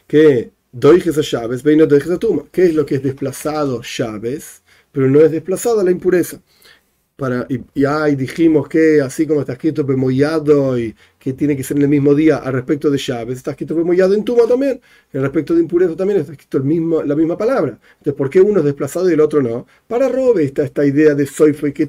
que 0.06 0.52
Doijes 0.76 1.16
a 1.16 1.20
llaves, 1.20 1.62
veino 1.62 1.86
doijes 1.86 2.10
a 2.10 2.18
tuma. 2.18 2.46
¿Qué 2.50 2.64
es 2.64 2.74
lo 2.74 2.84
que 2.84 2.96
es 2.96 3.02
desplazado 3.04 3.80
llaves? 3.82 4.63
Pero 4.94 5.10
no 5.10 5.20
es 5.20 5.32
desplazada 5.32 5.84
la 5.84 5.90
impureza. 5.90 6.40
Para, 7.16 7.46
y, 7.48 7.60
y 7.76 8.16
dijimos 8.16 8.68
que 8.68 9.00
así 9.00 9.26
como 9.26 9.40
está 9.40 9.52
escrito 9.52 9.84
bemollado 9.84 10.78
y 10.78 10.96
que 11.18 11.32
tiene 11.32 11.56
que 11.56 11.62
ser 11.64 11.76
en 11.76 11.84
el 11.84 11.88
mismo 11.88 12.14
día 12.14 12.38
al 12.38 12.54
respecto 12.54 12.90
de 12.90 12.98
llaves, 12.98 13.38
está 13.38 13.52
escrito 13.52 13.76
bemollado 13.76 14.14
en 14.14 14.24
tuma 14.24 14.46
también, 14.48 14.80
en 15.12 15.22
respecto 15.22 15.54
de 15.54 15.60
impureza 15.60 15.96
también 15.96 16.20
está 16.20 16.32
escrito 16.32 16.58
el 16.58 16.64
mismo, 16.64 17.02
la 17.04 17.16
misma 17.16 17.38
palabra. 17.38 17.78
Entonces, 17.98 18.14
¿por 18.14 18.30
qué 18.30 18.40
uno 18.40 18.60
es 18.60 18.64
desplazado 18.64 19.10
y 19.10 19.14
el 19.14 19.20
otro 19.20 19.42
no? 19.42 19.66
Para 19.86 20.08
Robe 20.08 20.44
está 20.44 20.64
esta 20.64 20.84
idea 20.86 21.14
de 21.14 21.26
soy 21.26 21.52
fue 21.52 21.72
que 21.72 21.88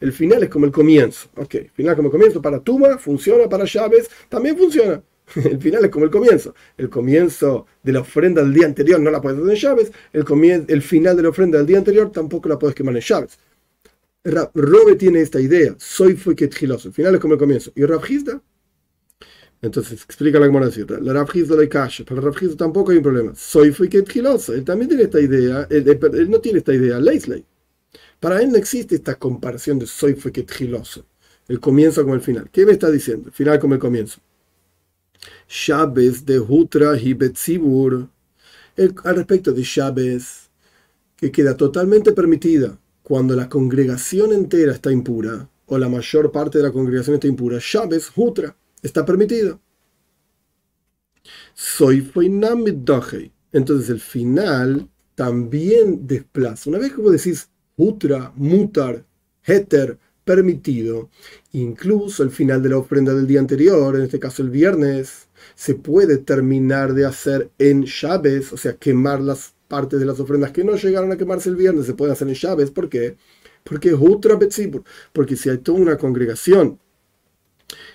El 0.00 0.12
final 0.12 0.42
es 0.42 0.48
como 0.50 0.66
el 0.66 0.72
comienzo. 0.72 1.28
Ok, 1.36 1.56
final 1.74 1.96
como 1.96 2.08
el 2.08 2.12
comienzo 2.12 2.42
para 2.42 2.60
tuma 2.60 2.98
funciona, 2.98 3.48
para 3.48 3.64
llaves 3.66 4.08
también 4.30 4.56
funciona. 4.56 5.02
El 5.44 5.60
final 5.60 5.84
es 5.84 5.90
como 5.90 6.04
el 6.04 6.10
comienzo. 6.10 6.54
El 6.76 6.88
comienzo 6.88 7.66
de 7.82 7.92
la 7.92 8.00
ofrenda 8.00 8.42
del 8.42 8.52
día 8.52 8.66
anterior 8.66 9.00
no 9.00 9.10
la 9.10 9.20
puedes 9.20 9.38
hacer 9.38 9.50
en 9.50 9.56
llaves. 9.56 9.92
El, 10.12 10.64
el 10.68 10.82
final 10.82 11.16
de 11.16 11.22
la 11.22 11.28
ofrenda 11.28 11.58
del 11.58 11.66
día 11.66 11.78
anterior 11.78 12.10
tampoco 12.10 12.48
la 12.48 12.58
puedes 12.58 12.74
quemar 12.74 12.94
en 12.94 13.02
llaves. 13.02 13.38
Robe 14.24 14.96
tiene 14.96 15.20
esta 15.20 15.40
idea. 15.40 15.74
Soy 15.78 16.14
fue 16.14 16.34
que 16.34 16.48
El 16.88 16.92
final 16.92 17.14
es 17.14 17.20
como 17.20 17.34
el 17.34 17.40
comienzo. 17.40 17.72
¿Y 17.74 17.84
Rabjizda? 17.84 18.42
Entonces 19.60 20.04
explica 20.04 20.38
la 20.38 20.46
que 20.46 20.66
decir. 20.66 20.90
La 20.90 21.12
Rabjizda 21.12 21.56
de 21.56 21.68
Kasha. 21.68 22.04
Para 22.04 22.20
Rabjizda 22.20 22.56
tampoco 22.56 22.90
hay 22.90 22.98
un 22.98 23.02
problema. 23.02 23.34
Soy 23.34 23.72
fue 23.72 23.88
que 23.88 23.98
Él 24.54 24.64
también 24.64 24.88
tiene 24.88 25.04
esta 25.04 25.20
idea. 25.20 25.66
Él, 25.70 26.30
no 26.30 26.40
tiene 26.40 26.58
esta 26.58 26.74
idea. 26.74 26.98
Leisley. 26.98 27.44
Para 28.20 28.42
él 28.42 28.50
no 28.50 28.58
existe 28.58 28.96
esta 28.96 29.14
comparación 29.14 29.78
de 29.78 29.86
soy 29.86 30.14
fue 30.14 30.32
que 30.32 30.44
El 31.46 31.60
comienzo 31.60 32.02
como 32.02 32.14
el 32.14 32.20
final. 32.20 32.50
¿Qué 32.50 32.66
me 32.66 32.72
está 32.72 32.90
diciendo? 32.90 33.28
El 33.28 33.32
final 33.32 33.58
como 33.58 33.74
el 33.74 33.80
comienzo. 33.80 34.20
Shabes 35.48 36.24
de 36.24 36.38
Hutra 36.38 36.98
y 36.98 37.14
Betzibur, 37.14 38.08
al 38.76 39.16
respecto 39.16 39.52
de 39.52 39.62
Shabes, 39.62 40.50
que 41.16 41.32
queda 41.32 41.56
totalmente 41.56 42.12
permitida 42.12 42.78
cuando 43.02 43.34
la 43.34 43.48
congregación 43.48 44.32
entera 44.32 44.72
está 44.72 44.92
impura, 44.92 45.48
o 45.66 45.78
la 45.78 45.88
mayor 45.88 46.30
parte 46.30 46.58
de 46.58 46.64
la 46.64 46.72
congregación 46.72 47.14
está 47.14 47.26
impura, 47.26 47.58
Shabes, 47.60 48.12
Hutra, 48.14 48.56
está 48.82 49.04
permitido. 49.04 49.60
Soy 51.54 52.00
Entonces 53.52 53.90
el 53.90 54.00
final 54.00 54.88
también 55.14 56.06
desplaza. 56.06 56.70
Una 56.70 56.78
vez 56.78 56.92
que 56.92 57.00
vos 57.00 57.12
decís 57.12 57.50
Hutra, 57.76 58.32
Mutar, 58.36 59.04
Heter, 59.42 59.98
permitido, 60.28 61.08
incluso 61.52 62.22
el 62.22 62.30
final 62.30 62.62
de 62.62 62.68
la 62.68 62.76
ofrenda 62.76 63.14
del 63.14 63.26
día 63.26 63.40
anterior, 63.40 63.96
en 63.96 64.02
este 64.02 64.18
caso 64.18 64.42
el 64.42 64.50
viernes, 64.50 65.28
se 65.54 65.74
puede 65.74 66.18
terminar 66.18 66.92
de 66.92 67.06
hacer 67.06 67.50
en 67.58 67.86
llaves, 67.86 68.52
o 68.52 68.58
sea, 68.58 68.76
quemar 68.76 69.22
las 69.22 69.54
partes 69.68 69.98
de 69.98 70.04
las 70.04 70.20
ofrendas 70.20 70.52
que 70.52 70.64
no 70.64 70.76
llegaron 70.76 71.10
a 71.12 71.16
quemarse 71.16 71.48
el 71.48 71.56
viernes, 71.56 71.86
se 71.86 71.94
puede 71.94 72.12
hacer 72.12 72.28
en 72.28 72.34
llaves. 72.34 72.70
¿Por 72.70 72.90
qué? 72.90 73.16
Porque 73.64 73.96
porque 75.14 75.36
si 75.36 75.48
hay 75.48 75.58
toda 75.58 75.80
una 75.80 75.96
congregación 75.96 76.78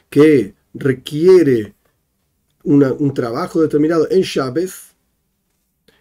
que 0.09 0.55
requiere 0.73 1.75
un 2.63 3.13
trabajo 3.13 3.61
determinado 3.61 4.07
en 4.09 4.23
llaves, 4.23 4.95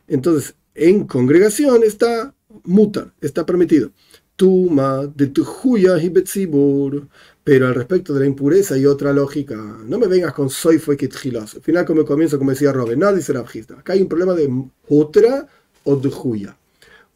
entonces 0.06 0.54
en 0.74 1.06
congregación 1.06 1.82
está 1.82 2.34
mutar, 2.64 3.12
está 3.20 3.44
permitido. 3.44 3.92
Tuma 4.36 5.06
de 5.06 5.28
tujuya 5.28 5.98
y 5.98 6.08
betzibur. 6.08 7.08
Pero 7.44 7.66
al 7.66 7.74
respecto 7.74 8.14
de 8.14 8.20
la 8.20 8.26
impureza 8.26 8.78
y 8.78 8.86
otra 8.86 9.12
lógica, 9.12 9.56
no 9.56 9.98
me 9.98 10.06
vengas 10.06 10.32
con 10.32 10.48
soy 10.48 10.78
fue 10.78 10.96
que 10.96 11.06
Al 11.06 11.48
final, 11.48 11.84
como 11.84 12.04
comienzo, 12.04 12.38
como 12.38 12.50
decía 12.50 12.72
Robin, 12.72 13.00
no 13.00 13.12
dice 13.12 13.32
Rabjista. 13.32 13.78
Acá 13.78 13.94
hay 13.94 14.02
un 14.02 14.08
problema 14.08 14.34
de 14.34 14.48
Hutra 14.88 15.46
o 15.84 15.96
de 15.96 16.10
Juya. 16.10 16.56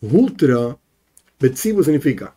Hutra, 0.01 0.77
Betsibu 1.39 1.85
significa 1.85 2.35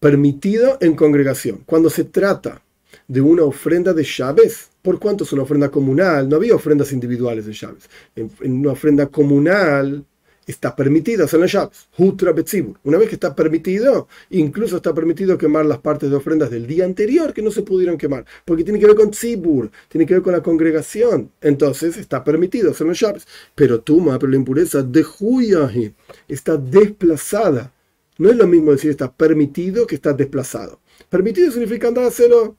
permitido 0.00 0.78
en 0.80 0.96
congregación. 0.96 1.62
Cuando 1.66 1.90
se 1.90 2.04
trata 2.04 2.62
de 3.06 3.20
una 3.20 3.44
ofrenda 3.44 3.92
de 3.92 4.04
llaves, 4.04 4.70
por 4.80 4.98
cuanto 4.98 5.24
es 5.24 5.32
una 5.32 5.42
ofrenda 5.42 5.70
comunal, 5.70 6.28
no 6.28 6.36
había 6.36 6.54
ofrendas 6.54 6.92
individuales 6.92 7.46
de 7.46 7.52
llaves. 7.52 7.88
en 8.16 8.30
una 8.60 8.72
ofrenda 8.72 9.06
comunal 9.06 10.04
está 10.46 10.74
permitido 10.74 11.24
hacer 11.24 11.40
las 11.40 11.52
llaves. 11.52 11.88
Una 11.98 12.98
vez 12.98 13.08
que 13.08 13.14
está 13.14 13.34
permitido, 13.34 14.08
incluso 14.30 14.76
está 14.76 14.94
permitido 14.94 15.38
quemar 15.38 15.66
las 15.66 15.78
partes 15.78 16.10
de 16.10 16.16
ofrendas 16.16 16.50
del 16.50 16.66
día 16.66 16.84
anterior 16.84 17.32
que 17.32 17.42
no 17.42 17.50
se 17.50 17.62
pudieron 17.62 17.96
quemar, 17.96 18.24
porque 18.44 18.64
tiene 18.64 18.78
que 18.78 18.86
ver 18.86 18.96
con 18.96 19.10
Tzibur, 19.10 19.70
tiene 19.88 20.06
que 20.06 20.14
ver 20.14 20.22
con 20.22 20.32
la 20.32 20.42
congregación. 20.42 21.30
Entonces 21.40 21.96
está 21.96 22.24
permitido 22.24 22.70
hacer 22.70 22.86
las 22.86 23.00
llaves. 23.00 23.26
Pero 23.54 23.80
Tuma, 23.80 24.18
pero 24.18 24.30
la 24.30 24.36
impureza 24.36 24.82
de 24.82 25.04
Huyahi 25.18 25.94
está 26.28 26.56
desplazada. 26.56 27.72
No 28.18 28.30
es 28.30 28.36
lo 28.36 28.46
mismo 28.46 28.72
decir 28.72 28.90
está 28.90 29.10
permitido 29.12 29.86
que 29.86 29.94
está 29.94 30.12
desplazado. 30.12 30.80
Permitido 31.08 31.50
significa 31.50 31.88
andar 31.88 32.04
a 32.04 32.08
hacerlo 32.08 32.56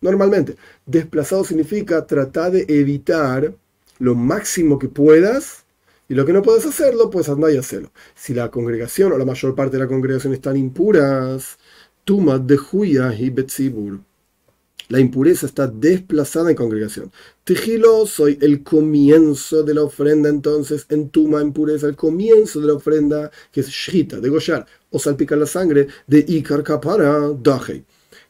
normalmente. 0.00 0.56
Desplazado 0.86 1.44
significa 1.44 2.06
tratar 2.06 2.52
de 2.52 2.66
evitar 2.68 3.54
lo 3.98 4.14
máximo 4.14 4.78
que 4.78 4.88
puedas 4.88 5.59
y 6.10 6.14
lo 6.14 6.26
que 6.26 6.32
no 6.32 6.42
puedes 6.42 6.66
hacerlo, 6.66 7.08
pues 7.08 7.28
andar 7.28 7.52
y 7.52 7.56
hacerlo. 7.56 7.92
Si 8.16 8.34
la 8.34 8.50
congregación 8.50 9.12
o 9.12 9.16
la 9.16 9.24
mayor 9.24 9.54
parte 9.54 9.76
de 9.76 9.84
la 9.84 9.88
congregación 9.88 10.34
están 10.34 10.56
impuras, 10.56 11.56
Tumat 12.04 12.42
de 12.42 12.58
Huya 12.72 13.14
y 13.14 13.30
Betzibur. 13.30 14.00
La 14.88 14.98
impureza 14.98 15.46
está 15.46 15.68
desplazada 15.68 16.50
en 16.50 16.56
congregación. 16.56 17.12
Tejilo, 17.44 18.06
soy 18.06 18.36
el 18.40 18.64
comienzo 18.64 19.62
de 19.62 19.72
la 19.72 19.84
ofrenda, 19.84 20.28
entonces 20.28 20.84
en 20.88 21.10
Tuma 21.10 21.42
impureza, 21.42 21.86
el 21.86 21.94
comienzo 21.94 22.60
de 22.60 22.66
la 22.66 22.74
ofrenda, 22.74 23.30
que 23.52 23.60
es 23.60 23.68
Shita, 23.68 24.18
de 24.18 24.30
Goyar, 24.30 24.66
o 24.90 24.98
salpicar 24.98 25.38
la 25.38 25.46
sangre, 25.46 25.86
de 26.08 26.24
Ikar 26.26 26.64
Kapara, 26.64 27.30
Daje, 27.40 27.84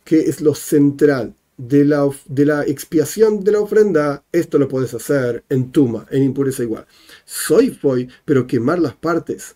que 0.04 0.20
es 0.20 0.42
lo 0.42 0.54
central 0.54 1.34
de 1.56 1.84
la, 1.84 2.08
de 2.26 2.46
la 2.46 2.64
expiación 2.64 3.44
de 3.44 3.52
la 3.52 3.60
ofrenda, 3.60 4.24
esto 4.32 4.58
lo 4.58 4.68
puedes 4.68 4.94
hacer 4.94 5.44
en 5.48 5.70
Tuma, 5.72 6.06
en 6.10 6.22
impureza 6.22 6.62
igual. 6.62 6.86
Soy 7.32 7.70
fue, 7.70 8.08
pero 8.24 8.48
quemar 8.48 8.80
las 8.80 8.96
partes 8.96 9.54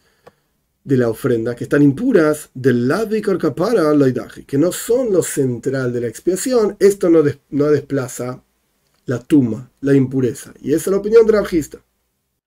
de 0.85 0.97
la 0.97 1.09
ofrenda 1.09 1.57
que 1.57 1.65
están 1.65 1.83
impuras 1.83 2.51
del 2.55 2.87
lado 2.87 3.17
y 3.17 3.21
capara 3.21 3.93
que 4.47 4.59
no 4.59 4.71
son 4.71 5.13
lo 5.13 5.25
central 5.25 5.93
de 5.93 6.03
la 6.03 6.07
expiación, 6.07 6.77
esto 6.79 7.11
no, 7.11 7.25
no 7.51 7.65
desplaza 7.65 8.45
la 9.07 9.19
tuma, 9.19 9.73
la 9.81 9.93
impureza. 9.93 10.55
Y 10.63 10.69
esa 10.69 10.91
es 10.91 10.93
la 10.93 10.99
opinión 10.99 11.27
del 11.27 11.35
Rabjista. 11.35 11.83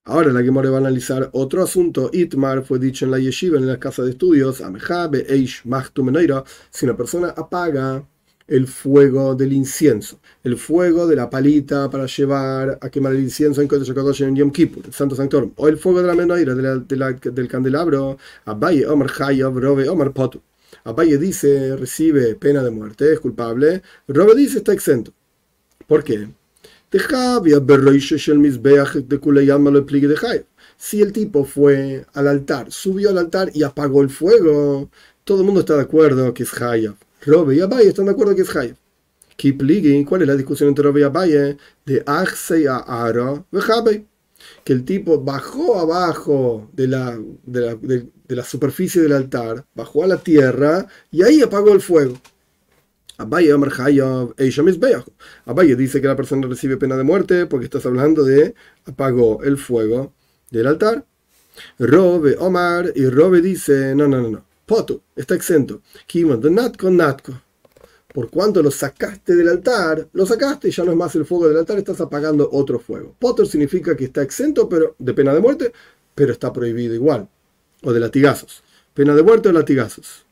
Ahora 0.06 0.32
la 0.32 0.42
que 0.42 0.50
va 0.50 0.78
a 0.78 0.80
analizar 0.80 1.30
otro 1.34 1.62
asunto. 1.62 2.10
Itmar 2.14 2.64
fue 2.64 2.80
dicho 2.80 3.04
en 3.04 3.12
la 3.12 3.20
yeshiva, 3.20 3.58
en 3.58 3.68
la 3.68 3.80
casa 3.80 4.04
de 4.04 4.12
estudios, 4.12 4.62
si 6.70 6.86
una 6.86 6.96
persona 6.96 7.34
apaga 7.36 8.08
el 8.48 8.68
fuego 8.68 9.36
del 9.36 9.54
incienso, 9.54 10.20
el 10.44 10.58
fuego 10.58 11.06
de 11.06 11.16
la 11.16 11.30
palita 11.30 11.90
para 11.90 12.06
llevar 12.06 12.78
a 12.82 12.90
quemar 12.90 13.14
el 13.14 13.22
incienso 13.22 13.62
en 13.62 13.68
Kodesh 13.68 14.22
en 14.22 14.36
Yom 14.36 14.52
Kippur, 14.52 14.86
el 14.86 14.94
Santo 14.94 15.16
Sanctorum, 15.16 15.52
o 15.58 15.68
el 15.68 15.78
fuego 15.78 16.02
de 16.02 16.08
la 16.08 16.16
menoira 16.16 16.56
del 16.56 17.48
candelabro, 17.48 18.18
Abaye 18.46 18.88
Omar 18.88 19.12
Hayav 19.20 19.58
Robe 19.58 19.90
Omar 19.90 20.14
Potu. 20.14 20.42
Abaye 20.84 21.18
dice, 21.18 21.76
recibe 21.76 22.36
pena 22.36 22.64
de 22.64 22.72
muerte, 22.72 23.12
es 23.14 23.20
culpable, 23.20 23.82
Robe 24.08 24.36
dice, 24.36 24.60
está 24.60 24.74
exento. 24.74 25.12
¿Por 25.86 26.04
qué? 26.04 26.28
Si 30.78 31.02
el 31.02 31.12
tipo 31.12 31.44
fue 31.44 32.06
al 32.14 32.28
altar, 32.28 32.72
subió 32.72 33.10
al 33.10 33.18
altar 33.18 33.52
y 33.54 33.64
apagó 33.64 34.02
el 34.02 34.10
fuego, 34.10 34.90
todo 35.26 35.40
el 35.40 35.46
mundo 35.46 35.60
está 35.62 35.76
de 35.76 35.82
acuerdo 35.82 36.34
que 36.34 36.44
es 36.44 36.62
Hayab. 36.62 36.96
Robe 37.28 37.58
y 37.58 37.60
Abaye 37.60 37.90
están 37.90 38.06
de 38.06 38.12
acuerdo 38.12 38.34
que 38.34 38.44
es 38.44 38.56
Hayab. 38.56 38.78
¿cuál 40.06 40.22
es 40.22 40.28
la 40.28 40.36
discusión 40.36 40.70
entre 40.70 40.86
Robe 40.86 41.02
y 41.02 41.04
Abaye? 41.04 41.58
De 41.86 42.02
Achsei 42.06 42.66
a 42.68 42.78
Aro 42.78 43.46
Que 44.64 44.74
el 44.74 44.86
tipo 44.86 45.22
bajó 45.22 45.78
abajo 45.78 46.70
de 46.72 46.88
la, 46.88 48.44
superficie 48.44 49.02
del 49.02 49.12
altar, 49.12 49.66
bajó 49.76 50.06
a 50.06 50.08
la 50.08 50.18
tierra 50.18 50.88
y 51.12 51.22
ahí 51.22 51.42
apagó 51.42 51.74
el 51.74 51.82
fuego. 51.82 52.18
Abaye 53.18 53.52
Abaye 55.46 55.76
dice 55.76 56.02
que 56.02 56.08
la 56.08 56.16
persona 56.16 56.48
recibe 56.48 56.78
pena 56.78 56.96
de 56.96 57.04
muerte 57.04 57.46
porque 57.46 57.66
estás 57.66 57.86
hablando 57.86 58.24
de 58.24 58.56
apagó 58.86 59.44
el 59.44 59.58
fuego 59.58 60.14
del 60.50 60.68
altar. 60.68 61.06
Robe 61.78 62.38
Omar 62.40 62.94
y 62.96 63.08
Robe 63.08 63.42
dice, 63.42 63.96
no, 63.96 64.08
no, 64.08 64.22
no, 64.22 64.30
no. 64.30 64.47
Poto, 64.68 65.02
está 65.16 65.34
exento. 65.34 65.82
de 66.14 66.52
Natko. 66.52 67.42
Por 68.14 68.30
cuanto 68.30 68.62
lo 68.62 68.70
sacaste 68.70 69.34
del 69.34 69.48
altar, 69.48 70.10
lo 70.12 70.26
sacaste 70.26 70.68
y 70.68 70.72
ya 70.72 70.84
no 70.84 70.92
es 70.92 70.98
más 70.98 71.16
el 71.16 71.26
fuego 71.26 71.48
del 71.48 71.58
altar, 71.58 71.78
estás 71.78 72.02
apagando 72.02 72.50
otro 72.52 72.78
fuego. 72.78 73.16
Potter 73.18 73.48
significa 73.48 73.96
que 73.96 74.04
está 74.04 74.22
exento 74.22 74.68
pero 74.68 74.94
de 75.00 75.14
pena 75.14 75.34
de 75.34 75.40
muerte, 75.40 75.72
pero 76.14 76.34
está 76.34 76.52
prohibido 76.52 76.94
igual. 76.94 77.30
O 77.82 77.94
de 77.94 78.02
latigazos. 78.02 78.62
Pena 78.94 79.16
de 79.16 79.24
muerte 79.24 79.48
o 79.48 79.54
latigazos. 79.54 80.26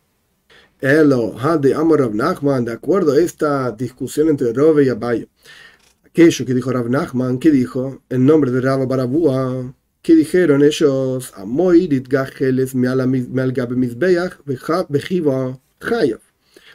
Elo, 0.81 1.37
de 1.61 1.73
Amor 1.73 2.01
Rav 2.01 2.13
Nachman, 2.13 2.65
de 2.65 2.73
acuerdo 2.73 3.13
a 3.13 3.19
esta 3.19 3.71
discusión 3.71 4.27
entre 4.27 4.51
Robe 4.51 4.83
y 4.83 4.89
Abaye. 4.89 5.29
Aquello 6.05 6.45
que 6.45 6.53
dijo 6.53 6.73
Rav 6.73 6.89
Nachman, 6.89 7.39
que 7.39 7.51
dijo, 7.51 8.01
en 8.09 8.25
nombre 8.25 8.51
de 8.51 8.59
Rav 8.59 8.85
Barabúa, 8.85 9.73
¿Qué 10.05 10.13
dijeron 10.13 10.61
ellos? 10.61 11.33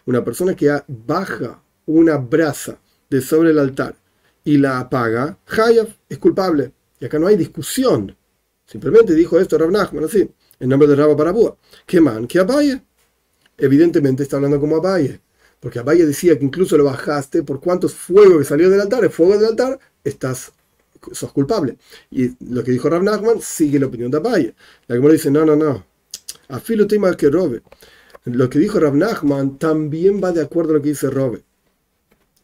Una 0.04 0.24
persona 0.24 0.56
que 0.56 0.82
baja 0.88 1.62
una 1.86 2.16
brasa 2.16 2.80
de 3.08 3.20
sobre 3.20 3.50
el 3.50 3.60
altar 3.60 3.94
y 4.42 4.58
la 4.58 4.80
apaga, 4.80 5.38
Hayav 5.46 5.96
es 6.08 6.18
culpable. 6.18 6.72
Y 6.98 7.04
acá 7.04 7.20
no 7.20 7.28
hay 7.28 7.36
discusión. 7.36 8.16
Simplemente 8.66 9.14
dijo 9.14 9.38
esto 9.38 9.56
Rav 9.56 9.70
Nachman 9.70 10.02
así, 10.02 10.28
en 10.58 10.68
nombre 10.68 10.88
de 10.88 10.96
Rabba 10.96 11.16
Parabúa. 11.16 11.56
¿Qué 11.86 12.00
man? 12.00 12.26
¿Qué 12.26 12.40
Abaye? 12.40 12.82
Evidentemente 13.56 14.24
está 14.24 14.38
hablando 14.38 14.58
como 14.58 14.74
Abaye. 14.74 15.20
Porque 15.60 15.78
Abaye 15.78 16.04
decía 16.04 16.36
que 16.36 16.44
incluso 16.44 16.76
lo 16.76 16.82
bajaste 16.82 17.44
por 17.44 17.60
cuántos 17.60 17.94
fuego 17.94 18.40
que 18.40 18.44
salió 18.44 18.68
del 18.68 18.80
altar, 18.80 19.04
el 19.04 19.10
fuego 19.10 19.38
del 19.38 19.50
altar, 19.50 19.78
estás 20.02 20.52
sos 21.12 21.32
culpable. 21.32 21.76
Y 22.11 22.30
lo 22.53 22.62
que 22.62 22.70
dijo 22.70 22.88
Rav 22.88 23.03
Nachman 23.03 23.40
sigue 23.40 23.78
la 23.78 23.86
opinión 23.86 24.11
de 24.11 24.18
Abaye. 24.18 24.55
La 24.86 24.96
Gemara 24.96 25.12
dice, 25.12 25.30
no, 25.30 25.44
no, 25.44 25.57
no. 25.57 25.84
Afilo 26.48 26.86
tema 26.86 27.16
que 27.16 27.30
robe. 27.30 27.62
Lo 28.24 28.51
que 28.51 28.59
dijo 28.59 28.78
Rav 28.78 28.94
Nachman 28.94 29.59
también 29.59 30.20
va 30.22 30.32
de 30.32 30.42
acuerdo 30.42 30.72
a 30.72 30.74
lo 30.74 30.82
que 30.82 30.90
dice 30.90 31.09
Robe. 31.09 31.42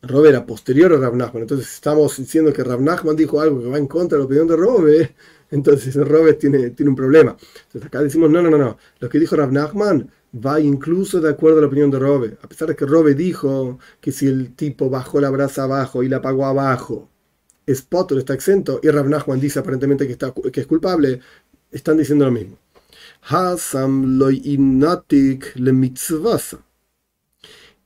Robe 0.03 0.29
era 0.31 0.47
posterior 0.47 0.93
a 0.93 0.97
Rav 0.97 1.17
Nachman. 1.17 1.43
Entonces 1.43 1.73
estamos 1.73 2.17
diciendo 2.17 2.53
que 2.53 2.65
Rav 2.65 2.81
Nachman 2.81 3.17
dijo 3.17 3.41
algo 3.41 3.61
que 3.61 3.69
va 3.69 3.79
en 3.79 3.87
contra 3.87 4.17
de 4.17 4.23
la 4.23 4.27
opinión 4.27 4.47
de 4.49 4.57
Robe. 4.57 5.15
Entonces 5.51 5.95
Robe 5.95 6.35
tiene, 6.35 6.71
tiene 6.71 6.91
un 6.91 6.97
problema. 6.97 7.37
Entonces 7.67 7.87
acá 7.87 8.01
decimos, 8.01 8.31
no, 8.31 8.41
no, 8.41 8.51
no, 8.51 8.59
no. 8.59 8.79
Lo 9.01 9.09
que 9.09 9.19
dijo 9.19 9.37
Rav 9.37 9.53
Nachman 9.53 10.11
va 10.35 10.61
incluso 10.61 11.21
de 11.21 11.31
acuerdo 11.31 11.59
a 11.59 11.61
la 11.63 11.67
opinión 11.67 11.91
de 11.91 11.99
Robe. 11.99 12.39
A 12.43 12.49
pesar 12.49 12.69
de 12.69 12.77
que 12.77 12.87
Robe 12.87 13.15
dijo 13.15 13.79
que 14.01 14.13
si 14.13 14.27
el 14.27 14.55
tipo 14.55 14.89
bajó 14.89 15.21
la 15.21 15.31
brasa 15.31 15.65
abajo 15.65 16.03
y 16.03 16.09
la 16.09 16.19
apagó 16.19 16.47
abajo, 16.47 17.11
es 17.67 17.87
está 17.91 18.35
exento, 18.35 18.81
y 18.83 18.89
Rav 18.89 19.09
Nachman 19.09 19.41
dice 19.41 19.59
aparentemente 19.59 20.07
que, 20.07 20.12
está, 20.12 20.33
que 20.53 20.61
es 20.61 20.67
culpable, 20.67 21.21
están 21.71 21.99
diciendo 21.99 22.25
lo 22.25 22.31
mismo. 22.31 22.57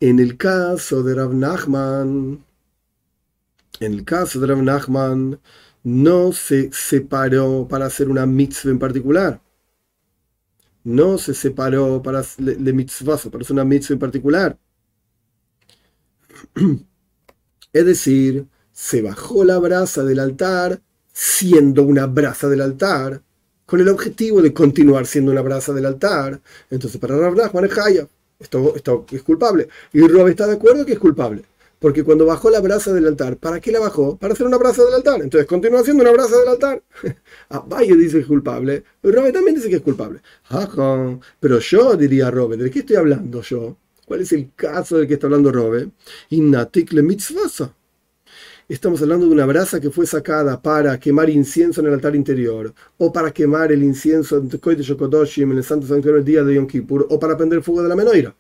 En 0.01 0.19
el 0.19 0.37
caso 0.37 1.03
de 1.03 1.15
Rav 1.15 1.35
Nachman, 1.35 2.45
en 3.81 3.93
el 3.95 4.05
caso 4.05 4.41
de 4.41 4.47
Rav 4.47 4.63
Nachman, 4.63 5.41
no 5.83 6.33
se 6.33 6.71
separó 6.73 7.67
para 7.69 7.87
hacer 7.87 8.09
una 8.11 8.27
mitzvah 8.27 8.71
en 8.71 8.79
particular. 8.79 9.41
No 10.85 11.19
se 11.19 11.35
separó 11.35 12.03
para 12.03 12.23
le, 12.39 12.73
mitzvah, 12.73 13.17
para 13.17 13.43
hacer 13.43 13.53
una 13.55 13.65
mitzvah 13.65 13.95
en 13.95 13.99
particular. 13.99 14.59
Es 17.73 17.87
decir, 17.87 18.49
se 18.81 19.03
bajó 19.03 19.45
la 19.45 19.59
brasa 19.59 20.03
del 20.05 20.21
altar 20.21 20.81
siendo 21.13 21.83
una 21.83 22.07
brasa 22.07 22.49
del 22.49 22.63
altar, 22.63 23.21
con 23.67 23.79
el 23.79 23.89
objetivo 23.91 24.41
de 24.41 24.55
continuar 24.55 25.05
siendo 25.05 25.31
una 25.33 25.43
brasa 25.43 25.75
del 25.75 25.85
altar. 25.85 26.41
Entonces, 26.71 26.99
para 26.99 27.15
Rav 27.19 27.37
Nachman 27.37 27.67
es 27.67 28.07
Esto, 28.39 28.73
esto 28.75 29.05
es 29.13 29.23
culpable. 29.23 29.69
Y 29.93 30.01
Rob 30.09 30.29
está 30.29 30.47
de 30.47 30.55
acuerdo 30.55 30.87
que 30.87 30.95
es 30.95 30.99
culpable. 30.99 31.45
Porque 31.79 32.03
cuando 32.05 32.25
bajó 32.25 32.49
la 32.49 32.61
brasa 32.61 32.95
del 32.95 33.07
altar, 33.07 33.37
¿para 33.37 33.61
qué 33.61 33.71
la 33.71 33.81
bajó? 33.81 34.17
Para 34.17 34.33
hacer 34.33 34.47
una 34.47 34.57
brasa 34.57 34.83
del 34.83 34.95
altar. 34.95 35.21
Entonces 35.21 35.47
continúa 35.47 35.85
siendo 35.85 36.03
una 36.03 36.13
brasa 36.13 36.39
del 36.39 36.49
altar. 36.49 36.83
Abaye 37.51 37.95
dice 37.97 38.17
que 38.17 38.23
es 38.23 38.27
culpable. 38.27 38.85
Robe 39.03 39.31
también 39.31 39.57
dice 39.57 39.69
que 39.69 39.77
es 39.77 39.83
culpable. 39.83 40.21
Pero 41.39 41.59
yo 41.59 41.97
diría 41.99 42.31
Robe, 42.31 42.57
¿de 42.57 42.71
qué 42.71 42.79
estoy 42.79 42.97
hablando 42.97 43.43
yo? 43.43 43.77
¿Cuál 44.07 44.23
es 44.23 44.33
el 44.33 44.53
caso 44.57 44.97
del 44.97 45.07
que 45.07 45.15
está 45.15 45.27
hablando 45.27 45.53
Robe? 45.53 45.91
Innatik 46.31 46.93
le 46.95 47.03
mitzvasa. 47.03 47.75
Estamos 48.71 49.03
hablando 49.03 49.27
de 49.27 49.33
una 49.33 49.47
brasa 49.47 49.81
que 49.81 49.91
fue 49.91 50.07
sacada 50.07 50.63
para 50.63 50.97
quemar 51.01 51.29
incienso 51.29 51.81
en 51.81 51.89
el 51.89 51.95
altar 51.95 52.15
interior, 52.15 52.73
o 52.99 53.13
para 53.13 53.33
quemar 53.33 53.73
el 53.73 53.83
incienso 53.83 54.37
en 54.39 54.45
el 54.45 55.65
Santo 55.65 55.89
Santuario 55.89 56.19
el 56.19 56.25
día 56.25 56.45
de 56.45 56.55
Yom 56.55 56.69
Kippur, 56.69 57.05
o 57.11 57.19
para 57.19 57.37
prender 57.37 57.65
fuego 57.65 57.83
de 57.83 57.89
la 57.89 57.97
menorá. 57.97 58.33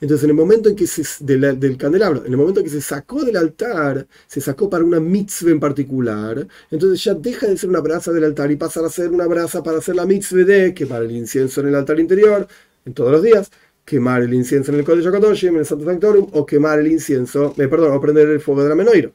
Entonces, 0.00 0.22
en 0.22 0.30
el 0.30 0.36
momento 0.36 0.68
en 0.68 0.76
que 0.76 0.86
se, 0.86 1.02
del, 1.24 1.76
candelabro, 1.76 2.24
en 2.24 2.30
el 2.30 2.36
momento 2.36 2.60
en 2.60 2.66
que 2.66 2.70
se 2.70 2.80
sacó 2.80 3.24
del 3.24 3.36
altar, 3.36 4.06
se 4.28 4.40
sacó 4.40 4.70
para 4.70 4.84
una 4.84 5.00
mitzvah 5.00 5.50
en 5.50 5.58
particular, 5.58 6.46
entonces 6.70 7.02
ya 7.02 7.14
deja 7.14 7.48
de 7.48 7.56
ser 7.56 7.68
una 7.68 7.80
brasa 7.80 8.12
del 8.12 8.22
altar 8.22 8.52
y 8.52 8.54
pasa 8.54 8.86
a 8.86 8.88
ser 8.88 9.10
una 9.10 9.26
brasa 9.26 9.64
para 9.64 9.78
hacer 9.78 9.96
la 9.96 10.06
mitzvah 10.06 10.44
de 10.44 10.74
quemar 10.74 11.02
el 11.02 11.10
incienso 11.10 11.60
en 11.60 11.66
el 11.66 11.74
altar 11.74 11.98
interior, 11.98 12.46
en 12.84 12.94
todos 12.94 13.10
los 13.10 13.20
días, 13.20 13.50
quemar 13.84 14.22
el 14.22 14.32
incienso 14.32 14.70
en 14.70 14.78
el 14.78 14.84
Kodesh 14.84 15.44
en 15.46 15.56
el 15.56 15.66
Santo 15.66 15.84
Sanctorum, 15.84 16.28
o 16.34 16.46
quemar 16.46 16.78
el 16.78 16.86
incienso, 16.86 17.52
eh, 17.58 17.66
perdón, 17.66 17.96
o 17.96 18.00
prender 18.00 18.28
el 18.28 18.40
fuego 18.40 18.62
de 18.62 18.68
la 18.68 18.76
menorá 18.76 19.10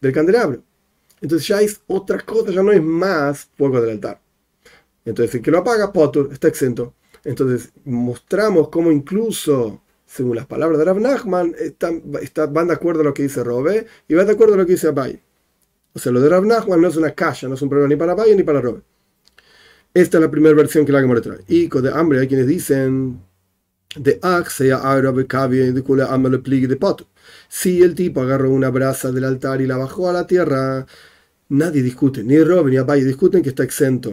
del 0.00 0.12
candelabro. 0.12 0.62
Entonces 1.20 1.48
ya 1.48 1.60
es 1.60 1.80
otra 1.86 2.20
cosa, 2.20 2.50
ya 2.50 2.62
no 2.62 2.72
es 2.72 2.82
más 2.82 3.48
fuego 3.56 3.80
del 3.80 3.90
altar. 3.90 4.20
Entonces 5.04 5.34
el 5.34 5.42
que 5.42 5.50
lo 5.50 5.58
apaga, 5.58 5.92
Potter, 5.92 6.28
está 6.32 6.48
exento. 6.48 6.94
Entonces 7.24 7.72
mostramos 7.84 8.68
cómo 8.68 8.92
incluso, 8.92 9.82
según 10.06 10.36
las 10.36 10.46
palabras 10.46 10.78
de 10.78 10.84
Rav 10.84 11.00
Nachman, 11.00 11.54
están, 11.58 12.02
van 12.50 12.68
de 12.68 12.74
acuerdo 12.74 13.00
a 13.00 13.04
lo 13.04 13.14
que 13.14 13.22
dice 13.24 13.42
Robe 13.42 13.86
y 14.06 14.14
van 14.14 14.26
de 14.26 14.32
acuerdo 14.32 14.54
a 14.54 14.58
lo 14.58 14.66
que 14.66 14.72
dice 14.72 14.88
Abaye. 14.88 15.22
O 15.92 15.98
sea, 15.98 16.12
lo 16.12 16.20
de 16.20 16.28
Rav 16.28 16.44
Nachman 16.44 16.80
no 16.80 16.88
es 16.88 16.96
una 16.96 17.12
caja, 17.12 17.48
no 17.48 17.54
es 17.54 17.62
un 17.62 17.68
problema 17.68 17.88
ni 17.88 17.96
para 17.96 18.12
Abaye 18.12 18.36
ni 18.36 18.42
para 18.42 18.60
Robe. 18.60 18.82
Esta 19.94 20.18
es 20.18 20.22
la 20.22 20.30
primera 20.30 20.54
versión 20.54 20.84
que 20.84 20.92
la 20.92 21.00
Gemara 21.00 21.22
trae. 21.22 21.38
Y 21.48 21.68
con 21.68 21.82
de 21.82 21.90
hambre 21.90 22.20
hay 22.20 22.28
quienes 22.28 22.46
dicen 22.46 23.18
de 23.96 24.20
de 26.68 26.76
Potter. 26.76 27.06
Si 27.48 27.82
el 27.82 27.94
tipo 27.94 28.20
agarró 28.20 28.50
una 28.50 28.70
brasa 28.70 29.12
del 29.12 29.24
altar 29.24 29.60
y 29.60 29.66
la 29.66 29.76
bajó 29.76 30.08
a 30.08 30.12
la 30.12 30.26
tierra, 30.26 30.86
nadie 31.48 31.82
discute, 31.82 32.22
ni 32.22 32.42
Robin 32.42 32.72
ni 32.72 32.76
Abaye 32.76 33.04
discuten 33.04 33.42
que 33.42 33.50
está 33.50 33.62
exento. 33.64 34.12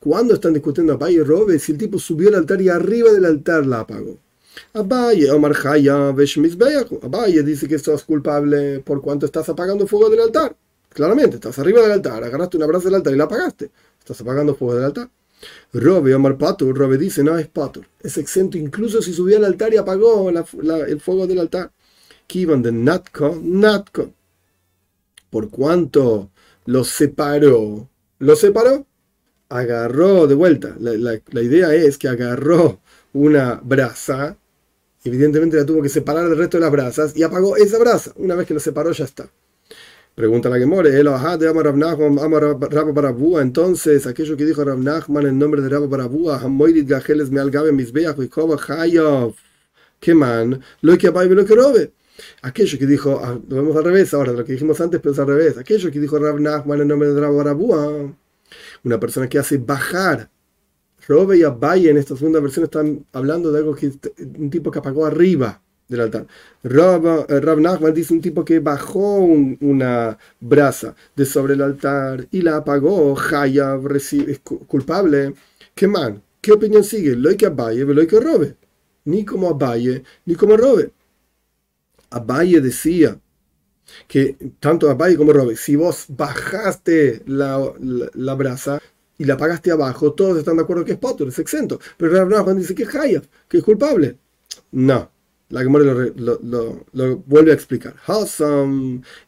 ¿Cuándo 0.00 0.34
están 0.34 0.52
discutiendo 0.52 0.94
Abaye 0.94 1.16
y 1.16 1.22
Robin 1.22 1.60
si 1.60 1.72
el 1.72 1.78
tipo 1.78 1.98
subió 1.98 2.28
al 2.28 2.34
altar 2.34 2.60
y 2.60 2.68
arriba 2.68 3.12
del 3.12 3.24
altar 3.24 3.64
la 3.66 3.80
apagó? 3.80 4.18
Abaye, 4.74 5.30
Omar 5.30 5.54
Abaye 5.64 7.42
dice 7.42 7.68
que 7.68 7.76
estás 7.76 8.02
culpable 8.04 8.80
por 8.80 9.00
cuanto 9.00 9.26
estás 9.26 9.48
apagando 9.48 9.86
fuego 9.86 10.10
del 10.10 10.20
altar. 10.20 10.56
Claramente, 10.88 11.36
estás 11.36 11.58
arriba 11.58 11.80
del 11.82 11.92
altar, 11.92 12.22
agarraste 12.22 12.56
una 12.56 12.66
brasa 12.66 12.86
del 12.86 12.96
altar 12.96 13.12
y 13.14 13.16
la 13.16 13.24
apagaste. 13.24 13.70
Estás 13.98 14.20
apagando 14.20 14.54
fuego 14.54 14.74
del 14.74 14.84
altar. 14.84 15.08
Robe, 15.72 16.14
Omar 16.14 16.38
Patur, 16.38 16.76
Robe 16.76 16.98
dice, 16.98 17.22
no, 17.22 17.38
es 17.38 17.48
Patur, 17.48 17.86
es 18.00 18.16
exento 18.18 18.58
incluso 18.58 19.02
si 19.02 19.12
subió 19.12 19.36
al 19.38 19.44
altar 19.44 19.72
y 19.72 19.76
apagó 19.76 20.30
el 20.30 21.00
fuego 21.00 21.26
del 21.26 21.40
altar. 21.40 21.72
Kivan 22.26 22.62
de 22.62 22.72
Natko, 22.72 23.38
Natko. 23.42 24.12
Por 25.30 25.50
cuanto 25.50 26.30
lo 26.66 26.84
separó, 26.84 27.88
lo 28.18 28.36
separó, 28.36 28.86
agarró 29.48 30.26
de 30.26 30.34
vuelta. 30.34 30.74
La, 30.78 31.42
idea 31.42 31.74
es 31.74 31.98
que 31.98 32.08
agarró 32.08 32.80
una 33.12 33.60
brasa, 33.62 34.36
evidentemente 35.04 35.56
la 35.56 35.66
tuvo 35.66 35.82
que 35.82 35.88
separar 35.88 36.28
del 36.28 36.38
resto 36.38 36.56
de 36.56 36.62
las 36.62 36.72
brasas 36.72 37.16
y 37.16 37.22
apagó 37.22 37.56
esa 37.56 37.78
brasa. 37.78 38.12
Una 38.16 38.34
vez 38.34 38.46
que 38.46 38.54
lo 38.54 38.60
separó 38.60 38.92
ya 38.92 39.04
está. 39.04 39.30
Pregunta 40.14 40.50
la 40.50 40.58
Gemore, 40.58 40.90
entonces 43.40 44.06
aquello 44.06 44.36
que 44.36 44.44
dijo 44.44 44.62
Rav 44.62 44.78
Nachman 44.78 45.26
en 45.26 45.38
nombre 45.38 45.62
de 45.62 45.70
Rav 45.70 45.88
Barabúa, 45.88 46.38
Hamoidit 46.38 46.86
Gajeles 46.86 47.30
Mealgabe 47.30 47.72
Misbeach 47.72 48.18
Vikoba 48.18 48.58
Hayov, 48.68 49.34
man 50.14 50.62
lo 50.82 50.98
que 50.98 51.06
apague 51.08 51.34
lo 51.34 51.46
que 51.46 51.54
robe. 51.54 51.92
Aquello 52.42 52.78
que 52.78 52.86
dijo, 52.86 53.22
ah, 53.24 53.40
lo 53.48 53.56
vemos 53.56 53.74
al 53.74 53.84
revés 53.84 54.12
ahora, 54.12 54.32
lo 54.32 54.44
que 54.44 54.52
dijimos 54.52 54.78
antes, 54.82 55.00
pero 55.00 55.14
es 55.14 55.18
al 55.18 55.28
revés. 55.28 55.56
Aquello 55.56 55.90
que 55.90 55.98
dijo 55.98 56.18
Rav 56.18 56.38
Nachman 56.38 56.82
en 56.82 56.88
nombre 56.88 57.08
de 57.08 57.18
Rav 57.18 57.34
Barabúa, 57.34 58.14
una 58.84 59.00
persona 59.00 59.30
que 59.30 59.38
hace 59.38 59.56
bajar. 59.56 60.30
Robe 61.08 61.38
y 61.38 61.42
Abaye 61.42 61.88
en 61.88 61.96
esta 61.96 62.14
segunda 62.18 62.38
versión 62.38 62.64
están 62.64 63.06
hablando 63.12 63.50
de 63.50 63.58
algo 63.60 63.74
que 63.74 63.90
un 64.36 64.50
tipo 64.50 64.70
que 64.70 64.78
apagó 64.78 65.06
arriba 65.06 65.61
del 65.92 66.00
altar. 66.02 66.26
Rab, 66.64 67.26
eh, 67.28 67.60
Nachman 67.60 67.94
dice 67.94 68.12
un 68.14 68.20
tipo 68.20 68.44
que 68.44 68.58
bajó 68.58 69.18
una 69.18 70.18
brasa 70.40 70.94
de 71.14 71.24
sobre 71.24 71.54
el 71.54 71.62
altar 71.62 72.26
y 72.30 72.42
la 72.42 72.56
apagó. 72.56 73.16
Hayab 73.18 73.86
es 73.96 74.40
culpable. 74.40 75.34
¿Qué 75.74 75.86
man? 75.86 76.22
¿Qué 76.40 76.52
opinión 76.52 76.82
sigue? 76.82 77.14
Lo 77.14 77.36
que 77.36 77.46
Abaye, 77.46 77.84
lo 77.84 78.06
que 78.06 78.20
robe. 78.20 78.56
Ni 79.04 79.24
como 79.24 79.50
Abaye, 79.50 80.02
ni 80.26 80.34
como 80.34 80.56
robe. 80.56 80.90
Abaye 82.10 82.60
decía 82.60 83.18
que 84.08 84.36
tanto 84.58 84.90
Abaye 84.90 85.16
como 85.16 85.32
robe, 85.32 85.56
si 85.56 85.76
vos 85.76 86.06
bajaste 86.08 87.22
la, 87.26 87.72
la, 88.14 88.34
brasa, 88.34 88.80
y 89.18 89.24
la 89.24 89.34
apagaste 89.34 89.70
abajo, 89.70 90.14
todos 90.14 90.38
están 90.38 90.56
de 90.56 90.62
acuerdo 90.62 90.84
que 90.84 90.92
es 90.92 90.98
potter, 90.98 91.28
es 91.28 91.38
exento. 91.38 91.78
Pero 91.96 92.12
Rab 92.12 92.28
Nachman 92.28 92.58
dice 92.58 92.74
que 92.74 92.82
es 92.84 92.90
que 93.48 93.58
es 93.58 93.64
culpable. 93.64 94.18
No, 94.72 95.11
la 95.52 95.60
Gemara 95.60 95.84
lo, 96.16 97.22
vuelve 97.26 97.50
a 97.50 97.54
explicar. 97.54 97.94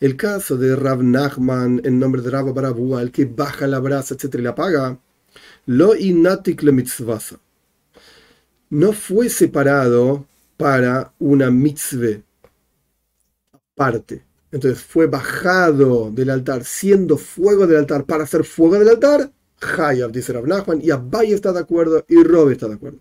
el 0.01 0.17
caso 0.17 0.57
de 0.57 0.75
Rav 0.75 1.03
Nachman 1.03 1.83
en 1.85 1.99
nombre 1.99 2.23
de 2.23 2.31
Rav 2.31 2.53
Barabúa, 2.55 3.03
el 3.03 3.13
que 3.13 3.27
baja 3.27 3.67
la 3.67 3.79
brasa, 3.79 4.15
etc. 4.15 4.37
y 4.37 4.39
la 4.39 4.51
apaga, 4.51 4.99
lo 5.67 5.95
inatik 5.95 6.63
le 6.63 6.73
mitzvasa. 6.73 7.37
No 8.71 8.93
fue 8.93 9.29
separado 9.29 10.27
para 10.57 11.13
una 11.19 11.51
mitzvah 11.51 12.23
aparte. 13.77 14.25
entonces 14.51 14.83
fue 14.83 15.07
bajado 15.07 16.11
del 16.11 16.31
altar, 16.31 16.65
siendo 16.65 17.19
fuego 17.19 17.67
del 17.67 17.79
altar 17.79 18.07
para 18.07 18.25
hacer 18.25 18.45
fuego 18.45 18.79
del 18.79 18.89
altar, 18.89 19.31
Hayab, 19.79 20.13
dice 20.13 20.33
Rav 20.33 20.47
Nachman, 20.47 20.81
y 20.83 20.91
Abaye 20.91 21.35
está 21.35 21.53
de 21.53 21.61
acuerdo 21.61 22.05
y 22.09 22.23
Robe 22.23 22.53
está 22.53 22.69
de 22.69 22.75
acuerdo. 22.75 22.99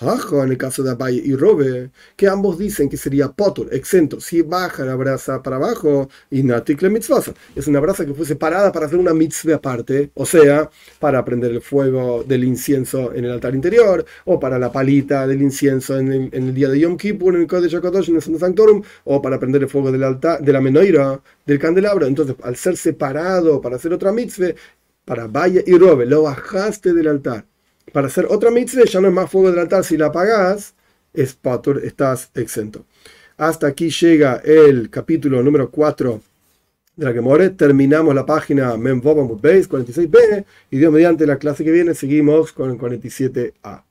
Ajo, 0.00 0.44
en 0.44 0.50
el 0.50 0.58
caso 0.58 0.84
de 0.84 0.90
Abaye 0.90 1.20
y 1.24 1.34
Robe, 1.34 1.90
que 2.16 2.28
ambos 2.28 2.56
dicen 2.56 2.88
que 2.88 2.96
sería 2.96 3.28
potur, 3.32 3.68
exento, 3.72 4.20
si 4.20 4.42
baja 4.42 4.84
la 4.84 4.94
brasa 4.94 5.42
para 5.42 5.56
abajo, 5.56 6.08
y 6.30 6.44
natikle 6.44 6.88
mitzvah. 6.88 7.20
Es 7.56 7.66
una 7.66 7.80
brasa 7.80 8.06
que 8.06 8.14
fue 8.14 8.24
separada 8.24 8.70
para 8.70 8.86
hacer 8.86 8.98
una 8.98 9.12
mitzvah 9.12 9.56
aparte, 9.56 10.12
o 10.14 10.24
sea, 10.24 10.70
para 11.00 11.24
prender 11.24 11.50
el 11.50 11.60
fuego 11.60 12.22
del 12.22 12.44
incienso 12.44 13.12
en 13.12 13.24
el 13.24 13.32
altar 13.32 13.54
interior, 13.56 14.04
o 14.24 14.38
para 14.38 14.58
la 14.58 14.70
palita 14.70 15.26
del 15.26 15.42
incienso 15.42 15.98
en 15.98 16.30
el, 16.32 16.54
día 16.54 16.68
de 16.68 16.78
Yom 16.78 16.96
Kippur, 16.96 17.34
en 17.34 17.42
el 17.42 17.46
Kodesh 17.48 17.74
HaKadosh, 17.74 18.10
en 18.10 18.16
el 18.16 18.22
Sanctorum, 18.22 18.82
o 19.04 19.20
para 19.20 19.40
prender 19.40 19.62
el 19.62 19.68
fuego 19.68 19.90
del 19.90 20.04
altar, 20.04 20.40
de 20.40 20.52
la 20.52 20.60
menoira, 20.60 21.20
del 21.44 21.58
candelabro. 21.58 22.06
Entonces, 22.06 22.36
al 22.42 22.54
ser 22.54 22.76
separado 22.76 23.60
para 23.60 23.76
hacer 23.76 23.92
otra 23.92 24.12
mitzvah, 24.12 24.54
para 25.08 25.26
vaya 25.26 25.62
y 25.66 25.78
robe, 25.78 26.04
lo 26.04 26.24
bajaste 26.24 26.92
del 26.92 27.08
altar. 27.08 27.46
Para 27.94 28.08
hacer 28.08 28.26
otra 28.28 28.50
mitzvah 28.50 28.84
ya 28.84 29.00
no 29.00 29.08
es 29.08 29.14
más 29.14 29.30
fuego 29.30 29.50
del 29.50 29.60
altar, 29.60 29.82
si 29.82 29.96
la 29.96 30.08
apagas, 30.08 30.74
es 31.14 31.38
estás 31.82 32.30
exento. 32.34 32.84
Hasta 33.38 33.68
aquí 33.68 33.88
llega 33.88 34.42
el 34.44 34.90
capítulo 34.90 35.42
número 35.42 35.70
4 35.70 36.20
de 36.96 37.06
la 37.06 37.14
que 37.14 37.22
more. 37.22 37.48
Terminamos 37.48 38.14
la 38.14 38.26
página 38.26 38.76
Memvobamut 38.76 39.40
Base 39.40 39.66
46b 39.66 40.44
y 40.70 40.76
Dios 40.76 40.92
mediante 40.92 41.26
la 41.26 41.38
clase 41.38 41.64
que 41.64 41.70
viene 41.70 41.94
seguimos 41.94 42.52
con 42.52 42.70
el 42.70 42.76
47a. 42.76 43.87